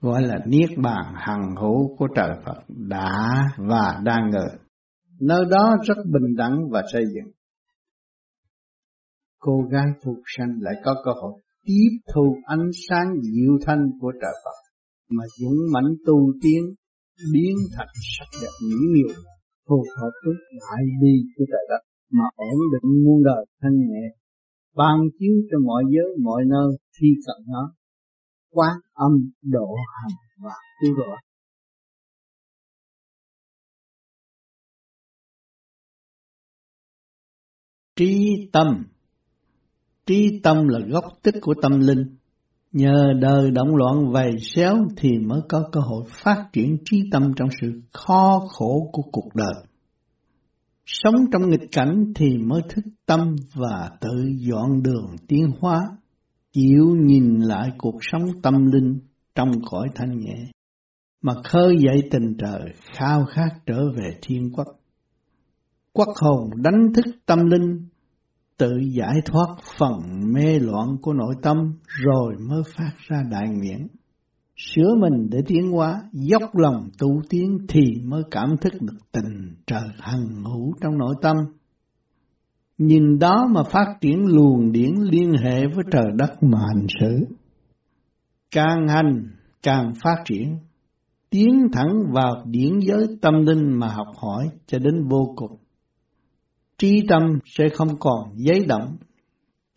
gọi 0.00 0.22
là 0.22 0.38
niết 0.46 0.70
bàn 0.76 1.04
hằng 1.14 1.54
hữu 1.60 1.96
của 1.96 2.08
trời 2.16 2.30
Phật 2.44 2.58
đã 2.68 3.34
và 3.56 4.00
đang 4.04 4.30
ngờ. 4.30 4.46
Nơi 5.20 5.44
đó 5.50 5.76
rất 5.82 5.96
bình 6.06 6.36
đẳng 6.36 6.70
và 6.70 6.82
xây 6.92 7.04
dựng. 7.14 7.32
Cô 9.46 9.62
gái 9.70 9.88
phục 10.04 10.20
sanh 10.36 10.52
lại 10.60 10.74
có 10.84 10.94
cơ 11.04 11.10
hội 11.22 11.32
tiếp 11.66 11.90
thu 12.14 12.36
ánh 12.44 12.70
sáng 12.88 13.08
diệu 13.22 13.52
thanh 13.66 13.82
của 14.00 14.12
trời 14.22 14.34
Phật. 14.44 14.58
Mà 15.10 15.24
dũng 15.40 15.60
mãnh 15.72 15.94
tu 16.06 16.32
tiến, 16.42 16.62
biến 17.32 17.56
thành 17.76 17.92
sắc 18.18 18.28
đẹp 18.42 18.54
mỹ 18.68 18.76
miều, 18.94 19.14
phù 19.68 19.84
hợp 19.98 20.10
với 20.24 20.34
đại 20.60 20.84
bi 21.00 21.14
của 21.36 21.44
trời 21.52 21.64
đất, 21.70 21.82
mà 22.10 22.24
ổn 22.36 22.58
định 22.72 23.04
muôn 23.04 23.22
đời 23.24 23.44
thanh 23.62 23.76
nhẹ, 23.76 24.04
ban 24.76 24.98
chiếu 25.18 25.34
cho 25.50 25.58
mọi 25.66 25.84
giới, 25.94 26.16
mọi 26.22 26.42
nơi 26.46 26.68
khi 27.00 27.06
cần 27.26 27.36
nó. 27.48 27.72
Quán 28.50 28.76
âm 28.92 29.12
độ 29.42 29.74
hành 29.94 30.16
và 30.44 30.54
cứu 30.80 30.94
rỗi 30.96 31.16
trí 37.96 38.50
tâm 38.52 38.84
trí 40.06 40.40
tâm 40.42 40.68
là 40.68 40.78
gốc 40.88 41.04
tích 41.22 41.34
của 41.40 41.54
tâm 41.62 41.80
linh 41.80 42.16
Nhờ 42.72 43.12
đời 43.20 43.50
động 43.50 43.76
loạn 43.76 44.12
vầy 44.12 44.32
xéo 44.38 44.76
thì 44.96 45.18
mới 45.18 45.40
có 45.48 45.68
cơ 45.72 45.80
hội 45.80 46.04
phát 46.08 46.48
triển 46.52 46.76
trí 46.84 47.02
tâm 47.12 47.32
trong 47.36 47.48
sự 47.60 47.80
khó 47.92 48.40
khổ 48.48 48.90
của 48.92 49.02
cuộc 49.12 49.34
đời. 49.34 49.64
Sống 50.86 51.14
trong 51.32 51.50
nghịch 51.50 51.68
cảnh 51.72 52.12
thì 52.14 52.38
mới 52.38 52.62
thức 52.68 52.84
tâm 53.06 53.36
và 53.54 53.90
tự 54.00 54.30
dọn 54.38 54.82
đường 54.82 55.16
tiến 55.28 55.50
hóa, 55.60 55.80
chịu 56.52 56.96
nhìn 57.00 57.40
lại 57.40 57.70
cuộc 57.78 57.98
sống 58.00 58.22
tâm 58.42 58.54
linh 58.72 58.98
trong 59.34 59.50
cõi 59.70 59.88
thanh 59.94 60.18
nhẹ, 60.18 60.50
mà 61.22 61.32
khơi 61.44 61.76
dậy 61.78 62.08
tình 62.10 62.36
trời 62.38 62.62
khao 62.94 63.24
khát 63.24 63.50
trở 63.66 63.82
về 63.96 64.18
thiên 64.22 64.50
quốc. 64.56 64.66
Quốc 65.92 66.08
hồn 66.16 66.50
đánh 66.62 66.92
thức 66.94 67.06
tâm 67.26 67.38
linh 67.46 67.88
tự 68.58 68.70
giải 68.96 69.20
thoát 69.24 69.56
phần 69.78 69.92
mê 70.34 70.58
loạn 70.58 70.96
của 71.02 71.12
nội 71.12 71.34
tâm 71.42 71.56
rồi 71.86 72.34
mới 72.48 72.62
phát 72.76 72.92
ra 73.08 73.22
đại 73.30 73.48
nguyện. 73.48 73.86
Sửa 74.56 74.94
mình 74.98 75.28
để 75.30 75.38
tiến 75.46 75.72
hóa, 75.72 76.02
dốc 76.12 76.42
lòng 76.52 76.88
tu 76.98 77.08
tiến 77.28 77.58
thì 77.68 77.80
mới 78.04 78.22
cảm 78.30 78.56
thức 78.60 78.72
được 78.80 78.98
tình 79.12 79.54
trời 79.66 79.88
hằng 79.98 80.44
hữu 80.44 80.72
trong 80.80 80.98
nội 80.98 81.14
tâm. 81.22 81.36
Nhìn 82.78 83.18
đó 83.18 83.46
mà 83.54 83.62
phát 83.62 83.86
triển 84.00 84.26
luồng 84.26 84.72
điển 84.72 84.94
liên 85.10 85.32
hệ 85.42 85.66
với 85.66 85.84
trời 85.92 86.06
đất 86.16 86.42
mà 86.42 86.58
hành 86.58 86.86
xử. 87.00 87.34
Càng 88.50 88.88
hành, 88.88 89.28
càng 89.62 89.92
phát 90.04 90.16
triển, 90.24 90.56
tiến 91.30 91.68
thẳng 91.72 91.92
vào 92.12 92.44
điển 92.46 92.78
giới 92.78 93.06
tâm 93.22 93.34
linh 93.46 93.78
mà 93.78 93.88
học 93.88 94.08
hỏi 94.16 94.48
cho 94.66 94.78
đến 94.78 95.08
vô 95.08 95.32
cùng 95.36 95.61
trí 96.82 97.02
tâm 97.08 97.22
sẽ 97.44 97.64
không 97.74 97.98
còn 97.98 98.32
giấy 98.34 98.64
động, 98.68 98.96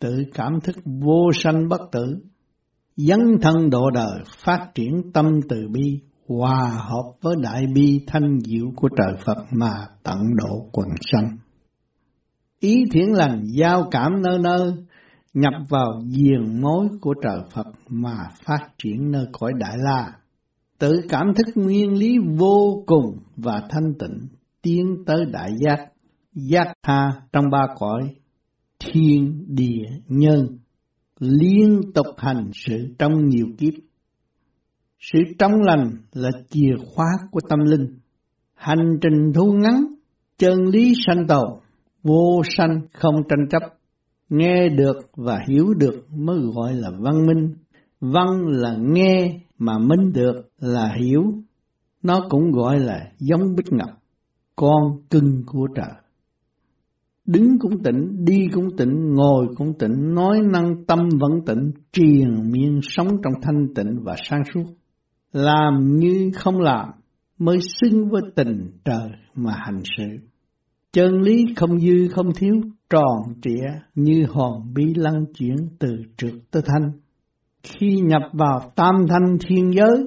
tự 0.00 0.24
cảm 0.34 0.60
thức 0.64 0.76
vô 0.84 1.30
sanh 1.34 1.68
bất 1.68 1.80
tử, 1.92 2.16
dấn 2.96 3.20
thân 3.42 3.70
độ 3.70 3.90
đời, 3.90 4.20
phát 4.44 4.70
triển 4.74 5.12
tâm 5.14 5.40
từ 5.48 5.56
bi, 5.72 6.00
hòa 6.28 6.68
hợp 6.68 7.12
với 7.20 7.34
đại 7.42 7.66
bi 7.74 8.00
thanh 8.06 8.38
diệu 8.40 8.66
của 8.76 8.88
trời 8.98 9.16
Phật 9.24 9.44
mà 9.50 9.72
tận 10.02 10.18
độ 10.36 10.68
quần 10.72 10.88
sanh. 11.12 11.36
Ý 12.60 12.84
thiện 12.92 13.12
lành 13.12 13.42
giao 13.44 13.88
cảm 13.90 14.22
nơi 14.22 14.38
nơi, 14.38 14.72
nhập 15.34 15.54
vào 15.68 16.00
diền 16.06 16.60
mối 16.60 16.88
của 17.00 17.14
trời 17.22 17.40
Phật 17.54 17.66
mà 17.88 18.16
phát 18.44 18.68
triển 18.78 19.10
nơi 19.10 19.26
cõi 19.32 19.52
Đại 19.58 19.76
La. 19.78 20.12
Tự 20.78 21.00
cảm 21.08 21.26
thức 21.36 21.46
nguyên 21.54 21.98
lý 21.98 22.18
vô 22.38 22.84
cùng 22.86 23.18
và 23.36 23.62
thanh 23.70 23.94
tịnh, 23.98 24.28
tiến 24.62 25.04
tới 25.06 25.24
đại 25.32 25.50
giác 25.60 25.88
giác 26.36 26.72
tha 26.82 27.12
trong 27.32 27.44
ba 27.52 27.66
cõi, 27.78 28.14
thiên, 28.78 29.44
địa, 29.48 29.84
nhân, 30.08 30.58
liên 31.20 31.80
tục 31.94 32.06
hành 32.16 32.50
sự 32.52 32.94
trong 32.98 33.28
nhiều 33.28 33.46
kiếp. 33.58 33.74
Sự 35.00 35.18
trong 35.38 35.52
lành 35.52 35.90
là 36.12 36.30
chìa 36.50 36.74
khóa 36.94 37.06
của 37.30 37.40
tâm 37.48 37.58
linh. 37.58 37.98
Hành 38.54 38.98
trình 39.02 39.32
thu 39.34 39.52
ngắn, 39.52 39.84
chân 40.38 40.66
lý 40.66 40.92
sanh 41.06 41.26
tàu 41.26 41.62
vô 42.02 42.42
sanh 42.56 42.80
không 42.92 43.14
tranh 43.28 43.48
chấp. 43.50 43.62
Nghe 44.28 44.68
được 44.68 44.96
và 45.16 45.38
hiểu 45.48 45.74
được 45.74 46.06
mới 46.10 46.38
gọi 46.54 46.74
là 46.74 46.90
văn 47.00 47.26
minh. 47.26 47.54
Văn 48.00 48.46
là 48.46 48.76
nghe 48.80 49.40
mà 49.58 49.78
minh 49.78 50.12
được 50.12 50.48
là 50.58 50.94
hiểu. 51.00 51.22
Nó 52.02 52.26
cũng 52.30 52.52
gọi 52.52 52.78
là 52.78 53.12
giống 53.18 53.54
bích 53.56 53.72
ngọc, 53.72 53.90
con 54.56 55.02
cưng 55.10 55.42
của 55.46 55.68
trời. 55.74 56.05
Đứng 57.26 57.58
cũng 57.58 57.82
tịnh, 57.82 58.24
đi 58.24 58.36
cũng 58.54 58.76
tịnh, 58.76 59.14
ngồi 59.14 59.46
cũng 59.56 59.78
tịnh, 59.78 60.14
nói 60.14 60.40
năng 60.52 60.84
tâm 60.84 60.98
vẫn 61.20 61.32
tịnh, 61.46 61.72
triền 61.92 62.50
miên 62.50 62.80
sống 62.82 63.08
trong 63.08 63.32
thanh 63.42 63.74
tịnh 63.74 63.98
và 64.02 64.16
sáng 64.30 64.42
suốt. 64.54 64.64
Làm 65.32 65.96
như 65.96 66.30
không 66.34 66.60
làm, 66.60 66.88
mới 67.38 67.58
xứng 67.60 68.08
với 68.10 68.22
tình 68.36 68.70
trời 68.84 69.10
mà 69.34 69.52
hành 69.56 69.82
sự. 69.96 70.04
Chân 70.92 71.20
lý 71.20 71.44
không 71.56 71.80
dư 71.80 72.08
không 72.08 72.34
thiếu, 72.34 72.54
tròn 72.90 73.34
trịa 73.42 73.66
như 73.94 74.26
hòn 74.28 74.74
bí 74.74 74.94
lăng 74.94 75.24
chuyển 75.38 75.56
từ 75.78 75.88
trượt 76.16 76.34
tới 76.50 76.62
thanh. 76.66 76.90
Khi 77.62 78.00
nhập 78.00 78.22
vào 78.32 78.72
tam 78.76 78.94
thanh 79.08 79.38
thiên 79.46 79.72
giới, 79.72 80.06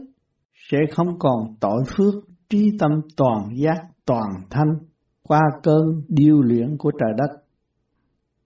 sẽ 0.71 0.77
không 0.91 1.19
còn 1.19 1.55
tội 1.59 1.83
phước 1.87 2.13
trí 2.49 2.77
tâm 2.79 2.91
toàn 3.17 3.49
giác 3.55 3.77
toàn 4.05 4.29
thanh 4.49 4.88
qua 5.29 5.41
cơn 5.63 6.01
điêu 6.07 6.41
luyện 6.41 6.77
của 6.77 6.91
trời 6.99 7.13
đất. 7.17 7.43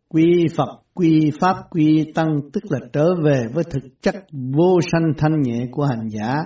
Quy 0.09 0.47
Phật, 0.57 0.81
quy 0.93 1.31
Pháp, 1.39 1.55
quy 1.71 2.11
Tăng 2.15 2.39
tức 2.53 2.63
là 2.69 2.79
trở 2.93 3.05
về 3.23 3.41
với 3.53 3.63
thực 3.63 4.01
chất 4.01 4.15
vô 4.31 4.79
sanh 4.91 5.13
thanh 5.17 5.41
nhẹ 5.41 5.67
của 5.71 5.85
hành 5.85 6.09
giả. 6.09 6.43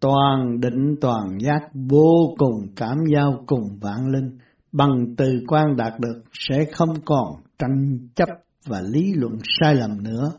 Toàn 0.00 0.60
định 0.60 0.96
toàn 1.00 1.38
giác 1.40 1.60
vô 1.74 2.34
cùng 2.38 2.66
cảm 2.76 2.96
giao 3.14 3.44
cùng 3.46 3.78
vạn 3.80 4.06
linh, 4.08 4.38
bằng 4.72 5.14
từ 5.16 5.40
quan 5.48 5.76
đạt 5.76 5.92
được 6.00 6.22
sẽ 6.32 6.64
không 6.72 6.94
còn 7.04 7.26
tranh 7.58 7.98
chấp 8.14 8.28
và 8.66 8.80
lý 8.80 9.14
luận 9.14 9.38
sai 9.60 9.74
lầm 9.74 10.02
nữa. 10.02 10.32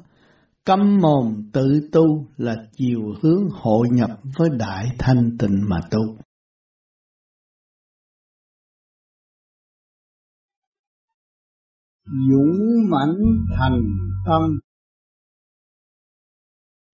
Cấm 0.65 0.97
mồm 1.01 1.49
tự 1.53 1.89
tu 1.91 2.25
là 2.38 2.55
chiều 2.71 3.01
hướng 3.21 3.43
hội 3.51 3.88
nhập 3.91 4.09
với 4.38 4.49
đại 4.59 4.86
thanh 4.99 5.38
tịnh 5.39 5.61
mà 5.69 5.79
tu. 5.91 6.15
Dũng 12.12 12.89
mãnh 12.89 13.18
thành 13.57 13.82
tâm. 14.26 14.59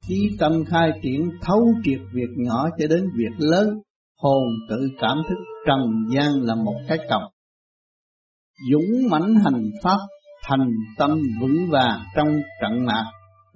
Trí 0.07 0.37
tâm 0.39 0.65
khai 0.65 0.91
triển, 1.03 1.29
thấu 1.41 1.73
triệt 1.83 1.99
việc 2.13 2.29
nhỏ 2.37 2.69
cho 2.77 2.87
đến 2.87 3.03
việc 3.15 3.35
lớn, 3.37 3.67
hồn 4.21 4.43
tự 4.69 4.89
cảm 4.99 5.17
thức 5.29 5.37
trần 5.67 6.05
gian 6.15 6.41
là 6.41 6.55
một 6.55 6.75
cái 6.87 6.97
cọc. 7.09 7.21
Dũng 8.71 9.09
mãnh 9.09 9.35
hành 9.35 9.71
pháp, 9.83 9.97
thành 10.43 10.71
tâm 10.97 11.21
vững 11.41 11.69
vàng 11.69 11.99
trong 12.15 12.27
trận 12.61 12.85
mạc, 12.85 13.05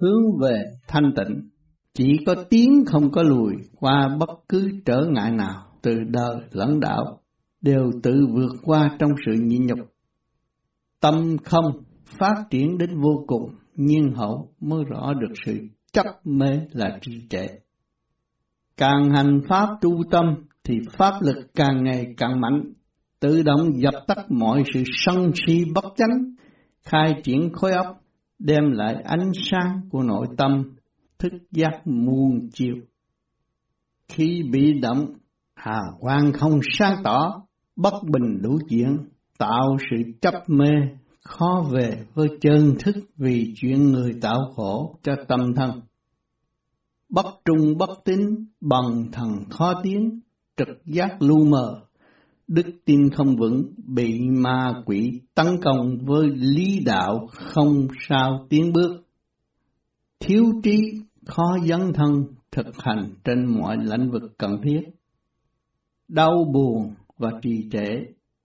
hướng 0.00 0.38
về 0.40 0.64
thanh 0.88 1.12
tịnh. 1.16 1.48
Chỉ 1.94 2.18
có 2.26 2.34
tiến 2.50 2.84
không 2.86 3.10
có 3.10 3.22
lùi 3.22 3.52
qua 3.76 4.16
bất 4.20 4.30
cứ 4.48 4.70
trở 4.84 5.04
ngại 5.08 5.30
nào 5.30 5.66
từ 5.82 5.94
đời 6.08 6.36
lẫn 6.50 6.80
đạo, 6.80 7.20
đều 7.60 7.92
tự 8.02 8.26
vượt 8.32 8.52
qua 8.62 8.96
trong 8.98 9.10
sự 9.26 9.32
nhịn 9.32 9.66
nhục. 9.66 9.91
Tâm 11.02 11.36
không 11.44 11.82
phát 12.04 12.34
triển 12.50 12.78
đến 12.78 13.00
vô 13.00 13.24
cùng, 13.26 13.54
nhiên 13.74 14.12
hậu 14.14 14.54
mới 14.60 14.84
rõ 14.84 15.12
được 15.14 15.34
sự 15.46 15.58
chấp 15.92 16.06
mê 16.24 16.60
là 16.72 16.98
trì 17.02 17.12
trệ. 17.30 17.46
Càng 18.76 19.10
hành 19.14 19.40
pháp 19.48 19.68
tu 19.80 20.02
tâm 20.10 20.34
thì 20.64 20.74
pháp 20.92 21.12
lực 21.20 21.54
càng 21.54 21.84
ngày 21.84 22.06
càng 22.16 22.40
mạnh, 22.40 22.72
tự 23.20 23.42
động 23.42 23.80
dập 23.80 23.94
tắt 24.06 24.18
mọi 24.28 24.62
sự 24.74 24.82
sân 24.86 25.30
si 25.34 25.64
bất 25.74 25.84
chánh, 25.96 26.34
khai 26.82 27.20
triển 27.24 27.52
khối 27.52 27.72
óc, 27.72 27.86
đem 28.38 28.70
lại 28.70 28.94
ánh 29.04 29.30
sáng 29.50 29.80
của 29.90 30.02
nội 30.02 30.26
tâm, 30.36 30.62
thức 31.18 31.32
giác 31.50 31.80
muôn 31.84 32.48
chiều. 32.52 32.74
Khi 34.08 34.42
bị 34.52 34.80
động, 34.80 35.06
hà 35.54 35.80
quang 36.00 36.32
không 36.32 36.60
sáng 36.78 36.96
tỏ, 37.04 37.42
bất 37.76 37.94
bình 38.02 38.42
đủ 38.42 38.58
chuyện, 38.68 38.96
tạo 39.42 39.76
sự 39.90 39.96
chấp 40.20 40.34
mê, 40.46 40.70
khó 41.20 41.64
về 41.72 42.04
với 42.14 42.28
chân 42.40 42.74
thức 42.84 42.96
vì 43.16 43.54
chuyện 43.56 43.92
người 43.92 44.14
tạo 44.20 44.52
khổ 44.56 44.98
cho 45.02 45.12
tâm 45.28 45.54
thân. 45.56 45.80
bất 47.08 47.26
trung 47.44 47.78
bất 47.78 47.90
tín, 48.04 48.20
bằng 48.60 49.08
thần 49.12 49.28
khó 49.50 49.74
tiến, 49.82 50.20
trực 50.56 50.68
giác 50.84 51.22
lu 51.22 51.44
mờ, 51.44 51.80
đức 52.48 52.66
tin 52.84 53.10
không 53.10 53.36
vững, 53.36 53.64
bị 53.86 54.20
ma 54.20 54.82
quỷ 54.86 55.20
tấn 55.34 55.46
công 55.62 55.98
với 56.04 56.28
lý 56.34 56.80
đạo 56.86 57.26
không 57.32 57.88
sao 58.08 58.46
tiến 58.48 58.72
bước. 58.72 59.02
Thiếu 60.20 60.44
trí, 60.62 60.78
khó 61.26 61.58
dấn 61.64 61.92
thân, 61.94 62.24
thực 62.52 62.66
hành 62.78 63.14
trên 63.24 63.58
mọi 63.58 63.76
lĩnh 63.76 64.10
vực 64.10 64.22
cần 64.38 64.60
thiết. 64.62 64.80
Đau 66.08 66.44
buồn 66.52 66.94
và 67.18 67.30
trì 67.42 67.68
trệ, 67.72 67.88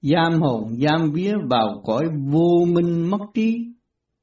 giam 0.02 0.42
hồn 0.42 0.78
giam 0.80 1.12
vía 1.12 1.34
vào 1.50 1.82
cõi 1.86 2.06
vô 2.32 2.66
minh 2.68 3.10
mất 3.10 3.22
trí, 3.34 3.68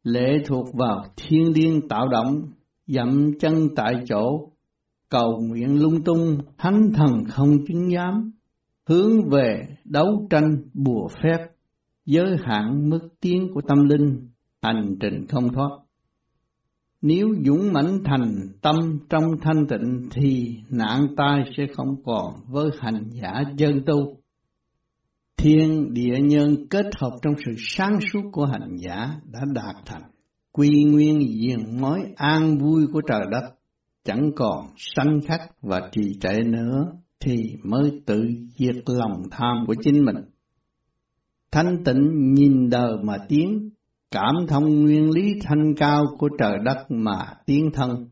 lệ 0.02 0.38
thuộc 0.46 0.66
vào 0.74 1.04
thiên 1.16 1.52
điên 1.52 1.88
tạo 1.88 2.08
động, 2.08 2.42
dậm 2.86 3.38
chân 3.40 3.68
tại 3.76 3.94
chỗ, 4.08 4.48
cầu 5.08 5.40
nguyện 5.40 5.82
lung 5.82 6.04
tung, 6.04 6.38
thánh 6.58 6.90
thần 6.94 7.24
không 7.28 7.66
chứng 7.68 7.90
giám, 7.90 8.32
hướng 8.86 9.28
về 9.28 9.66
đấu 9.84 10.26
tranh 10.30 10.56
bùa 10.74 11.08
phép, 11.22 11.46
giới 12.06 12.36
hạn 12.44 12.90
mức 12.90 13.08
tiến 13.20 13.48
của 13.54 13.60
tâm 13.60 13.84
linh, 13.84 14.28
hành 14.62 14.96
trình 15.00 15.26
không 15.26 15.52
thoát. 15.52 15.70
Nếu 17.02 17.28
dũng 17.46 17.72
mãnh 17.72 17.98
thành 18.04 18.48
tâm 18.62 18.74
trong 19.08 19.24
thanh 19.42 19.66
tịnh 19.68 20.08
thì 20.10 20.56
nạn 20.70 21.06
tai 21.16 21.44
sẽ 21.56 21.66
không 21.76 22.02
còn 22.04 22.34
với 22.48 22.70
hành 22.78 23.10
giả 23.10 23.42
chân 23.58 23.82
tu. 23.86 24.23
Thiên 25.36 25.94
địa 25.94 26.18
nhân 26.20 26.66
kết 26.70 26.86
hợp 26.98 27.10
trong 27.22 27.34
sự 27.46 27.52
sáng 27.58 27.98
suốt 28.12 28.22
của 28.32 28.44
hành 28.44 28.76
giả 28.76 29.10
đã 29.32 29.40
đạt 29.54 29.76
thành 29.86 30.02
quy 30.52 30.84
nguyên 30.84 31.20
diện 31.40 31.80
mối 31.80 32.00
an 32.16 32.58
vui 32.58 32.86
của 32.92 33.00
trời 33.08 33.22
đất 33.30 33.54
chẳng 34.04 34.30
còn 34.36 34.66
sanh 34.76 35.20
khắc 35.26 35.40
và 35.62 35.88
trì 35.92 36.02
trệ 36.20 36.42
nữa 36.44 36.92
thì 37.20 37.36
mới 37.62 38.02
tự 38.06 38.24
diệt 38.56 38.76
lòng 38.86 39.22
tham 39.30 39.64
của 39.66 39.74
chính 39.84 40.04
mình. 40.04 40.16
Thanh 41.50 41.84
tịnh 41.84 42.32
nhìn 42.34 42.70
đời 42.70 42.96
mà 43.02 43.16
tiến, 43.28 43.70
cảm 44.10 44.34
thông 44.48 44.82
nguyên 44.82 45.10
lý 45.10 45.34
thanh 45.42 45.74
cao 45.76 46.04
của 46.18 46.28
trời 46.38 46.58
đất 46.64 46.86
mà 46.88 47.34
tiến 47.46 47.70
thân. 47.74 48.08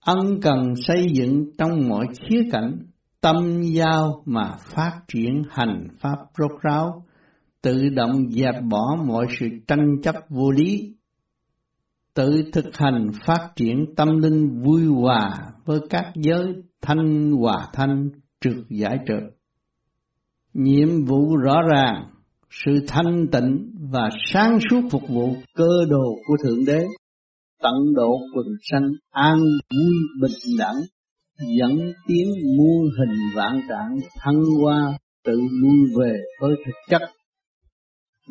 Ân 0.00 0.40
cần 0.42 0.74
xây 0.76 1.06
dựng 1.14 1.50
trong 1.58 1.88
mọi 1.88 2.06
khía 2.20 2.48
cạnh, 2.52 2.78
tâm 3.24 3.62
giao 3.62 4.22
mà 4.26 4.56
phát 4.58 5.00
triển 5.08 5.42
hành 5.50 5.86
pháp 6.00 6.18
rốt 6.38 6.50
ráo, 6.62 7.04
tự 7.62 7.88
động 7.88 8.30
dẹp 8.30 8.54
bỏ 8.70 8.96
mọi 9.06 9.26
sự 9.38 9.46
tranh 9.68 10.02
chấp 10.02 10.14
vô 10.28 10.50
lý, 10.50 10.94
tự 12.14 12.44
thực 12.52 12.76
hành 12.76 13.10
phát 13.26 13.48
triển 13.56 13.84
tâm 13.96 14.08
linh 14.18 14.62
vui 14.62 14.86
hòa 14.86 15.52
với 15.64 15.80
các 15.90 16.12
giới 16.14 16.54
thanh 16.82 17.32
hòa 17.32 17.68
thanh 17.72 18.08
trượt 18.40 18.56
giải 18.68 18.98
trượt. 19.08 19.22
Nhiệm 20.52 21.04
vụ 21.04 21.36
rõ 21.36 21.56
ràng, 21.74 22.10
sự 22.50 22.72
thanh 22.88 23.26
tịnh 23.32 23.74
và 23.90 24.08
sáng 24.32 24.58
suốt 24.70 24.80
phục 24.90 25.02
vụ 25.08 25.36
cơ 25.54 25.84
đồ 25.88 26.14
của 26.26 26.36
Thượng 26.44 26.64
Đế, 26.66 26.84
tận 27.62 27.74
độ 27.94 28.18
quần 28.36 28.46
sanh 28.70 28.88
an 29.10 29.38
vui 29.70 29.94
bình 30.20 30.58
đẳng, 30.58 30.76
dẫn 31.38 31.92
tiến 32.06 32.28
muôn 32.58 32.90
hình 32.98 33.18
vạn 33.34 33.60
trạng 33.68 33.98
thăng 34.20 34.42
hoa 34.62 34.98
tự 35.24 35.40
lui 35.60 35.78
về 35.98 36.20
với 36.40 36.54
thực 36.66 36.74
chất. 36.88 37.02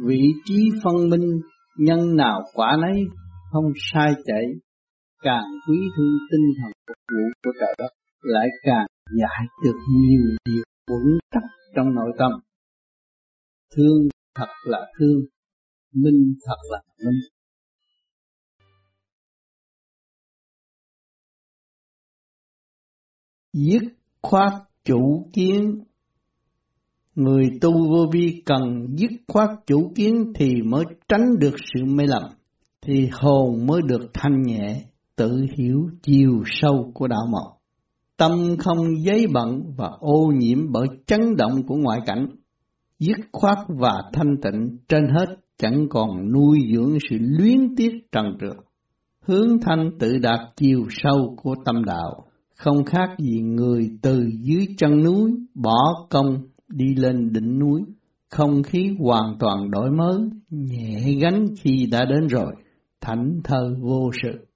Vị 0.08 0.22
trí 0.46 0.70
phân 0.84 1.10
minh 1.10 1.42
nhân 1.78 2.16
nào 2.16 2.42
quả 2.54 2.78
nấy 2.82 3.04
không 3.52 3.72
sai 3.92 4.14
chạy, 4.26 4.46
càng 5.24 5.46
quý 5.68 5.78
thương 5.98 6.18
tinh 6.32 6.54
thần 6.58 6.72
phục 6.88 6.98
vụ 7.12 7.24
của 7.44 7.52
trời 7.60 7.76
đất, 7.78 7.90
lại 8.22 8.48
càng 8.64 8.88
giải 9.20 9.48
được 9.64 9.78
nhiều 9.90 10.22
điều 10.46 10.64
vững 10.90 11.18
chắc 11.32 11.44
trong 11.76 11.96
nội 11.96 12.12
tâm. 12.20 12.32
Thương 13.76 14.08
thật 14.36 14.48
là 14.66 14.80
thương, 15.00 15.20
minh 15.94 16.34
thật 16.46 16.58
là 16.72 16.82
minh. 17.06 17.20
Dứt 23.54 23.84
khoát 24.22 24.54
chủ 24.86 25.30
kiến 25.34 25.84
Người 27.16 27.50
tu 27.62 27.72
vô 27.72 28.06
vi 28.12 28.42
cần 28.46 28.88
dứt 28.98 29.12
khoát 29.28 29.50
chủ 29.68 29.92
kiến 29.96 30.32
thì 30.36 30.62
mới 30.66 30.84
tránh 31.08 31.40
được 31.40 31.56
sự 31.74 31.86
mê 31.86 32.04
lầm 32.08 32.24
thì 32.82 33.10
hồn 33.12 33.68
mới 33.68 33.82
được 33.82 34.12
thanh 34.14 34.42
nhẹ, 34.42 34.86
tự 35.16 35.46
hiểu 35.58 35.90
chiều 36.04 36.44
sâu 36.46 36.92
của 36.94 37.08
đạo 37.08 37.26
mộc. 37.32 37.58
Tâm 38.18 38.32
không 38.60 39.04
giấy 39.06 39.28
bận 39.34 39.74
và 39.78 39.90
ô 40.00 40.32
nhiễm 40.38 40.72
bởi 40.72 40.88
chấn 41.06 41.36
động 41.38 41.64
của 41.68 41.76
ngoại 41.76 42.00
cảnh, 42.06 42.28
dứt 43.00 43.18
khoát 43.32 43.58
và 43.68 44.04
thanh 44.14 44.36
tịnh 44.42 44.78
trên 44.88 45.04
hết 45.08 45.36
chẳng 45.58 45.88
còn 45.90 46.32
nuôi 46.34 46.60
dưỡng 46.74 46.98
sự 47.10 47.16
luyến 47.20 47.76
tiếc 47.78 47.92
trần 48.12 48.26
trượt. 48.42 48.58
Hướng 49.22 49.60
thanh 49.62 49.92
tự 50.00 50.18
đạt 50.18 50.40
chiều 50.56 50.86
sâu 50.90 51.36
của 51.44 51.56
tâm 51.66 51.86
đạo, 51.86 52.26
không 52.64 52.86
khác 52.86 53.10
gì 53.20 53.42
người 53.42 53.90
từ 54.02 54.30
dưới 54.42 54.66
chân 54.78 55.04
núi 55.04 55.32
bỏ 55.56 56.08
công 56.10 56.38
đi 56.68 56.96
lên 56.96 57.34
đỉnh 57.34 57.60
núi. 57.60 57.82
Không 58.30 58.64
khí 58.64 58.96
hoàn 59.00 59.36
toàn 59.40 59.72
đổi 59.72 59.92
mới, 59.92 60.20
nhẹ 60.50 61.14
gánh 61.22 61.46
khi 61.62 61.88
đã 61.92 62.06
đến 62.06 62.28
rồi 62.28 62.54
thảnh 63.02 63.40
thơ 63.44 63.76
vô 63.80 64.12
sự. 64.24 64.48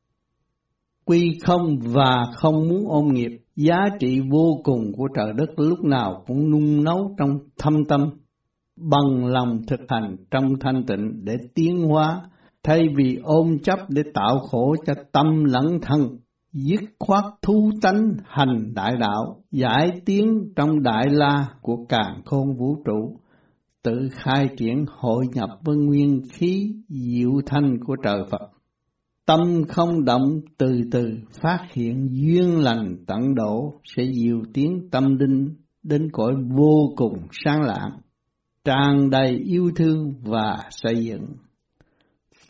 Quy 1.05 1.39
không 1.43 1.79
và 1.79 2.25
không 2.35 2.67
muốn 2.67 2.85
ôm 2.87 3.13
nghiệp, 3.13 3.31
giá 3.55 3.79
trị 3.99 4.19
vô 4.31 4.61
cùng 4.63 4.91
của 4.97 5.07
trời 5.15 5.33
đất 5.37 5.49
lúc 5.57 5.83
nào 5.83 6.23
cũng 6.27 6.51
nung 6.51 6.83
nấu 6.83 7.15
trong 7.17 7.39
thâm 7.59 7.85
tâm, 7.85 8.09
bằng 8.75 9.25
lòng 9.25 9.61
thực 9.67 9.79
hành 9.89 10.15
trong 10.31 10.59
thanh 10.59 10.83
tịnh 10.87 11.25
để 11.25 11.37
tiến 11.55 11.77
hóa, 11.77 12.21
thay 12.63 12.87
vì 12.97 13.19
ôm 13.23 13.59
chấp 13.63 13.79
để 13.89 14.03
tạo 14.13 14.39
khổ 14.39 14.75
cho 14.85 14.93
tâm 15.11 15.43
lẫn 15.43 15.79
thân, 15.81 16.17
dứt 16.53 16.81
khoát 16.99 17.23
thu 17.41 17.71
tánh 17.81 18.13
hành 18.25 18.73
đại 18.73 18.93
đạo, 18.99 19.43
giải 19.51 20.01
tiến 20.05 20.53
trong 20.55 20.83
đại 20.83 21.05
la 21.09 21.49
của 21.61 21.85
càn 21.89 22.21
khôn 22.25 22.57
vũ 22.57 22.75
trụ, 22.85 23.19
tự 23.83 24.09
khai 24.11 24.49
triển 24.57 24.85
hội 24.89 25.25
nhập 25.33 25.49
với 25.63 25.77
nguyên 25.77 26.21
khí 26.31 26.75
diệu 26.89 27.31
thanh 27.45 27.77
của 27.85 27.95
trời 28.03 28.19
Phật. 28.31 28.51
Tâm 29.25 29.63
không 29.69 30.05
động 30.05 30.41
từ 30.57 30.81
từ 30.91 31.11
phát 31.41 31.67
hiện 31.73 32.09
duyên 32.11 32.59
lành 32.59 32.95
tận 33.07 33.35
độ 33.35 33.73
sẽ 33.83 34.03
diệu 34.13 34.41
tiến 34.53 34.89
tâm 34.91 35.15
linh 35.17 35.55
đến 35.83 36.09
cõi 36.11 36.33
vô 36.57 36.93
cùng 36.95 37.17
sáng 37.31 37.61
lạng, 37.61 37.99
tràn 38.63 39.09
đầy 39.09 39.37
yêu 39.45 39.71
thương 39.75 40.13
và 40.21 40.57
xây 40.69 41.05
dựng. 41.05 41.25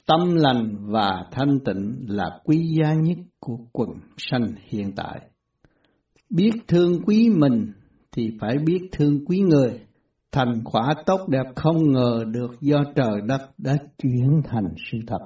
Tâm 0.08 0.36
lành 0.36 0.76
và 0.80 1.24
thanh 1.32 1.60
tịnh 1.66 2.06
là 2.08 2.40
quý 2.44 2.76
giá 2.80 2.94
nhất 2.94 3.18
của 3.40 3.58
quần 3.72 3.90
sanh 4.18 4.48
hiện 4.68 4.92
tại. 4.96 5.20
Biết 6.30 6.52
thương 6.68 7.02
quý 7.06 7.30
mình 7.30 7.72
thì 8.12 8.32
phải 8.42 8.58
biết 8.66 8.80
thương 8.92 9.26
quý 9.26 9.40
người. 9.40 9.80
Thành 10.32 10.62
quả 10.64 10.94
tốt 11.06 11.20
đẹp 11.30 11.46
không 11.56 11.92
ngờ 11.92 12.24
được 12.32 12.62
do 12.62 12.84
trời 12.96 13.22
đất 13.28 13.42
đã 13.58 13.78
chuyển 13.98 14.42
thành 14.46 14.68
sự 14.92 14.98
thật. 15.08 15.20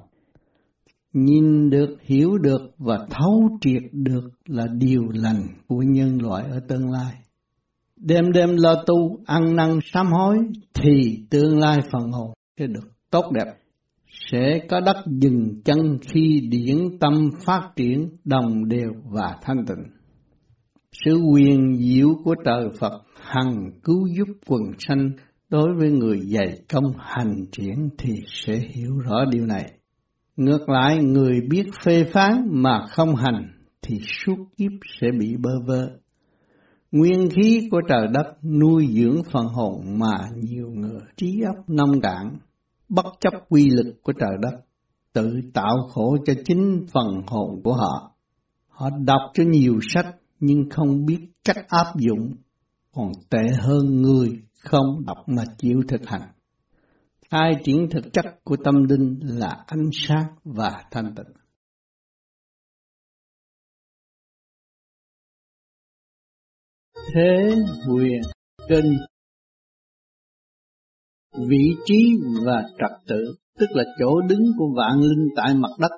Nhìn 1.13 1.69
được, 1.69 1.97
hiểu 2.01 2.37
được 2.37 2.61
và 2.77 2.97
thấu 3.09 3.49
triệt 3.61 3.83
được 3.91 4.29
là 4.45 4.65
điều 4.77 5.03
lành 5.13 5.47
của 5.67 5.83
nhân 5.87 6.21
loại 6.21 6.43
ở 6.51 6.59
tương 6.67 6.91
lai. 6.91 7.13
Đêm 7.95 8.31
đêm 8.31 8.49
lo 8.57 8.75
tu, 8.85 9.17
ăn 9.25 9.55
năn 9.55 9.79
sám 9.83 10.07
hối 10.11 10.37
thì 10.73 11.25
tương 11.29 11.59
lai 11.59 11.79
phần 11.91 12.11
hồn 12.11 12.33
sẽ 12.59 12.67
được 12.67 12.91
tốt 13.11 13.31
đẹp. 13.31 13.60
Sẽ 14.11 14.59
có 14.69 14.79
đất 14.79 14.97
dừng 15.05 15.61
chân 15.65 15.97
khi 16.01 16.47
điển 16.51 16.99
tâm 16.99 17.13
phát 17.45 17.69
triển 17.75 18.09
đồng 18.23 18.67
đều 18.67 18.91
và 19.11 19.37
thanh 19.41 19.65
tịnh. 19.65 19.83
Sự 21.05 21.17
quyền 21.33 21.77
diệu 21.77 22.09
của 22.23 22.35
trời 22.45 22.63
Phật 22.79 23.01
hằng 23.21 23.71
cứu 23.83 24.07
giúp 24.17 24.27
quần 24.47 24.61
sanh 24.79 25.11
đối 25.49 25.67
với 25.77 25.91
người 25.91 26.19
dày 26.19 26.59
công 26.73 26.93
hành 26.97 27.45
triển 27.51 27.89
thì 27.97 28.13
sẽ 28.27 28.59
hiểu 28.75 28.97
rõ 28.97 29.25
điều 29.31 29.45
này. 29.45 29.71
Ngược 30.35 30.69
lại, 30.69 31.03
người 31.03 31.41
biết 31.49 31.65
phê 31.85 32.03
phán 32.03 32.43
mà 32.49 32.85
không 32.89 33.15
hành 33.15 33.51
thì 33.81 33.99
suốt 33.99 34.37
kiếp 34.57 34.71
sẽ 34.99 35.07
bị 35.19 35.35
bơ 35.39 35.51
vơ. 35.65 35.89
Nguyên 36.91 37.29
khí 37.29 37.67
của 37.71 37.81
trời 37.89 38.07
đất 38.13 38.43
nuôi 38.43 38.87
dưỡng 38.87 39.23
phần 39.31 39.45
hồn 39.45 39.99
mà 39.99 40.17
nhiều 40.35 40.69
người 40.69 40.99
trí 41.17 41.41
óc 41.41 41.69
nông 41.69 42.01
cạn, 42.01 42.37
bất 42.91 43.05
chấp 43.19 43.33
quy 43.49 43.69
lực 43.69 43.95
của 44.03 44.13
trời 44.19 44.37
đất, 44.41 44.61
tự 45.13 45.41
tạo 45.53 45.77
khổ 45.89 46.17
cho 46.25 46.33
chính 46.45 46.85
phần 46.93 47.21
hồn 47.27 47.61
của 47.63 47.73
họ. 47.73 48.15
Họ 48.67 48.89
đọc 49.05 49.21
cho 49.33 49.43
nhiều 49.43 49.79
sách 49.81 50.15
nhưng 50.39 50.69
không 50.69 51.05
biết 51.05 51.27
cách 51.43 51.65
áp 51.67 51.93
dụng, 51.95 52.35
còn 52.91 53.11
tệ 53.29 53.43
hơn 53.59 54.01
người 54.01 54.29
không 54.59 55.05
đọc 55.05 55.17
mà 55.27 55.43
chịu 55.57 55.81
thực 55.87 56.07
hành. 56.07 56.31
Hai 57.31 57.51
triển 57.63 57.89
thực 57.91 58.13
chất 58.13 58.25
của 58.43 58.55
tâm 58.63 58.83
linh 58.83 59.19
là 59.21 59.63
ánh 59.67 59.89
sáng 59.93 60.25
và 60.43 60.83
thanh 60.91 61.15
tịnh. 61.15 61.41
thế 67.15 67.55
huyền 67.87 68.21
kinh 68.69 68.97
vị 71.37 71.75
trí 71.85 72.19
và 72.45 72.63
trật 72.79 73.07
tự 73.07 73.35
tức 73.59 73.67
là 73.73 73.83
chỗ 73.99 74.21
đứng 74.21 74.51
của 74.57 74.73
vạn 74.77 74.99
linh 74.99 75.27
tại 75.35 75.53
mặt 75.55 75.71
đất. 75.79 75.91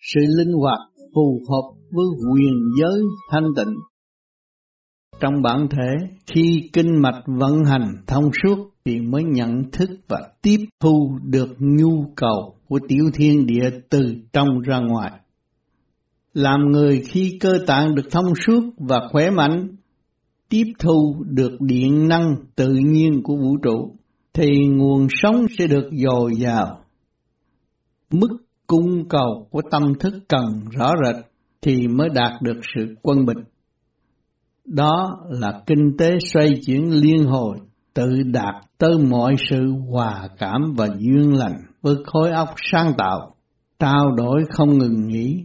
Sự 0.00 0.20
linh 0.38 0.52
hoạt 0.52 0.78
phù 1.14 1.40
hợp 1.48 1.78
với 1.90 2.06
quyền 2.32 2.54
giới 2.80 3.00
thanh 3.30 3.46
tịnh. 3.56 3.74
Trong 5.20 5.42
bản 5.42 5.68
thể 5.70 6.06
khi 6.26 6.70
kinh 6.72 7.02
mạch 7.02 7.22
vận 7.26 7.64
hành 7.64 7.94
thông 8.06 8.30
suốt 8.42 8.70
thì 8.84 9.00
mới 9.00 9.22
nhận 9.24 9.70
thức 9.72 9.90
và 10.08 10.28
tiếp 10.42 10.58
thu 10.80 11.18
được 11.22 11.48
nhu 11.58 12.04
cầu 12.16 12.54
của 12.68 12.78
tiểu 12.88 13.10
thiên 13.14 13.46
địa 13.46 13.70
từ 13.90 14.14
trong 14.32 14.60
ra 14.60 14.78
ngoài. 14.78 15.12
Làm 16.34 16.60
người 16.70 17.02
khi 17.08 17.38
cơ 17.40 17.58
tạng 17.66 17.94
được 17.94 18.08
thông 18.10 18.32
suốt 18.46 18.62
và 18.76 19.08
khỏe 19.12 19.30
mạnh, 19.30 19.76
tiếp 20.48 20.64
thu 20.78 21.24
được 21.26 21.60
điện 21.60 22.08
năng 22.08 22.34
tự 22.56 22.68
nhiên 22.68 23.20
của 23.24 23.36
vũ 23.36 23.56
trụ, 23.62 23.96
thì 24.34 24.50
nguồn 24.66 25.06
sống 25.10 25.46
sẽ 25.58 25.66
được 25.66 25.90
dồi 25.92 26.32
dào. 26.38 26.78
Mức 28.10 28.28
cung 28.66 29.08
cầu 29.08 29.46
của 29.50 29.62
tâm 29.70 29.94
thức 30.00 30.14
cần 30.28 30.44
rõ 30.70 30.90
rệt 31.04 31.24
thì 31.62 31.88
mới 31.88 32.08
đạt 32.08 32.42
được 32.42 32.60
sự 32.74 32.94
quân 33.02 33.26
bình. 33.26 33.38
Đó 34.64 35.20
là 35.30 35.62
kinh 35.66 35.96
tế 35.98 36.10
xoay 36.32 36.48
chuyển 36.66 36.90
liên 36.90 37.24
hồi 37.24 37.58
tự 37.94 38.22
đạt 38.32 38.54
tới 38.78 38.98
mọi 39.10 39.34
sự 39.50 39.72
hòa 39.90 40.28
cảm 40.38 40.74
và 40.76 40.86
duyên 40.98 41.32
lành 41.36 41.56
với 41.82 41.94
khối 42.06 42.30
óc 42.30 42.48
sáng 42.56 42.92
tạo, 42.98 43.34
trao 43.78 44.12
đổi 44.16 44.44
không 44.50 44.78
ngừng 44.78 45.08
nghỉ. 45.08 45.44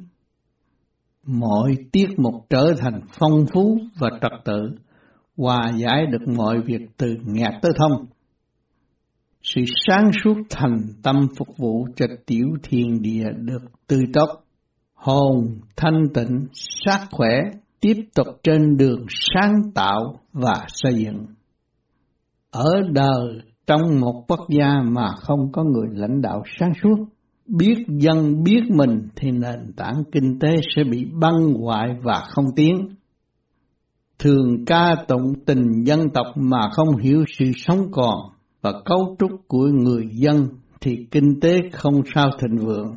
Mọi 1.25 1.71
tiết 1.91 2.07
mục 2.17 2.33
trở 2.49 2.73
thành 2.77 3.01
phong 3.19 3.45
phú 3.53 3.77
và 3.99 4.09
trật 4.21 4.31
tự, 4.45 4.69
hòa 5.37 5.71
giải 5.77 6.05
được 6.11 6.33
mọi 6.37 6.61
việc 6.61 6.81
từ 6.97 7.07
nghẹt 7.25 7.53
tới 7.61 7.71
thông. 7.79 8.05
Sự 9.55 9.61
sáng 9.87 10.11
suốt 10.23 10.33
thành 10.49 10.81
tâm 11.03 11.27
phục 11.37 11.47
vụ 11.57 11.87
cho 11.95 12.05
tiểu 12.25 12.47
thiên 12.63 13.01
địa 13.01 13.25
được 13.37 13.61
tươi 13.87 14.03
tốt, 14.13 14.29
hồn 14.93 15.59
thanh 15.75 16.03
tịnh, 16.13 16.47
sát 16.53 17.07
khỏe, 17.11 17.29
tiếp 17.79 17.93
tục 18.15 18.27
trên 18.43 18.77
đường 18.77 19.05
sáng 19.09 19.53
tạo 19.75 20.19
và 20.33 20.65
xây 20.67 20.93
dựng 20.93 21.25
ở 22.51 22.81
đời 22.91 23.41
trong 23.67 23.99
một 23.99 24.23
quốc 24.27 24.39
gia 24.49 24.81
mà 24.83 25.07
không 25.19 25.51
có 25.51 25.63
người 25.63 25.87
lãnh 25.91 26.21
đạo 26.21 26.43
sáng 26.59 26.73
suốt, 26.83 27.05
biết 27.47 27.77
dân 27.87 28.43
biết 28.43 28.61
mình 28.69 29.07
thì 29.15 29.31
nền 29.31 29.73
tảng 29.77 30.03
kinh 30.11 30.39
tế 30.39 30.49
sẽ 30.75 30.83
bị 30.83 31.05
băng 31.21 31.53
hoại 31.53 31.87
và 32.03 32.23
không 32.29 32.45
tiến. 32.55 32.75
Thường 34.19 34.65
ca 34.65 34.95
tụng 35.07 35.33
tình 35.45 35.83
dân 35.85 36.09
tộc 36.13 36.25
mà 36.35 36.69
không 36.71 36.97
hiểu 36.97 37.23
sự 37.39 37.45
sống 37.55 37.91
còn 37.91 38.36
và 38.61 38.73
cấu 38.85 39.15
trúc 39.19 39.31
của 39.47 39.67
người 39.67 40.09
dân 40.11 40.47
thì 40.81 41.07
kinh 41.11 41.39
tế 41.41 41.69
không 41.71 42.01
sao 42.15 42.29
thịnh 42.41 42.65
vượng. 42.65 42.95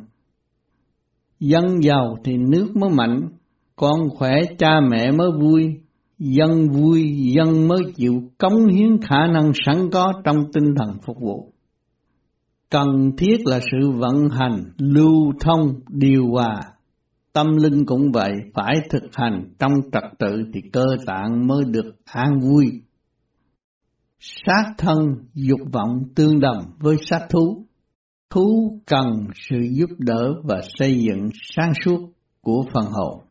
Dân 1.39 1.83
giàu 1.83 2.17
thì 2.23 2.37
nước 2.37 2.75
mới 2.75 2.89
mạnh, 2.89 3.21
con 3.75 4.09
khỏe 4.09 4.33
cha 4.57 4.79
mẹ 4.89 5.11
mới 5.11 5.31
vui, 5.41 5.75
dân 6.19 6.69
vui 6.69 7.31
dân 7.35 7.67
mới 7.67 7.79
chịu 7.95 8.23
cống 8.37 8.67
hiến 8.67 9.01
khả 9.01 9.27
năng 9.27 9.51
sẵn 9.65 9.89
có 9.91 10.13
trong 10.23 10.51
tinh 10.53 10.75
thần 10.77 10.97
phục 11.05 11.17
vụ. 11.19 11.51
Cần 12.69 13.11
thiết 13.17 13.37
là 13.45 13.59
sự 13.71 13.91
vận 13.91 14.29
hành, 14.29 14.63
lưu 14.77 15.33
thông, 15.39 15.73
điều 15.87 16.27
hòa. 16.31 16.61
Tâm 17.33 17.47
linh 17.57 17.85
cũng 17.85 18.11
vậy, 18.11 18.31
phải 18.53 18.75
thực 18.89 19.03
hành 19.13 19.53
trong 19.59 19.71
trật 19.91 20.03
tự 20.19 20.43
thì 20.53 20.61
cơ 20.73 20.85
tạng 21.05 21.47
mới 21.47 21.63
được 21.63 21.95
an 22.05 22.39
vui. 22.39 22.81
Sát 24.23 24.73
thân, 24.77 24.97
dục 25.33 25.59
vọng 25.71 26.03
tương 26.15 26.39
đồng 26.39 26.63
với 26.79 26.95
sát 27.09 27.27
thú. 27.29 27.65
Thú 28.29 28.79
cần 28.85 29.27
sự 29.49 29.57
giúp 29.71 29.89
đỡ 29.97 30.33
và 30.43 30.61
xây 30.77 30.99
dựng 30.99 31.29
sáng 31.33 31.73
suốt 31.85 32.11
của 32.41 32.63
phần 32.73 32.85
hồn 32.91 33.21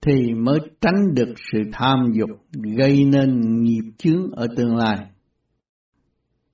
thì 0.00 0.34
mới 0.34 0.58
tránh 0.80 1.14
được 1.14 1.34
sự 1.52 1.58
tham 1.72 1.98
dục 2.12 2.30
gây 2.78 3.04
nên 3.04 3.40
nghiệp 3.62 3.92
chướng 3.98 4.30
ở 4.30 4.46
tương 4.56 4.76
lai. 4.76 4.96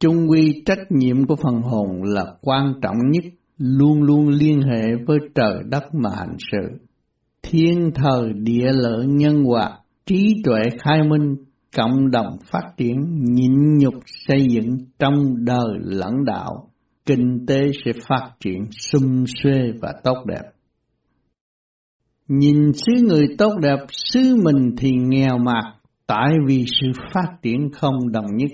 Trung 0.01 0.31
quy 0.31 0.63
trách 0.67 0.91
nhiệm 0.91 1.27
của 1.27 1.37
phần 1.37 1.63
hồn 1.63 2.03
là 2.03 2.25
quan 2.41 2.75
trọng 2.83 2.97
nhất, 3.11 3.25
luôn 3.59 4.03
luôn 4.03 4.29
liên 4.29 4.61
hệ 4.63 4.83
với 5.07 5.19
trời 5.35 5.55
đất 5.69 5.95
mà 5.95 6.11
hành 6.17 6.37
sự. 6.53 6.79
Thiên 7.43 7.91
thời 7.95 8.33
địa 8.33 8.73
lợi 8.73 9.07
nhân 9.07 9.45
hòa, 9.45 9.79
trí 10.07 10.43
tuệ 10.45 10.61
khai 10.79 11.03
minh, 11.09 11.37
cộng 11.77 12.11
đồng 12.11 12.37
phát 12.51 12.73
triển, 12.77 12.97
nhịn 13.23 13.79
nhục 13.79 13.95
xây 14.07 14.47
dựng 14.51 14.79
trong 14.99 15.45
đời 15.45 15.79
lẫn 15.81 16.25
đạo, 16.25 16.71
kinh 17.07 17.47
tế 17.47 17.61
sẽ 17.85 17.93
phát 18.09 18.31
triển 18.41 18.65
sung 18.71 19.25
xuê 19.43 19.73
và 19.81 19.93
tốt 20.05 20.25
đẹp. 20.27 20.51
Nhìn 22.29 22.73
xứ 22.73 22.93
người 23.09 23.27
tốt 23.39 23.53
đẹp, 23.63 23.79
xứ 23.89 24.37
mình 24.45 24.75
thì 24.79 24.91
nghèo 24.91 25.39
mạt, 25.39 25.65
tại 26.07 26.31
vì 26.47 26.65
sự 26.67 27.01
phát 27.15 27.43
triển 27.43 27.71
không 27.73 28.13
đồng 28.13 28.37
nhất. 28.37 28.51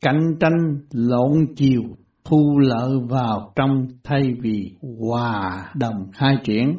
Cạnh 0.00 0.20
tranh 0.40 0.78
lộn 0.92 1.46
chiều, 1.56 1.82
thu 2.24 2.58
lợi 2.58 2.92
vào 3.08 3.52
trong 3.56 3.86
thay 4.04 4.34
vì 4.42 4.76
hòa 5.00 5.72
đồng 5.74 6.12
khai 6.12 6.36
triển. 6.44 6.78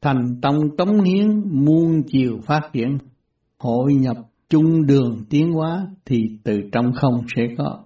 Thành 0.00 0.40
tông 0.42 0.76
tống 0.76 1.00
hiến 1.00 1.42
muôn 1.64 2.02
chiều 2.06 2.38
phát 2.46 2.70
triển, 2.72 2.98
hội 3.58 3.94
nhập 3.94 4.16
chung 4.48 4.86
đường 4.86 5.24
tiến 5.30 5.52
hóa 5.52 5.88
thì 6.04 6.30
từ 6.44 6.60
trong 6.72 6.92
không 6.94 7.24
sẽ 7.36 7.42
có. 7.58 7.84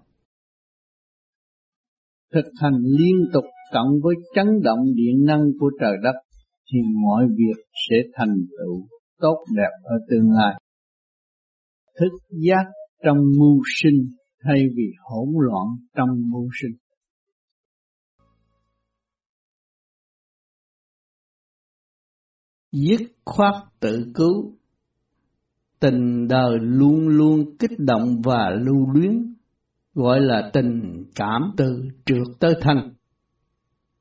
Thực 2.35 2.51
hành 2.61 2.83
liên 2.99 3.17
tục 3.33 3.45
cộng 3.73 3.91
với 4.03 4.15
chấn 4.35 4.47
động 4.63 4.79
điện 4.95 5.25
năng 5.25 5.43
của 5.61 5.71
trời 5.81 5.97
đất 6.03 6.15
thì 6.73 6.79
mọi 7.03 7.27
việc 7.29 7.63
sẽ 7.91 7.97
thành 8.15 8.35
tựu 8.59 8.87
tốt 9.19 9.45
đẹp 9.57 9.71
ở 9.83 9.95
tương 10.11 10.31
lai. 10.31 10.55
Thức 12.01 12.19
giác 12.31 12.65
trong 13.05 13.17
mưu 13.39 13.61
sinh 13.83 14.15
thay 14.45 14.63
vì 14.77 14.93
hỗn 15.01 15.29
loạn 15.39 15.67
trong 15.97 16.09
mưu 16.33 16.49
sinh. 16.63 16.77
Dứt 22.73 23.01
khoát 23.25 23.55
tự 23.81 24.07
cứu 24.15 24.57
Tình 25.83 26.29
đời 26.29 26.59
luôn 26.61 27.09
luôn 27.09 27.57
kích 27.59 27.79
động 27.79 28.23
và 28.25 28.51
lưu 28.51 28.91
luyến, 28.91 29.35
gọi 29.95 30.21
là 30.21 30.51
tình 30.53 31.05
cảm 31.15 31.43
từ 31.57 31.83
trượt 32.05 32.27
tới 32.41 32.55
thành 32.61 32.95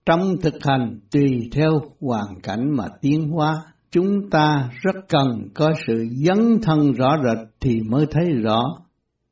Trong 0.06 0.36
thực 0.42 0.54
hành 0.64 1.00
tùy 1.12 1.50
theo 1.52 1.72
hoàn 2.00 2.42
cảnh 2.44 2.76
mà 2.78 2.84
tiến 3.02 3.30
hóa, 3.30 3.64
chúng 3.92 4.30
ta 4.30 4.70
rất 4.82 4.96
cần 5.10 5.50
có 5.54 5.74
sự 5.88 6.06
dấn 6.26 6.60
thân 6.62 6.92
rõ 6.92 7.16
rệt 7.24 7.48
thì 7.60 7.82
mới 7.90 8.06
thấy 8.12 8.32
rõ 8.32 8.64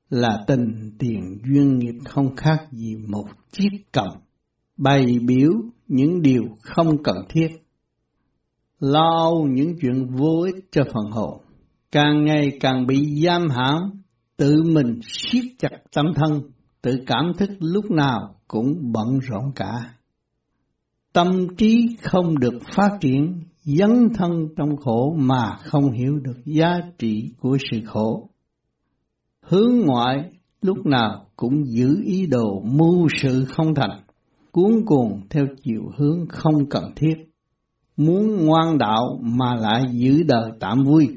là 0.09 0.43
tình 0.47 0.91
tiền 0.99 1.37
duyên 1.45 1.79
nghiệp 1.79 1.95
không 2.05 2.35
khác 2.35 2.67
gì 2.71 2.95
một 3.07 3.25
chiếc 3.51 3.69
cầm, 3.91 4.07
bày 4.77 5.05
biểu 5.27 5.51
những 5.87 6.21
điều 6.21 6.43
không 6.61 7.03
cần 7.03 7.17
thiết, 7.29 7.47
lo 8.79 9.31
những 9.49 9.75
chuyện 9.81 10.07
vô 10.15 10.41
ích 10.45 10.65
cho 10.71 10.83
phần 10.93 11.11
hồn, 11.11 11.41
càng 11.91 12.25
ngày 12.25 12.57
càng 12.59 12.87
bị 12.87 13.23
giam 13.25 13.49
hãm, 13.49 14.01
tự 14.37 14.63
mình 14.63 14.99
siết 15.03 15.45
chặt 15.57 15.77
tâm 15.95 16.05
thân, 16.15 16.41
tự 16.81 16.99
cảm 17.07 17.31
thức 17.37 17.49
lúc 17.59 17.91
nào 17.91 18.35
cũng 18.47 18.91
bận 18.91 19.19
rộn 19.19 19.51
cả 19.55 19.93
tâm 21.13 21.55
trí 21.57 21.97
không 22.01 22.39
được 22.39 22.59
phát 22.75 22.89
triển 23.01 23.43
dấn 23.63 24.09
thân 24.15 24.47
trong 24.57 24.77
khổ 24.77 25.15
mà 25.17 25.57
không 25.63 25.91
hiểu 25.91 26.19
được 26.19 26.37
giá 26.45 26.79
trị 26.97 27.33
của 27.39 27.57
sự 27.71 27.81
khổ. 27.85 28.29
Hướng 29.41 29.79
ngoại 29.85 30.31
lúc 30.61 30.85
nào 30.85 31.25
cũng 31.35 31.65
giữ 31.65 32.01
ý 32.05 32.25
đồ 32.25 32.61
mưu 32.65 33.07
sự 33.21 33.45
không 33.45 33.75
thành, 33.75 33.99
cuốn 34.51 34.85
cuồng 34.85 35.21
theo 35.29 35.45
chiều 35.63 35.81
hướng 35.97 36.27
không 36.29 36.69
cần 36.69 36.83
thiết, 36.95 37.15
muốn 37.97 38.45
ngoan 38.45 38.77
đạo 38.77 39.19
mà 39.21 39.55
lại 39.55 39.83
giữ 39.91 40.23
đời 40.23 40.51
tạm 40.59 40.83
vui. 40.83 41.07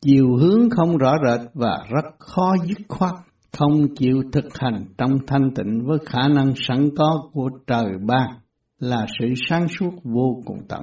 Chiều 0.00 0.36
hướng 0.36 0.70
không 0.70 0.96
rõ 0.96 1.16
rệt 1.26 1.40
và 1.54 1.86
rất 1.90 2.04
khó 2.18 2.56
dứt 2.66 2.78
khoát, 2.88 3.14
không 3.52 3.94
chịu 3.96 4.22
thực 4.32 4.58
hành 4.58 4.84
trong 4.98 5.18
thanh 5.26 5.50
tịnh 5.54 5.86
với 5.86 5.98
khả 6.06 6.28
năng 6.28 6.52
sẵn 6.56 6.88
có 6.96 7.28
của 7.32 7.50
trời 7.66 7.92
ban 8.06 8.30
là 8.78 9.06
sự 9.18 9.26
sáng 9.48 9.68
suốt 9.68 9.90
vô 10.04 10.42
cùng 10.46 10.58
tận. 10.68 10.82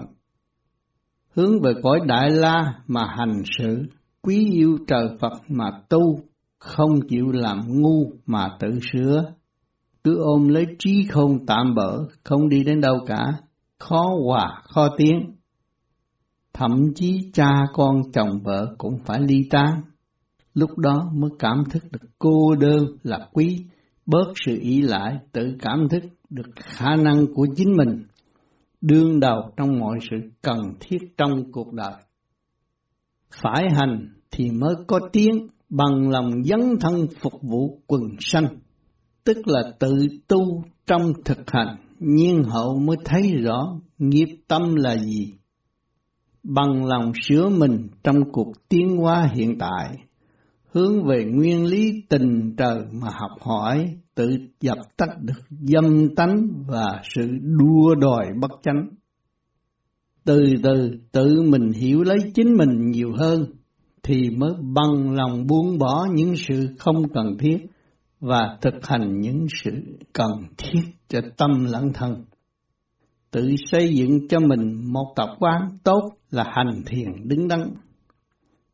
Hướng 1.36 1.62
về 1.62 1.74
cõi 1.84 2.00
Đại 2.06 2.32
La 2.32 2.80
mà 2.88 3.08
hành 3.18 3.42
sự, 3.58 3.84
quý 4.22 4.50
yêu 4.52 4.78
trời 4.88 5.08
Phật 5.20 5.34
mà 5.48 5.66
tu, 5.90 6.20
không 6.60 7.00
chịu 7.10 7.26
làm 7.32 7.60
ngu 7.68 8.12
mà 8.26 8.50
tự 8.60 8.68
sửa, 8.92 9.24
cứ 10.04 10.18
ôm 10.24 10.48
lấy 10.48 10.66
trí 10.80 11.06
không 11.10 11.46
tạm 11.46 11.76
bỡ, 11.76 11.98
không 12.24 12.50
đi 12.50 12.64
đến 12.64 12.82
đâu 12.82 12.96
cả, 13.08 13.26
khó 13.80 14.06
hòa, 14.26 14.62
khó 14.64 14.90
tiến 14.98 15.35
thậm 16.58 16.94
chí 16.96 17.30
cha 17.34 17.50
con 17.74 18.12
chồng 18.14 18.40
vợ 18.44 18.76
cũng 18.78 18.98
phải 19.06 19.22
ly 19.22 19.48
tán. 19.50 19.82
Lúc 20.54 20.78
đó 20.78 21.12
mới 21.14 21.30
cảm 21.40 21.64
thức 21.70 21.84
được 21.92 22.10
cô 22.20 22.56
đơn 22.60 22.86
là 23.04 23.30
quý, 23.34 23.66
bớt 24.06 24.34
sự 24.46 24.58
ý 24.62 24.82
lại, 24.82 25.18
tự 25.32 25.56
cảm 25.62 25.88
thức 25.90 26.04
được 26.30 26.50
khả 26.56 26.96
năng 26.96 27.34
của 27.36 27.48
chính 27.56 27.76
mình, 27.78 28.04
đương 28.82 29.20
đầu 29.20 29.52
trong 29.58 29.80
mọi 29.80 29.98
sự 30.10 30.30
cần 30.42 30.58
thiết 30.80 30.98
trong 31.18 31.52
cuộc 31.52 31.74
đời. 31.74 31.94
Phải 33.42 33.64
hành 33.76 34.14
thì 34.32 34.52
mới 34.52 34.76
có 34.88 35.00
tiếng 35.14 35.48
bằng 35.70 36.10
lòng 36.10 36.44
dấn 36.44 36.60
thân 36.80 37.08
phục 37.20 37.34
vụ 37.42 37.82
quần 37.88 38.02
sanh, 38.20 38.48
tức 39.24 39.38
là 39.46 39.62
tự 39.80 40.08
tu 40.28 40.64
trong 40.88 41.14
thực 41.26 41.52
hành, 41.52 41.78
nhiên 42.00 42.44
hậu 42.44 42.80
mới 42.80 42.98
thấy 43.06 43.34
rõ 43.44 43.80
nghiệp 43.98 44.38
tâm 44.48 44.76
là 44.76 44.98
gì. 44.98 45.34
Bằng 46.48 46.86
lòng 46.86 47.12
sửa 47.22 47.50
mình 47.50 47.88
trong 48.04 48.32
cuộc 48.32 48.52
tiến 48.70 48.98
hóa 48.98 49.30
hiện 49.34 49.58
tại, 49.60 49.98
hướng 50.72 51.04
về 51.04 51.26
nguyên 51.26 51.66
lý 51.66 52.04
tình 52.10 52.56
trời 52.58 52.78
mà 52.92 53.08
học 53.14 53.32
hỏi, 53.42 53.96
tự 54.16 54.30
dập 54.62 54.78
tắt 54.98 55.10
được 55.22 55.42
dâm 55.50 56.16
tánh 56.16 56.48
và 56.68 57.02
sự 57.16 57.28
đua 57.42 57.96
đòi 57.96 58.26
bất 58.42 58.52
chánh. 58.64 58.90
Từ 60.26 60.54
từ 60.64 60.92
tự 61.12 61.42
mình 61.42 61.72
hiểu 61.72 62.04
lấy 62.04 62.18
chính 62.34 62.58
mình 62.58 62.92
nhiều 62.92 63.12
hơn, 63.18 63.46
thì 64.04 64.30
mới 64.30 64.52
bằng 64.62 65.16
lòng 65.16 65.48
buông 65.48 65.78
bỏ 65.78 66.08
những 66.14 66.34
sự 66.36 66.68
không 66.80 67.10
cần 67.14 67.38
thiết 67.40 67.58
và 68.20 68.58
thực 68.62 68.74
hành 68.88 69.20
những 69.20 69.46
sự 69.64 69.72
cần 70.14 70.32
thiết 70.58 70.82
cho 71.08 71.20
tâm 71.38 71.66
lẫn 71.66 71.94
thân. 71.94 72.24
Tự 73.36 73.56
xây 73.72 73.96
dựng 73.96 74.28
cho 74.28 74.40
mình 74.40 74.94
một 74.94 75.14
tập 75.16 75.30
quán 75.40 75.78
tốt 75.84 76.02
là 76.32 76.44
hành 76.48 76.84
thiền 76.86 77.08
đứng 77.24 77.48
đắn. 77.48 77.70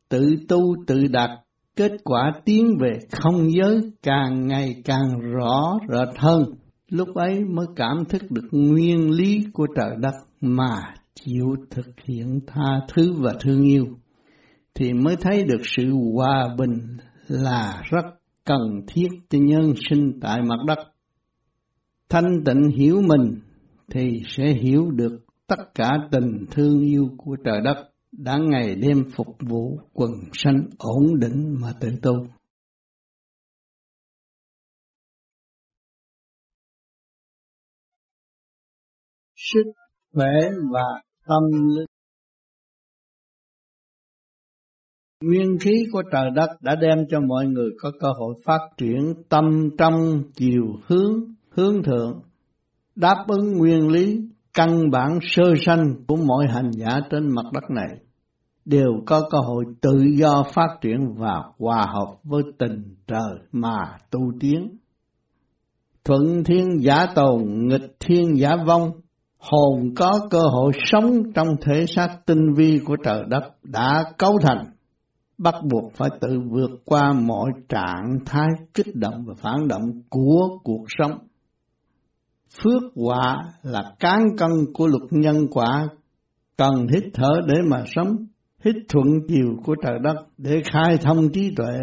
Tự 0.08 0.34
tu 0.48 0.60
tự 0.86 1.06
đạt, 1.06 1.30
kết 1.76 1.92
quả 2.04 2.32
tiến 2.44 2.78
về 2.80 2.98
không 3.12 3.50
giới 3.52 3.80
càng 4.02 4.46
ngày 4.46 4.74
càng 4.84 5.20
rõ 5.20 5.78
rệt 5.88 6.18
hơn. 6.18 6.42
Lúc 6.88 7.08
ấy 7.14 7.44
mới 7.44 7.66
cảm 7.76 8.04
thức 8.08 8.22
được 8.30 8.48
nguyên 8.52 9.10
lý 9.10 9.38
của 9.52 9.66
trời 9.76 9.90
đất 10.00 10.14
mà 10.40 10.80
chịu 11.14 11.46
thực 11.70 11.86
hiện 12.04 12.40
tha 12.46 12.80
thứ 12.94 13.12
và 13.12 13.34
thương 13.40 13.62
yêu, 13.62 13.86
thì 14.74 14.92
mới 14.92 15.16
thấy 15.16 15.44
được 15.44 15.62
sự 15.64 15.92
hòa 16.14 16.48
bình 16.58 16.96
là 17.28 17.82
rất 17.90 18.04
cần 18.44 18.60
thiết 18.86 19.08
cho 19.30 19.38
nhân 19.38 19.74
sinh 19.90 20.20
tại 20.20 20.42
mặt 20.42 20.58
đất. 20.66 20.78
Thanh 22.08 22.44
tịnh 22.44 22.70
hiểu 22.76 23.00
mình 23.00 23.40
thì 23.90 24.22
sẽ 24.26 24.52
hiểu 24.52 24.90
được 24.90 25.18
tất 25.46 25.64
cả 25.74 25.90
tình 26.10 26.46
thương 26.50 26.80
yêu 26.80 27.08
của 27.16 27.36
trời 27.44 27.60
đất 27.64 27.92
đã 28.12 28.38
ngày 28.50 28.74
đêm 28.74 29.04
phục 29.16 29.36
vụ 29.40 29.78
quần 29.92 30.10
sanh 30.32 30.68
ổn 30.78 31.20
định 31.20 31.56
mà 31.60 31.72
tự 31.80 31.88
tu. 32.02 32.26
Sức 39.36 39.72
khỏe 40.14 40.30
và 40.72 41.02
tâm 41.26 41.42
linh 41.76 41.86
Nguyên 45.22 45.58
khí 45.60 45.86
của 45.92 46.02
trời 46.12 46.30
đất 46.34 46.48
đã 46.60 46.76
đem 46.80 46.98
cho 47.10 47.20
mọi 47.20 47.46
người 47.46 47.70
có 47.82 47.92
cơ 48.00 48.08
hội 48.18 48.34
phát 48.44 48.60
triển 48.76 49.14
tâm 49.28 49.44
trong 49.78 50.22
chiều 50.34 50.64
hướng, 50.86 51.34
hướng 51.50 51.82
thượng, 51.82 52.22
đáp 52.94 53.24
ứng 53.28 53.58
nguyên 53.58 53.88
lý 53.88 54.20
căn 54.54 54.90
bản 54.90 55.18
sơ 55.22 55.44
sanh 55.66 55.94
của 56.06 56.16
mọi 56.16 56.46
hành 56.48 56.70
giả 56.72 57.00
trên 57.10 57.34
mặt 57.34 57.44
đất 57.52 57.70
này 57.70 57.98
đều 58.64 59.02
có 59.06 59.28
cơ 59.30 59.38
hội 59.38 59.64
tự 59.80 60.04
do 60.14 60.42
phát 60.54 60.68
triển 60.80 61.14
và 61.16 61.42
hòa 61.58 61.86
hợp 61.86 62.16
với 62.24 62.42
tình 62.58 62.94
trời 63.06 63.38
mà 63.52 63.98
tu 64.10 64.20
tiến. 64.40 64.76
Thuận 66.04 66.44
thiên 66.44 66.64
giả 66.80 67.06
tồn, 67.14 67.42
nghịch 67.68 67.96
thiên 68.00 68.36
giả 68.36 68.50
vong, 68.66 68.90
hồn 69.38 69.94
có 69.96 70.12
cơ 70.30 70.40
hội 70.40 70.72
sống 70.84 71.32
trong 71.34 71.48
thể 71.60 71.84
xác 71.86 72.08
tinh 72.26 72.54
vi 72.56 72.80
của 72.84 72.96
trời 73.04 73.22
đất 73.28 73.44
đã 73.62 74.04
cấu 74.18 74.38
thành 74.42 74.64
bắt 75.38 75.54
buộc 75.70 75.92
phải 75.94 76.08
tự 76.20 76.40
vượt 76.50 76.70
qua 76.84 77.12
mọi 77.12 77.50
trạng 77.68 78.18
thái 78.26 78.48
kích 78.74 78.96
động 78.96 79.24
và 79.26 79.34
phản 79.38 79.68
động 79.68 80.02
của 80.10 80.48
cuộc 80.64 80.84
sống. 80.98 81.18
Phước 82.58 82.82
quả 82.94 83.36
là 83.62 83.94
cán 84.00 84.20
cân 84.38 84.50
của 84.74 84.86
luật 84.86 85.02
nhân 85.10 85.46
quả, 85.50 85.88
cần 86.56 86.86
hít 86.94 87.04
thở 87.14 87.30
để 87.46 87.54
mà 87.66 87.84
sống, 87.86 88.16
hít 88.64 88.74
thuận 88.88 89.06
chiều 89.28 89.56
của 89.64 89.74
trời 89.82 89.98
đất 90.02 90.16
để 90.38 90.62
khai 90.64 90.98
thông 91.02 91.32
trí 91.32 91.54
tuệ. 91.56 91.74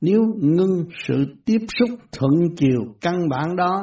Nếu 0.00 0.20
ngưng 0.36 0.84
sự 1.06 1.24
tiếp 1.44 1.58
xúc 1.78 1.98
thuận 2.12 2.32
chiều 2.56 2.94
căn 3.00 3.28
bản 3.28 3.56
đó, 3.56 3.82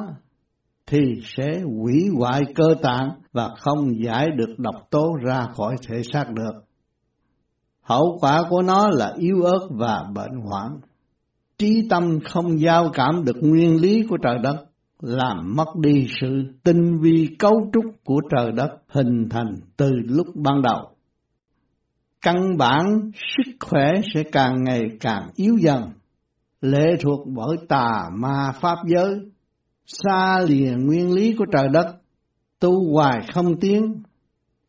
thì 0.87 0.99
sẽ 1.23 1.61
hủy 1.61 2.09
hoại 2.19 2.41
cơ 2.55 2.75
tạng 2.81 3.09
và 3.33 3.49
không 3.59 4.03
giải 4.05 4.27
được 4.37 4.53
độc 4.57 4.75
tố 4.89 5.15
ra 5.25 5.47
khỏi 5.55 5.75
thể 5.87 6.01
xác 6.13 6.25
được. 6.33 6.63
Hậu 7.81 8.17
quả 8.21 8.43
của 8.49 8.61
nó 8.61 8.89
là 8.89 9.13
yếu 9.17 9.41
ớt 9.41 9.67
và 9.69 10.05
bệnh 10.15 10.41
hoạn. 10.49 10.79
Trí 11.57 11.87
tâm 11.89 12.19
không 12.25 12.59
giao 12.59 12.89
cảm 12.93 13.23
được 13.25 13.35
nguyên 13.41 13.81
lý 13.81 14.03
của 14.09 14.17
trời 14.23 14.37
đất, 14.43 14.65
làm 15.01 15.55
mất 15.55 15.75
đi 15.75 16.07
sự 16.21 16.43
tinh 16.63 16.99
vi 17.01 17.35
cấu 17.39 17.69
trúc 17.73 17.85
của 18.03 18.21
trời 18.35 18.51
đất 18.51 18.69
hình 18.87 19.29
thành 19.29 19.55
từ 19.77 19.91
lúc 19.91 20.27
ban 20.35 20.61
đầu. 20.61 20.89
Căn 22.21 22.57
bản 22.57 23.11
sức 23.13 23.51
khỏe 23.59 24.01
sẽ 24.13 24.23
càng 24.31 24.63
ngày 24.63 24.83
càng 24.99 25.29
yếu 25.35 25.57
dần, 25.57 25.83
lệ 26.61 26.95
thuộc 27.01 27.27
bởi 27.27 27.57
tà 27.69 28.09
ma 28.13 28.51
pháp 28.61 28.77
giới, 28.85 29.19
xa 29.85 30.39
lìa 30.47 30.71
nguyên 30.77 31.13
lý 31.13 31.35
của 31.37 31.45
trời 31.53 31.67
đất, 31.73 31.95
tu 32.59 32.93
hoài 32.93 33.19
không 33.33 33.59
tiến, 33.59 34.03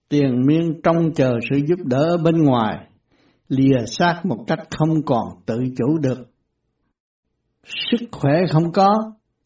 tiền 0.09 0.43
miên 0.47 0.81
trông 0.83 1.15
chờ 1.15 1.33
sự 1.51 1.57
giúp 1.69 1.79
đỡ 1.85 2.17
bên 2.25 2.43
ngoài, 2.43 2.87
lìa 3.49 3.87
xác 3.87 4.21
một 4.25 4.45
cách 4.47 4.61
không 4.79 5.03
còn 5.07 5.29
tự 5.47 5.59
chủ 5.77 5.99
được. 5.99 6.19
Sức 7.91 8.07
khỏe 8.13 8.33
không 8.51 8.73
có, 8.73 8.95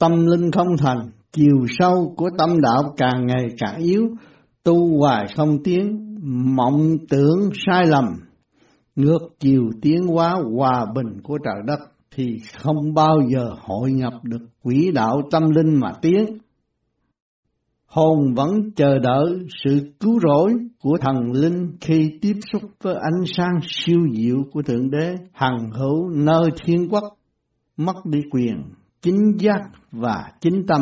tâm 0.02 0.26
linh 0.26 0.50
không 0.50 0.76
thành, 0.78 1.10
chiều 1.32 1.66
sâu 1.78 2.14
của 2.16 2.30
tâm 2.38 2.60
đạo 2.60 2.94
càng 2.96 3.26
ngày 3.26 3.46
càng 3.58 3.80
yếu, 3.82 4.02
tu 4.64 4.98
hoài 4.98 5.26
không 5.36 5.62
tiến, 5.64 6.16
mộng 6.56 6.96
tưởng 7.08 7.50
sai 7.66 7.86
lầm, 7.86 8.04
ngược 8.96 9.18
chiều 9.38 9.62
tiến 9.82 10.06
hóa 10.06 10.34
hòa 10.56 10.86
bình 10.94 11.20
của 11.22 11.38
trời 11.44 11.62
đất 11.66 11.80
thì 12.16 12.38
không 12.58 12.94
bao 12.94 13.20
giờ 13.32 13.50
hội 13.60 13.92
nhập 13.92 14.12
được 14.22 14.46
quỹ 14.62 14.90
đạo 14.94 15.22
tâm 15.30 15.42
linh 15.50 15.80
mà 15.80 15.92
tiến. 16.02 16.24
Hồn 17.86 18.34
vẫn 18.34 18.50
chờ 18.76 18.98
đợi 18.98 19.38
sự 19.64 19.92
cứu 20.00 20.18
rỗi 20.20 20.52
của 20.80 20.98
thần 21.00 21.32
linh 21.32 21.76
khi 21.80 22.18
tiếp 22.20 22.34
xúc 22.52 22.62
với 22.82 22.94
ánh 22.94 23.24
sáng 23.36 23.60
siêu 23.62 24.00
diệu 24.16 24.36
của 24.52 24.62
Thượng 24.62 24.90
Đế 24.90 25.14
hằng 25.32 25.70
hữu 25.72 26.08
nơi 26.08 26.50
thiên 26.64 26.88
quốc, 26.90 27.04
mất 27.76 27.96
đi 28.04 28.20
quyền, 28.30 28.62
chính 29.02 29.36
giác 29.38 29.60
và 29.92 30.32
chính 30.40 30.66
tâm. 30.66 30.80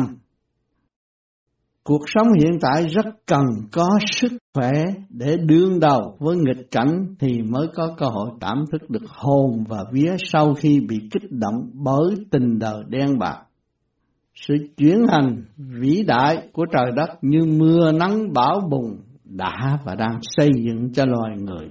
Cuộc 1.83 2.01
sống 2.07 2.27
hiện 2.39 2.51
tại 2.61 2.87
rất 2.87 3.05
cần 3.25 3.45
có 3.71 3.89
sức 4.11 4.31
khỏe 4.53 4.71
để 5.09 5.37
đương 5.37 5.79
đầu 5.79 6.17
với 6.19 6.37
nghịch 6.37 6.71
cảnh 6.71 7.15
thì 7.19 7.41
mới 7.41 7.67
có 7.75 7.95
cơ 7.97 8.05
hội 8.05 8.29
cảm 8.39 8.63
thức 8.71 8.89
được 8.89 9.07
hồn 9.07 9.63
và 9.69 9.83
vía 9.91 10.15
sau 10.17 10.53
khi 10.53 10.79
bị 10.79 10.99
kích 11.11 11.31
động 11.31 11.69
bởi 11.73 12.15
tình 12.31 12.59
đời 12.59 12.83
đen 12.89 13.19
bạc 13.19 13.37
sự 14.35 14.55
chuyển 14.77 14.97
hành 15.07 15.43
vĩ 15.57 16.03
đại 16.07 16.47
của 16.53 16.65
trời 16.73 16.91
đất 16.95 17.09
như 17.21 17.39
mưa 17.45 17.91
nắng 17.91 18.33
bão 18.33 18.61
bùng 18.71 18.97
đã 19.23 19.79
và 19.85 19.95
đang 19.95 20.19
xây 20.21 20.49
dựng 20.55 20.93
cho 20.93 21.05
loài 21.05 21.35
người. 21.39 21.67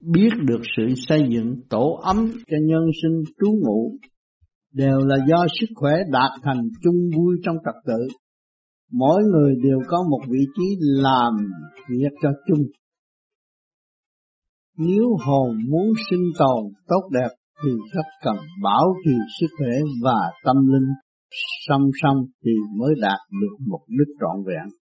Biết 0.00 0.30
được 0.40 0.60
sự 0.76 0.94
xây 0.96 1.22
dựng 1.28 1.60
tổ 1.68 1.98
ấm 2.02 2.30
cho 2.32 2.56
nhân 2.62 2.82
sinh 3.02 3.22
trú 3.40 3.52
ngụ 3.62 3.92
đều 4.72 4.98
là 4.98 5.16
do 5.28 5.46
sức 5.60 5.66
khỏe 5.74 5.92
đạt 6.10 6.30
thành 6.42 6.62
chung 6.82 7.10
vui 7.16 7.36
trong 7.44 7.56
trật 7.64 7.74
tự. 7.86 8.08
Mỗi 8.92 9.22
người 9.22 9.54
đều 9.62 9.78
có 9.86 9.98
một 10.10 10.20
vị 10.28 10.46
trí 10.56 10.76
làm 10.80 11.32
việc 11.88 12.12
cho 12.22 12.28
chung. 12.46 12.64
Nếu 14.78 15.04
hồn 15.26 15.56
muốn 15.70 15.92
sinh 16.10 16.24
tồn 16.38 16.64
tốt 16.88 17.08
đẹp 17.12 17.28
thì 17.64 17.70
rất 17.94 18.06
cần 18.24 18.36
bảo 18.62 18.94
trì 19.04 19.12
sức 19.40 19.46
khỏe 19.58 19.74
và 20.02 20.30
tâm 20.44 20.56
linh, 20.72 20.88
song 21.68 21.90
song 22.02 22.16
thì 22.44 22.50
mới 22.78 22.94
đạt 23.00 23.18
được 23.40 23.56
một 23.66 23.80
đích 23.88 24.16
trọn 24.20 24.44
vẹn. 24.46 24.79